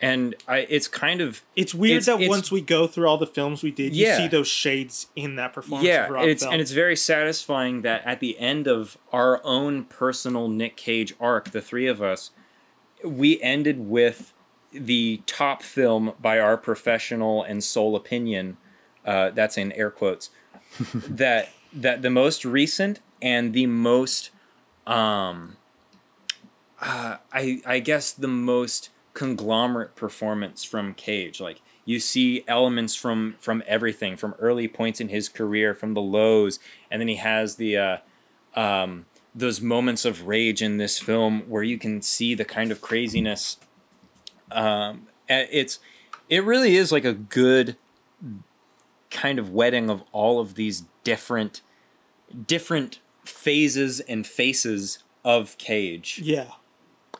[0.03, 3.17] And I, it's kind of It's weird It's- that it's- once we go through all
[3.19, 5.87] the films we did, you see those shades in that performance.
[5.87, 6.53] yeah, of Rob it's Feld.
[6.53, 11.51] and it's very satisfying that at the end of our own personal Nick Cage arc,
[11.51, 12.31] the three of us,
[13.03, 14.33] we ended with
[14.73, 18.57] the top film by our professional and sole opinion.
[19.05, 20.29] Uh, that's in air quotes.
[20.93, 24.29] that that the most recent and the most,
[24.87, 25.57] um,
[26.81, 31.39] uh, I I guess the most conglomerate performance from Cage.
[31.39, 36.01] Like you see elements from from everything, from early points in his career, from the
[36.01, 36.59] lows,
[36.89, 37.97] and then he has the uh,
[38.55, 42.81] um, those moments of rage in this film where you can see the kind of
[42.81, 43.57] craziness.
[44.51, 45.79] Um, it's
[46.29, 47.77] it really is like a good
[49.09, 51.61] kind of wedding of all of these different
[52.47, 56.19] different phases and faces of Cage.
[56.23, 56.51] yeah.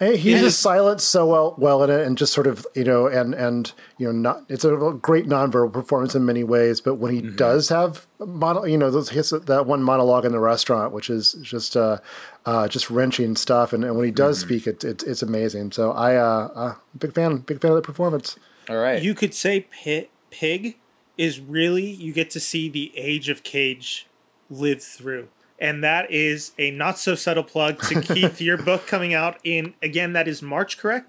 [0.02, 2.84] Hey, he It uses is- so well, well in it, and just sort of you
[2.84, 6.82] know, and and you know, not it's a great nonverbal performance in many ways.
[6.82, 10.40] But when he does have mono, you know, those hits that one monologue in the
[10.40, 12.00] restaurant, which is just uh,
[12.48, 15.72] uh just wrenching stuff, and, and when he does speak, it, it it's amazing.
[15.72, 18.38] So I uh, uh big fan, big fan of the performance.
[18.72, 19.04] All right.
[19.04, 20.78] You could say Pi Pig
[21.16, 24.08] is really you get to see the age of Cage
[24.50, 25.28] live through.
[25.62, 29.76] And that is a not so subtle plug to Keith, your book coming out in
[29.82, 31.08] again, that is March, correct?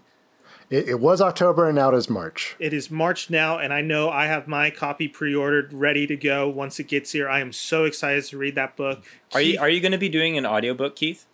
[0.68, 2.54] It, it was October, and now it is March.
[2.58, 6.48] It is March now, and I know I have my copy pre-ordered, ready to go
[6.48, 7.28] once it gets here.
[7.28, 9.02] I am so excited to read that book.
[9.34, 11.26] Are you are you going to be doing an audiobook, Keith?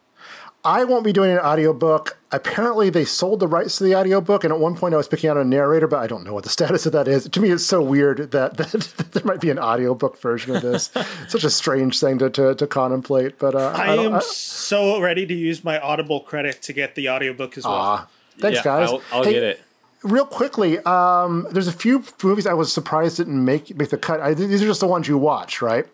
[0.69, 2.19] I won't be doing an audiobook.
[2.31, 5.31] Apparently, they sold the rights to the audiobook, and at one point I was picking
[5.31, 7.27] out a narrator, but I don't know what the status of that is.
[7.27, 10.91] To me, it's so weird that, that, there might be an audiobook version of this.
[11.29, 13.39] Such a strange thing to, to, to contemplate.
[13.39, 16.95] But uh, I, don't- am I- so ready to use my Audible credit to get
[16.97, 17.75] the audiobook as well.
[17.75, 18.09] Ah,
[18.39, 18.91] thanks, yeah, guys.
[18.91, 19.63] I'll, I'll Hey, get it.
[20.05, 24.21] Real quickly, um, there's a few movies I was surprised didn't make make the cut.
[24.21, 25.87] I, these are just the ones you watch, right?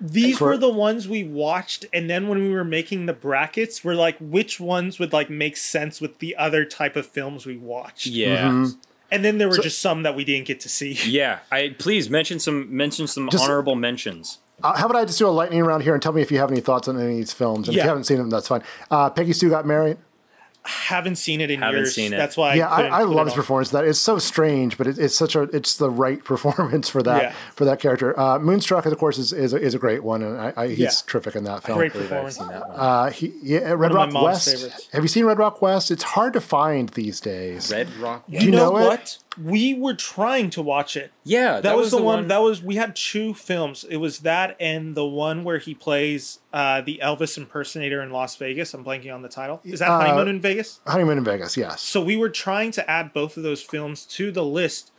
[0.00, 3.82] These For- were the ones we watched, and then when we were making the brackets,
[3.84, 7.56] we're like, which ones would like make sense with the other type of films we
[7.56, 8.06] watched?
[8.06, 8.48] Yeah.
[8.48, 8.78] Mm-hmm.
[9.10, 10.98] And then there were just some that we didn't get to see.
[11.06, 14.38] Yeah, I please mention some mention some Just- honorable mentions.
[14.62, 16.38] Uh, how about I just do a lightning round here and tell me if you
[16.38, 17.68] have any thoughts on any of these films?
[17.68, 18.62] And if you haven't seen them, that's fine.
[18.90, 19.98] Uh, Peggy Sue got married.
[20.66, 21.94] Haven't seen it in Haven't years.
[21.94, 22.16] seen it.
[22.16, 22.54] That's why.
[22.54, 23.72] yeah, I, couldn't I love his performance.
[23.72, 27.02] in That it's so strange, but it, it's such a it's the right performance for
[27.02, 27.32] that Yeah.
[27.54, 28.18] for that character.
[28.18, 30.78] Uh, Moonstruck, of course, is is a, is a great one, and I, I, he's
[30.78, 30.90] Yeah.
[31.06, 31.78] terrific in that film.
[31.78, 32.36] Great performance.
[32.36, 32.78] seen that one.
[32.78, 34.48] Uh, he, yeah, Red of Rock West.
[34.52, 34.88] favorites.
[34.92, 35.90] Have you seen Red Rock West?
[35.90, 37.70] It's hard to find these days.
[37.70, 38.24] Red Rock.
[38.28, 38.84] You, you know, know it?
[38.88, 39.18] what?
[39.42, 41.12] We were trying to watch it.
[41.24, 43.84] Yeah, That, was, the one, That was we had two films.
[43.88, 48.36] It was that and the one where he plays uh, the Elvis impersonator in Las
[48.36, 48.72] Vegas.
[48.74, 49.60] I'm blanking on the title.
[49.64, 50.80] Is that Uh, Honeymoon in Vegas?
[50.86, 51.56] Honeymoon in Vegas.
[51.56, 51.80] Yes.
[51.82, 54.92] So we were trying to add both of those films to the list.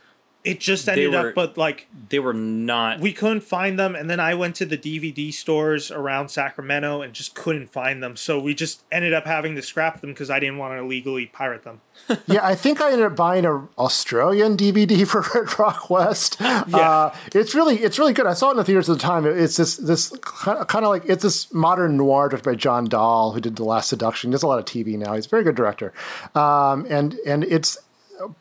[0.44, 3.00] It just ended were- up, but like they were not.
[3.00, 7.12] we couldn't find them, and then I went to the DVD stores around Sacramento and
[7.12, 8.16] just couldn't find them.
[8.16, 11.26] So we just ended up having to scrap them because I didn't want to illegally
[11.26, 11.80] pirate them.
[12.26, 16.40] yeah, I think I ended up buying a Australian DVD for Red Rock West.
[16.40, 18.26] Uh, it's really it's really good.
[18.26, 19.26] I saw it in the theaters at the time.
[19.26, 23.40] It's this this kind of like it's this modern noir directed by John Dahl, who
[23.40, 24.30] did The Last Seduction.
[24.30, 25.14] He does a lot of TV now.
[25.14, 25.92] He's a very good director,
[26.34, 27.76] um, and and it's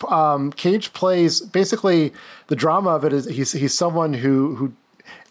[0.07, 2.13] um, Cage plays basically
[2.47, 4.73] the drama of it is he's he's someone who who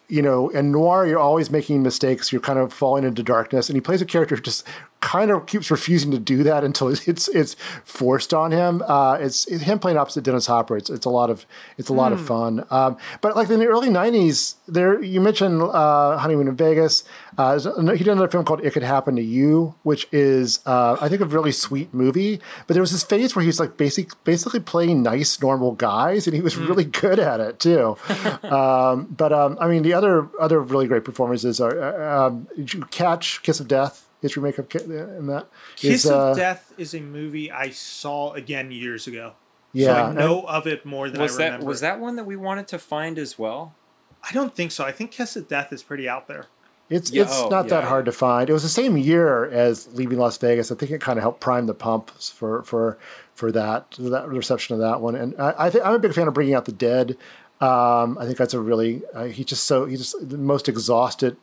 [0.09, 2.33] you know in noir you're always making mistakes.
[2.33, 3.69] You're kind of falling into darkness.
[3.69, 4.67] And he plays a character who just
[5.01, 7.55] kind of keeps refusing to do that until it's it's
[7.85, 8.83] forced on him.
[8.87, 10.77] Uh, it's, it's him playing opposite Dennis Hopper.
[10.77, 11.47] It's, it's a lot of
[11.79, 12.65] it's a lot of fun.
[12.71, 17.05] Um, but like in the early 90s there you mentioned uh, Honeymoon in Vegas
[17.39, 17.59] uh,
[17.93, 21.21] he did another film called It Could Happen to You which is uh, I think
[21.21, 25.03] a really sweet movie but there was this phase where he's like basic basically playing
[25.03, 27.97] nice normal guys and he was really good at it too
[28.43, 32.73] um, but um, I mean, the other other really great performances are uh, um, did
[32.75, 36.37] you catch Kiss of Death, his remake of Ki- in that Kiss is, uh, of
[36.37, 39.35] Death is a movie I saw again years ago.
[39.75, 41.67] So Yeah, I know of it more than Was I that remember.
[41.67, 43.75] was that one that we wanted to find as well?
[44.23, 44.85] I don't think so.
[44.85, 46.47] I think Kiss of Death is pretty out there.
[46.89, 48.49] It's Yeah, it's oh, not that hard to find.
[48.49, 50.71] It was the same year as Leaving Las Vegas.
[50.71, 52.99] I think it kind of helped prime the pumps for for
[53.35, 55.17] for that that reception of that one.
[55.17, 57.17] And I, I think I'm a big fan of Bringing Out the Dead.
[57.61, 61.37] Um, I think that's a really uh, he just so he's just the most exhausted,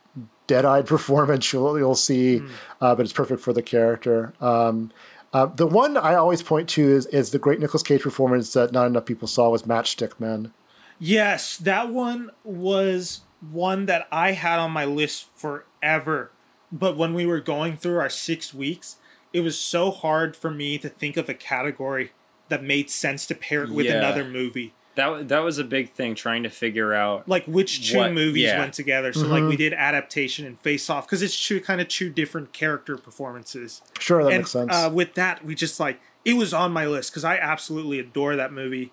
[0.46, 2.42] dead-eyed performance you'll you'll see,
[2.80, 4.32] uh, but it's perfect for the character.
[4.40, 4.92] Um,
[5.34, 8.70] uh, the one I always point to is, is the great Nicolas Cage performance that
[8.70, 10.52] not enough people saw was Matchstick Men.
[11.00, 16.30] Yes, that one was one that I had on my list forever.
[16.72, 18.96] But when we were going through our six weeks,
[19.32, 22.12] it was so hard for me to think of a category
[22.48, 23.94] that made sense to pair it with Yeah.
[23.98, 24.74] another movie.
[24.96, 27.28] That that was a big thing trying to figure out.
[27.28, 28.58] Like which two What- movies yeah.
[28.60, 29.12] went together.
[29.12, 32.52] So like we did adaptation and face off because it's two kind of two different
[32.52, 33.82] character performances.
[33.98, 34.72] Sure, that and makes sense.
[34.72, 38.36] Uh, with that, we just like it was on my list because I absolutely adore
[38.36, 38.92] that movie,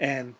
[0.00, 0.34] and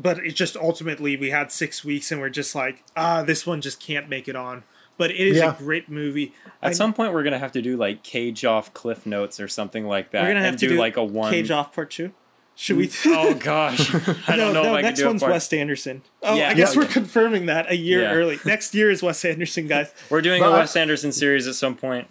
[0.00, 3.60] but it just ultimately we had six weeks and we're just like ah this one
[3.60, 4.64] just can't make it on.
[4.96, 5.54] But it is Yeah.
[5.54, 6.32] a great movie.
[6.62, 9.46] At I- some point, we're gonna have to do like Cage off Cliff Notes or
[9.48, 10.22] something like that.
[10.22, 11.30] we're gonna have and to do, do like a one.
[11.32, 12.12] Cage Off Part Two.
[12.56, 12.90] Should we?
[13.06, 13.94] Oh gosh,
[14.26, 14.70] I no, don't know no.
[14.72, 15.30] if I next can do one's part.
[15.32, 16.02] Wes Anderson.
[16.24, 16.48] Oh, Yeah.
[16.48, 16.80] I guess Yeah.
[16.82, 18.12] we're confirming that a year Yeah.
[18.12, 18.40] early.
[18.44, 19.92] Next year is Wes Anderson, guys.
[20.10, 22.08] We're doing But a I- Wes Anderson series at some point.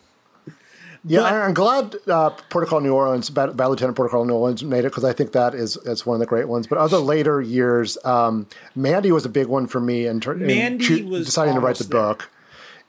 [1.08, 4.12] Yeah, But- I'm glad uh, Port of Call New Orleans, Bad, Bad Lieutenant Port of
[4.12, 6.48] Call New Orleans made it because I think that is is one of the great
[6.48, 6.68] ones.
[6.68, 11.10] But other later years, um, Mandy was a big one for me in, ter- in
[11.10, 12.02] was deciding to write the there.
[12.02, 12.30] book.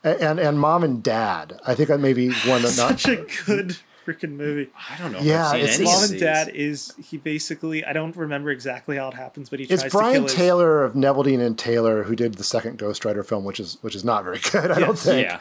[0.05, 3.01] A- And and Mom and Dad, I think that may be one that not.
[3.01, 3.77] Such a good
[4.09, 4.71] freaking movie.
[4.91, 5.19] I don't know.
[5.19, 6.21] If Yeah, I've seen it's- any Mom and.
[6.21, 9.93] Dad is he basically I don't remember exactly how it happens, but he tries It's
[9.93, 13.23] to Brian kill his Taylor of Neveldine and Taylor who did the second Ghost Rider
[13.23, 14.71] film, which is which is not very good.
[14.71, 15.27] I don't think.
[15.29, 15.41] Yeah,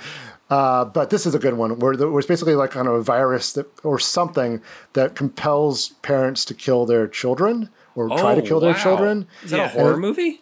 [0.50, 2.94] Uh, but this is a good one where, the, where it's basically like kind of
[2.94, 4.62] a virus that or something
[4.94, 9.28] that compels parents to kill their children or try to Oh, kill their children.
[9.44, 9.66] Is that Yeah.
[9.66, 10.42] a horror And- movie?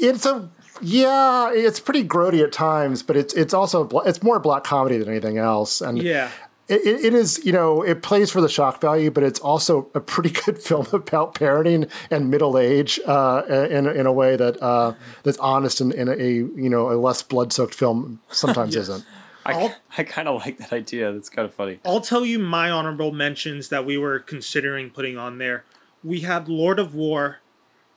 [0.00, 0.50] It's a
[0.82, 5.08] yeah, it's pretty grody at times, but it's it's also it's more black comedy than
[5.08, 6.30] anything else, and Yeah.
[6.70, 9.90] It, it, it is you know it plays for the shock value, but it's also
[9.94, 14.62] a pretty good film about parenting and middle age uh, in in a way that
[14.62, 14.94] uh,
[15.24, 16.28] that's honest and in a
[16.60, 19.04] you know a less blood soaked film sometimes isn't.
[19.44, 21.12] I, I'll- I kind of like that idea.
[21.12, 21.80] That's kind of funny.
[21.84, 25.64] I'll tell you my honorable mentions that we were considering putting on there.
[26.04, 27.38] We had Lord of War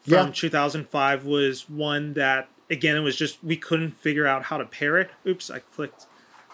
[0.01, 0.31] from Yeah.
[0.33, 4.97] 2005 was one that again it was just we couldn't figure out how to pair
[4.97, 5.11] it.
[5.27, 6.05] Oops, I clicked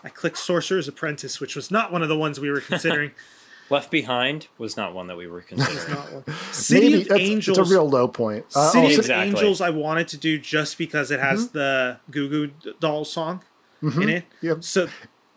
[0.03, 3.11] I clicked Sorcerer's Apprentice, which was not one of the ones we were considering.
[3.71, 6.23] Left Behind was not one that we were considering.
[6.51, 7.57] City Maybe of that's- Angels.
[7.59, 8.45] It's a real low point.
[8.55, 9.29] Uh, City oh, of Exactly.
[9.29, 13.41] Angels I wanted to do just because it has the Goo Goo Doll song
[13.83, 14.25] in it.
[14.41, 14.63] Yep.
[14.63, 14.87] So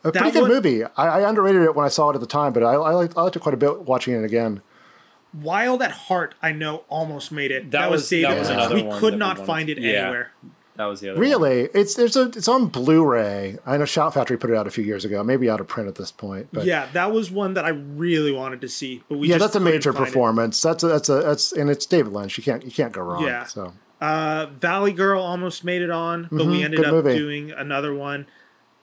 [0.03, 0.83] a that pretty good one- movie.
[0.83, 0.91] I,
[1.21, 3.23] I underrated it when I saw it at the time, but I, I liked I
[3.23, 4.63] liked it quite a bit watching it again.
[5.35, 7.71] Wild at Heart, I know almost made it.
[7.73, 8.39] That was- that David.
[8.39, 9.91] was another we one could that we not find it Yeah.
[10.05, 10.31] anywhere.
[10.77, 11.17] That was the other.
[11.21, 11.29] one.
[11.29, 13.59] Really, it's there's a it's on Blu-ray.
[13.67, 15.89] I know Shout Factory put it out a few years ago, maybe out of print
[15.89, 16.49] at this point.
[16.53, 19.53] But yeah, that was one that I really wanted to see, but we yeah, just
[19.53, 20.07] that's a major find it.
[20.09, 20.63] performance.
[20.63, 22.39] That's a, that's a that's and it's David Lynch.
[22.39, 23.25] You can't you can't go wrong.
[23.25, 23.45] Yeah.
[23.45, 27.15] So Uh, Valley Girl almost made it on, but we Mhm, ended up movie.
[27.17, 28.27] doing another one.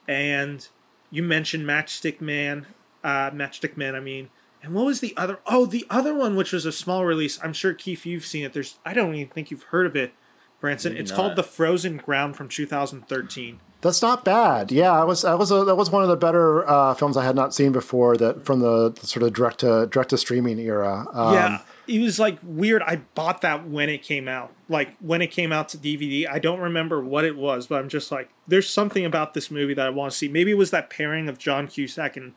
[0.08, 0.66] And
[1.10, 2.66] you mentioned Matchstick Man,
[3.04, 3.94] uh, Matchstick Man.
[3.94, 4.30] I mean,
[4.62, 5.38] and what was the other?
[5.46, 7.38] Oh, the other one, which was a small release.
[7.42, 8.52] I'm sure Keith, you've seen it.
[8.52, 10.12] There's, I don't even think you've heard of it,
[10.60, 10.92] Branson.
[10.92, 11.16] Maybe it's not.
[11.16, 13.60] called The Frozen Ground from 2013.
[13.80, 14.70] that's not bad.
[14.70, 17.24] Yeah, I was I was a, that was one of the better uh, films I
[17.24, 18.16] had not seen before.
[18.16, 21.06] That from the, sort of direct to direct to streaming era.
[21.12, 21.58] Um, yeah,
[21.88, 22.82] it was like weird.
[22.82, 24.52] I bought that when it came out.
[24.68, 26.28] Like when it came out to DVD.
[26.30, 29.74] I don't remember what it was, but I'm just like, there's something about this movie
[29.74, 30.28] that I want to see.
[30.28, 32.34] Maybe it was that pairing of John Cusack and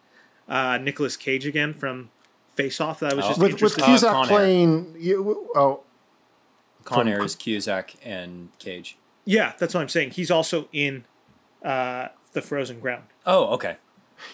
[0.49, 2.09] uh, Nicolas Cage again from
[2.55, 3.27] Face Off that I was Oh.
[3.29, 3.83] just with with interested.
[3.83, 4.95] Uh, Cusack Con playing.
[4.97, 5.82] You, oh,
[6.83, 8.97] Con Air is Cusack and Cage.
[9.25, 10.11] yeah, that's what I'm saying.
[10.11, 11.05] He's also in
[11.63, 13.03] uh, the Frozen Ground.
[13.25, 13.77] Oh, okay.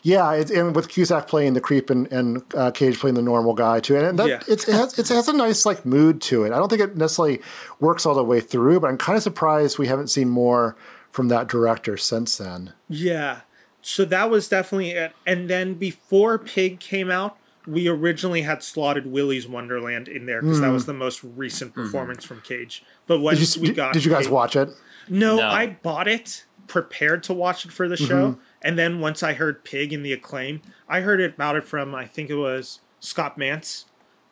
[0.04, 3.54] Yeah, it's, and with Cusack playing the creep and, and uh, Cage playing the normal
[3.56, 4.40] guy too, and that Yeah.
[4.48, 6.52] it's, it has it has a nice like mood to it.
[6.52, 7.42] I don't think it necessarily
[7.80, 10.76] works all the way through, but I'm kind of surprised we haven't seen more
[11.12, 12.74] from that director since then.
[12.88, 13.42] Yeah.
[13.82, 15.14] So that was definitely it.
[15.26, 17.38] And then before Pig came out,
[17.70, 22.24] we originally had slotted Willy's Wonderland in there because that was the most recent performance
[22.26, 22.84] from Cage.
[23.08, 23.44] But once Hmm.
[23.44, 24.70] Did you, we did, got did you guys Pig- watch it?
[25.08, 25.48] No, No.
[25.48, 28.40] I bought it prepared to watch it for the show, Mm-hmm.
[28.62, 31.96] and then once I heard Pig in the acclaim, I heard it about it from
[31.96, 33.86] I think it was Scott Mantz,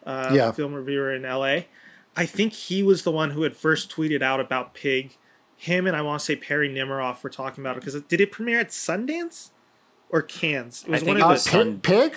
[0.06, 0.52] uh, Yeah.
[0.52, 1.68] film reviewer in L.A.
[2.16, 5.18] I think he was the one who had first tweeted out about Pig.
[5.56, 8.32] Him and I want to say Perry Nemiroff were talking about it because did it
[8.32, 9.50] premiere at Sundance
[10.10, 10.84] or Cannes?
[10.88, 12.14] It was think one it of Uh, the was Pig,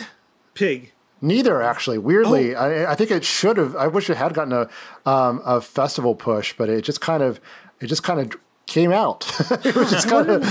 [0.55, 0.93] Pig?
[1.23, 1.99] Neither, actually.
[1.99, 3.77] Weirdly, I, I think it should have.
[3.77, 4.69] I wish it had gotten a
[5.09, 7.41] um, a festival push, but it just kind of
[7.81, 9.29] it just kind of came out.
[9.65, 10.45] it was just kind of.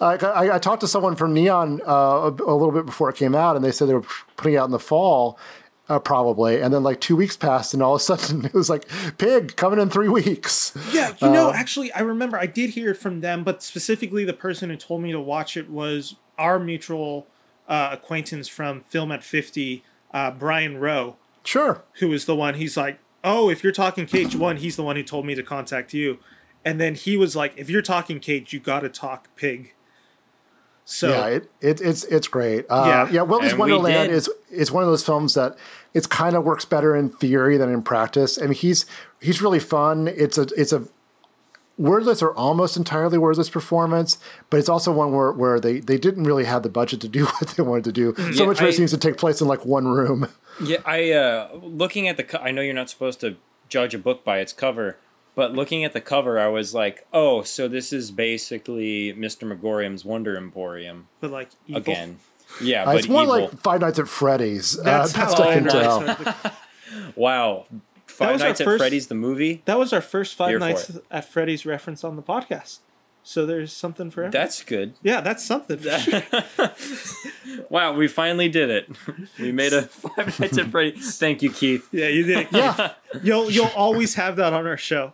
[0.00, 3.34] I, I, talked to someone from Neon uh, a, a little bit before it came
[3.34, 5.38] out, and they said they were putting it out in the fall.
[5.88, 8.68] Uh, probably, and then like two weeks passed, and all of a sudden it was
[8.68, 8.88] like
[9.18, 10.76] "Pig" coming in three weeks.
[10.92, 14.32] Yeah, you know, actually, I remember I did hear it from them, but specifically the
[14.32, 17.28] person who told me to watch it was our mutual
[17.68, 19.84] uh, acquaintance from Film at 50,
[20.16, 22.54] uh, Brian Rowe, Sure, Who is the one.
[22.54, 25.42] He's like, oh, if you're talking Cage 1, he's the one who told me to
[25.42, 26.18] contact you.
[26.64, 29.74] And then he was like, if you're talking Cage, you got to talk Pig.
[30.88, 32.64] So, yeah, it, it it's it's great.
[32.70, 33.08] Uh, Yeah.
[33.10, 34.16] yeah, Willy's And Wonderland did.
[34.16, 35.56] is is one of those films that
[35.94, 38.38] it's kind of works better in theory than in practice.
[38.40, 38.86] I mean, he's
[39.20, 40.06] he's really fun.
[40.08, 40.84] It's a it's a
[41.78, 44.18] wordless or almost entirely wordless performance,
[44.50, 47.24] but it's also one where, where they, they didn't really have the budget to do
[47.38, 48.14] what they wanted to do.
[48.16, 50.28] So Yeah, much of it seems to take place in like one room.
[50.62, 53.36] Yeah, I uh looking at the co- I know you're not supposed to
[53.68, 54.96] judge a book by its cover,
[55.34, 59.46] but looking at the cover I was like, "Oh, so this is basically Mr.
[59.46, 61.80] Magorium's Wonder Emporium but like, evil.
[61.82, 62.18] again."
[62.62, 63.40] Yeah, Uh, but it's more evil.
[63.40, 64.80] like Five Nights at Freddy's.
[64.82, 66.52] That's uh, how best I I can tell.
[67.16, 67.66] wow.
[68.16, 69.62] Five was our at first- Freddy's the movie?
[69.64, 72.78] That was our first Five Here Nights at Freddy's reference on the podcast.
[73.22, 74.30] So there's something for everyone.
[74.30, 74.94] That's good.
[75.02, 75.78] yeah, that's something.
[75.78, 76.22] for sure.
[77.70, 78.88] Wow, we finally did it.
[79.40, 81.18] We made a Five Nights at Freddy's.
[81.18, 81.88] Thank you, Keith.
[81.92, 82.48] yeah, you did it.
[82.52, 85.12] Yeah, You'll you'll always have that on our show.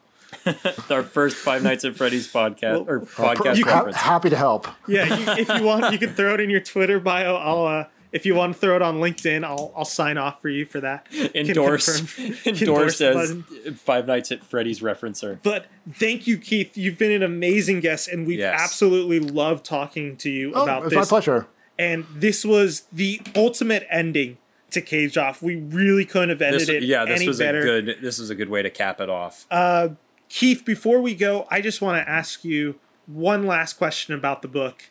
[0.90, 3.96] Our first Five Nights at Freddy's podcast or podcast you- ha- reference.
[3.96, 4.66] happy to help.
[4.88, 7.36] Yeah, you, if you want, you can throw it in your Twitter bio.
[7.36, 10.48] I'll uh, if you want to throw it on LinkedIn, I'll I'll sign off for
[10.48, 11.10] you for that.
[11.10, 13.74] Can Endorsed, endorsed as button.
[13.74, 15.38] Five Nights at Freddy's referencer.
[15.42, 16.76] But thank you, Keith.
[16.76, 18.60] You've been an amazing guest, and we've Yes.
[18.60, 21.08] absolutely loved talking to you Oh, about it's my this.
[21.08, 21.46] pleasure.
[21.78, 24.36] And this was the ultimate ending
[24.70, 25.42] to Cage Off.
[25.42, 27.60] We really couldn't have ended This, it yeah, this any was better.
[27.60, 27.96] a good.
[28.02, 29.46] This was a good way to cap it off.
[29.50, 29.90] Uh,
[30.28, 32.76] Keith, before we go, I just want to ask you
[33.06, 34.90] one last question about the book.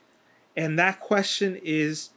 [0.57, 2.09] And that question is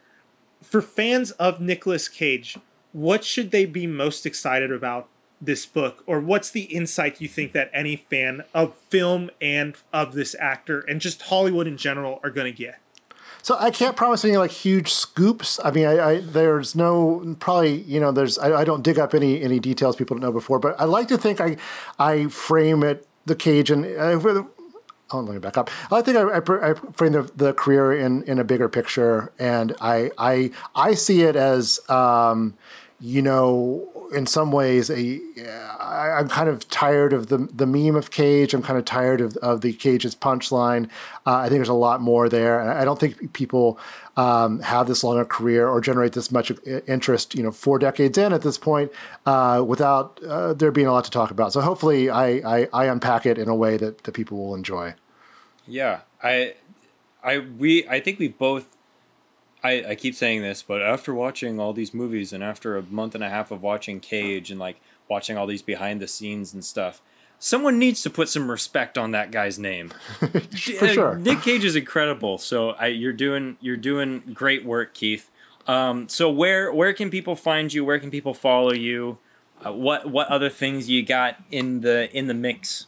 [0.65, 2.59] for fans of Nicolas Cage,
[2.93, 5.09] what should they be most excited about
[5.41, 6.03] this book?
[6.07, 10.81] Or what's the insight you think that any fan of film and of this actor
[10.81, 12.79] and just Hollywood in general are going to get?
[13.43, 15.61] So I can't promise any like huge scoops.
[15.63, 19.13] I mean, I, I there's no probably you know there's I, I don't dig up
[19.13, 21.59] any any details people don't know before, but I like to think I
[21.99, 24.45] I frame it the cage and uh,
[25.11, 25.71] oh let me back up.
[25.91, 29.75] I think I, I, I frame the, the career in in a bigger picture, and
[29.81, 32.55] I I I see it as um,
[33.01, 35.21] you know in some ways a
[35.81, 38.55] I, I'm kind of tired of the the meme of Cage.
[38.55, 40.89] I'm kind of tired of, of the Cage's punchline.
[41.27, 43.79] Uh, I think there's a lot more there, and I don't think people
[44.17, 46.53] um, have this long a career or generate this much
[46.87, 47.35] interest.
[47.35, 48.93] You know, four decades in at this point,
[49.27, 51.53] uh, without uh, there being a lot to talk about.
[51.53, 52.27] So hopefully, I,
[52.59, 54.95] I I unpack it in a way that that people will enjoy.
[55.67, 56.55] Yeah, I,
[57.23, 58.67] I we I think we both.
[59.65, 63.15] I, I keep saying this, but after watching all these movies and after a month
[63.15, 66.63] and a half of watching Cage and like watching all these behind the scenes and
[66.63, 67.01] stuff,
[67.39, 69.93] someone needs to put some respect on that guy's name.
[70.79, 71.17] For sure.
[71.17, 72.37] Nick Cage is incredible.
[72.37, 75.31] So I, you're doing you're doing great work, Keith.
[75.67, 77.87] Um, so where where can people find you?
[77.87, 79.19] Where can people follow you?
[79.65, 82.87] Uh, what what other things you got in the in the mix?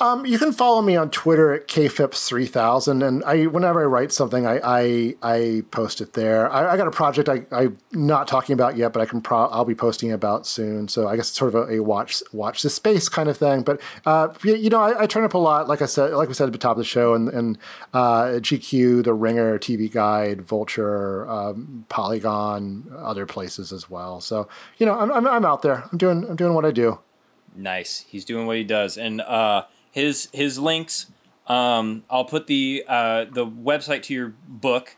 [0.00, 4.46] Um, you can follow me on Twitter at kphipps3000, and I whenever I write something,
[4.46, 6.50] I I, I post it there.
[6.50, 9.48] I, I got a project I I'm not talking about yet, but I can pro-
[9.48, 10.88] I'll be posting about soon.
[10.88, 13.60] So I guess it's sort of a, a watch watch the space kind of thing.
[13.60, 16.28] But uh, you, you know, I, I turn up a lot, like I said, like
[16.28, 17.58] we said at the top of the show, and and
[17.92, 24.22] uh, GQ, The Ringer, TV Guide, Vulture, um, Polygon, other places as well.
[24.22, 24.48] So
[24.78, 25.84] you know, I'm, I'm I'm out there.
[25.92, 27.00] I'm doing I'm doing what I do.
[27.54, 28.06] Nice.
[28.08, 31.06] He's doing what he does, and uh, his his links.
[31.46, 34.96] Um, I'll put the uh, the website to your book,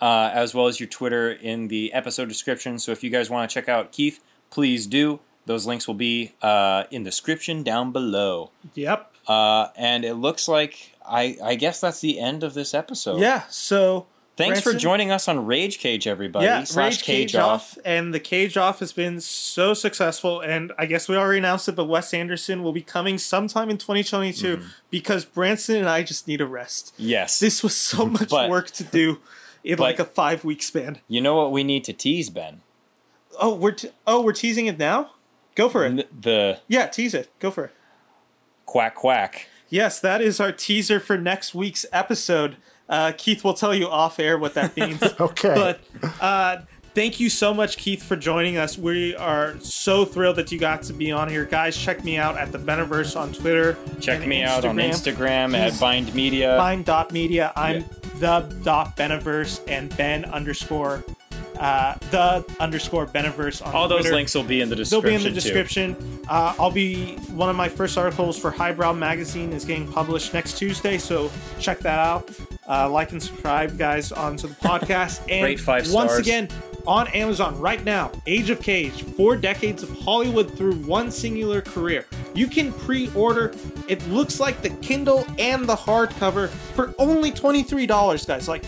[0.00, 2.78] uh, as well as your Twitter in the episode description.
[2.78, 5.20] So if you guys want to check out Keith, please do.
[5.46, 8.50] Those links will be uh, in the description down below.
[8.74, 9.12] Yep.
[9.26, 13.20] Uh, and it looks like I I guess that's the end of this episode.
[13.20, 13.42] Yeah.
[13.48, 16.46] So Thanks for joining us on Rage Cage, everybody.
[16.46, 17.76] Yeah, slash Rage Cage, off.
[17.84, 20.40] and the Cage Off has been so successful.
[20.40, 23.76] And I guess we already announced it, but Wes Anderson will be coming sometime in
[23.76, 24.66] 2022 Mm-hmm.
[24.88, 26.94] because Branson and I just need a rest.
[26.96, 27.38] Yes.
[27.38, 29.18] This was so much But- work to do
[29.62, 31.00] in but- like a five week span.
[31.06, 32.62] you know what we need to tease, Ben?
[33.38, 35.10] Oh, we're te- oh we're teasing it now.
[35.54, 35.88] Go for it.
[35.90, 37.28] N- The Yeah, tease it.
[37.40, 37.74] Go for it.
[38.64, 39.48] quack quack.
[39.68, 42.56] Yes, that is our teaser for next week's episode.
[42.90, 45.00] Uh, Keith will tell you off air what that means.
[45.20, 45.54] Okay.
[45.54, 45.80] But
[46.20, 46.62] uh,
[46.94, 48.76] thank you so much, Keith, for joining us.
[48.76, 51.76] We are so thrilled that you got to be on here, guys.
[51.76, 53.76] Check me out at the Beniverse on Twitter.
[54.00, 56.56] Check and me out on Instagram at He's Bind Media.
[56.56, 57.52] Bind.media.
[57.54, 57.84] I'm
[58.18, 61.04] the dot Beniverse and Ben underscore
[61.60, 65.10] uh, the underscore Beniverse on All those links will be in the description.
[65.10, 65.96] They'll be in the description.
[66.26, 70.56] Uh, I'll be one of my first articles for Highbrow Magazine is getting published next
[70.56, 72.30] Tuesday, so check that out.
[72.66, 75.20] Uh, like and subscribe, guys, onto the podcast.
[75.30, 76.20] And Rate five once stars.
[76.20, 76.48] again,
[76.86, 82.06] on Amazon right now, Age of Cage: Four Decades of Hollywood Through One Singular Career.
[82.34, 83.52] You can pre-order.
[83.86, 88.48] It looks like the Kindle and the hardcover for only twenty three dollars, guys.
[88.48, 88.64] Like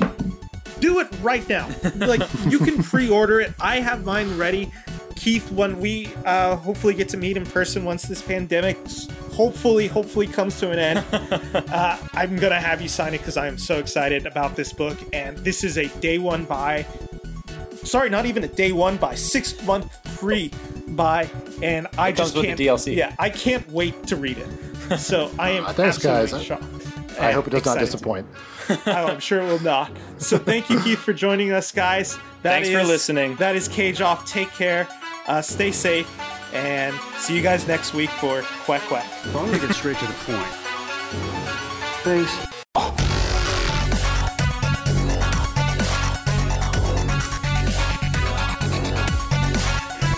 [0.83, 1.69] do it right now.
[1.97, 3.55] Like you can pre-order it.
[3.61, 4.71] I have mine ready.
[5.17, 8.77] Keith, when we uh, hopefully get to meet in person once this pandemic
[9.33, 10.99] hopefully hopefully comes to an end,
[11.71, 14.99] uh, I'm gonna have you sign it because I am so excited about this book.
[15.13, 16.85] And this is a day one buy.
[17.85, 19.87] Sorry, not even a day one buy, six month
[20.19, 20.51] free
[20.89, 21.29] buy,
[21.63, 22.81] and I It just comes with the can't.
[22.81, 22.97] DLC.
[22.97, 24.99] Yeah, I can't wait to read it.
[24.99, 26.45] So I am Uh, thanks, absolutely guys.
[26.45, 26.82] shocked.
[27.21, 28.27] I hope it does not disappoint.
[28.87, 29.91] Oh, I'm sure it will not.
[30.19, 32.17] So thank you, Keith, for joining us, guys.
[32.43, 33.35] That Thanks for listening.
[33.37, 34.25] That is Cage Off.
[34.25, 34.87] Take care.
[35.27, 36.09] Uh, stay safe.
[36.55, 39.05] And see you guys next week for Quack Quack.
[39.35, 40.47] Well, I'll get straight to the point.
[42.05, 42.47] Thanks.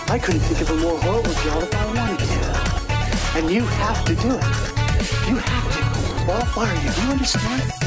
[0.07, 3.39] I couldn't think of a more horrible job if I wanted to.
[3.39, 5.27] And you have to do it.
[5.27, 5.64] You have
[6.27, 6.91] you.
[6.91, 7.84] Do you understand?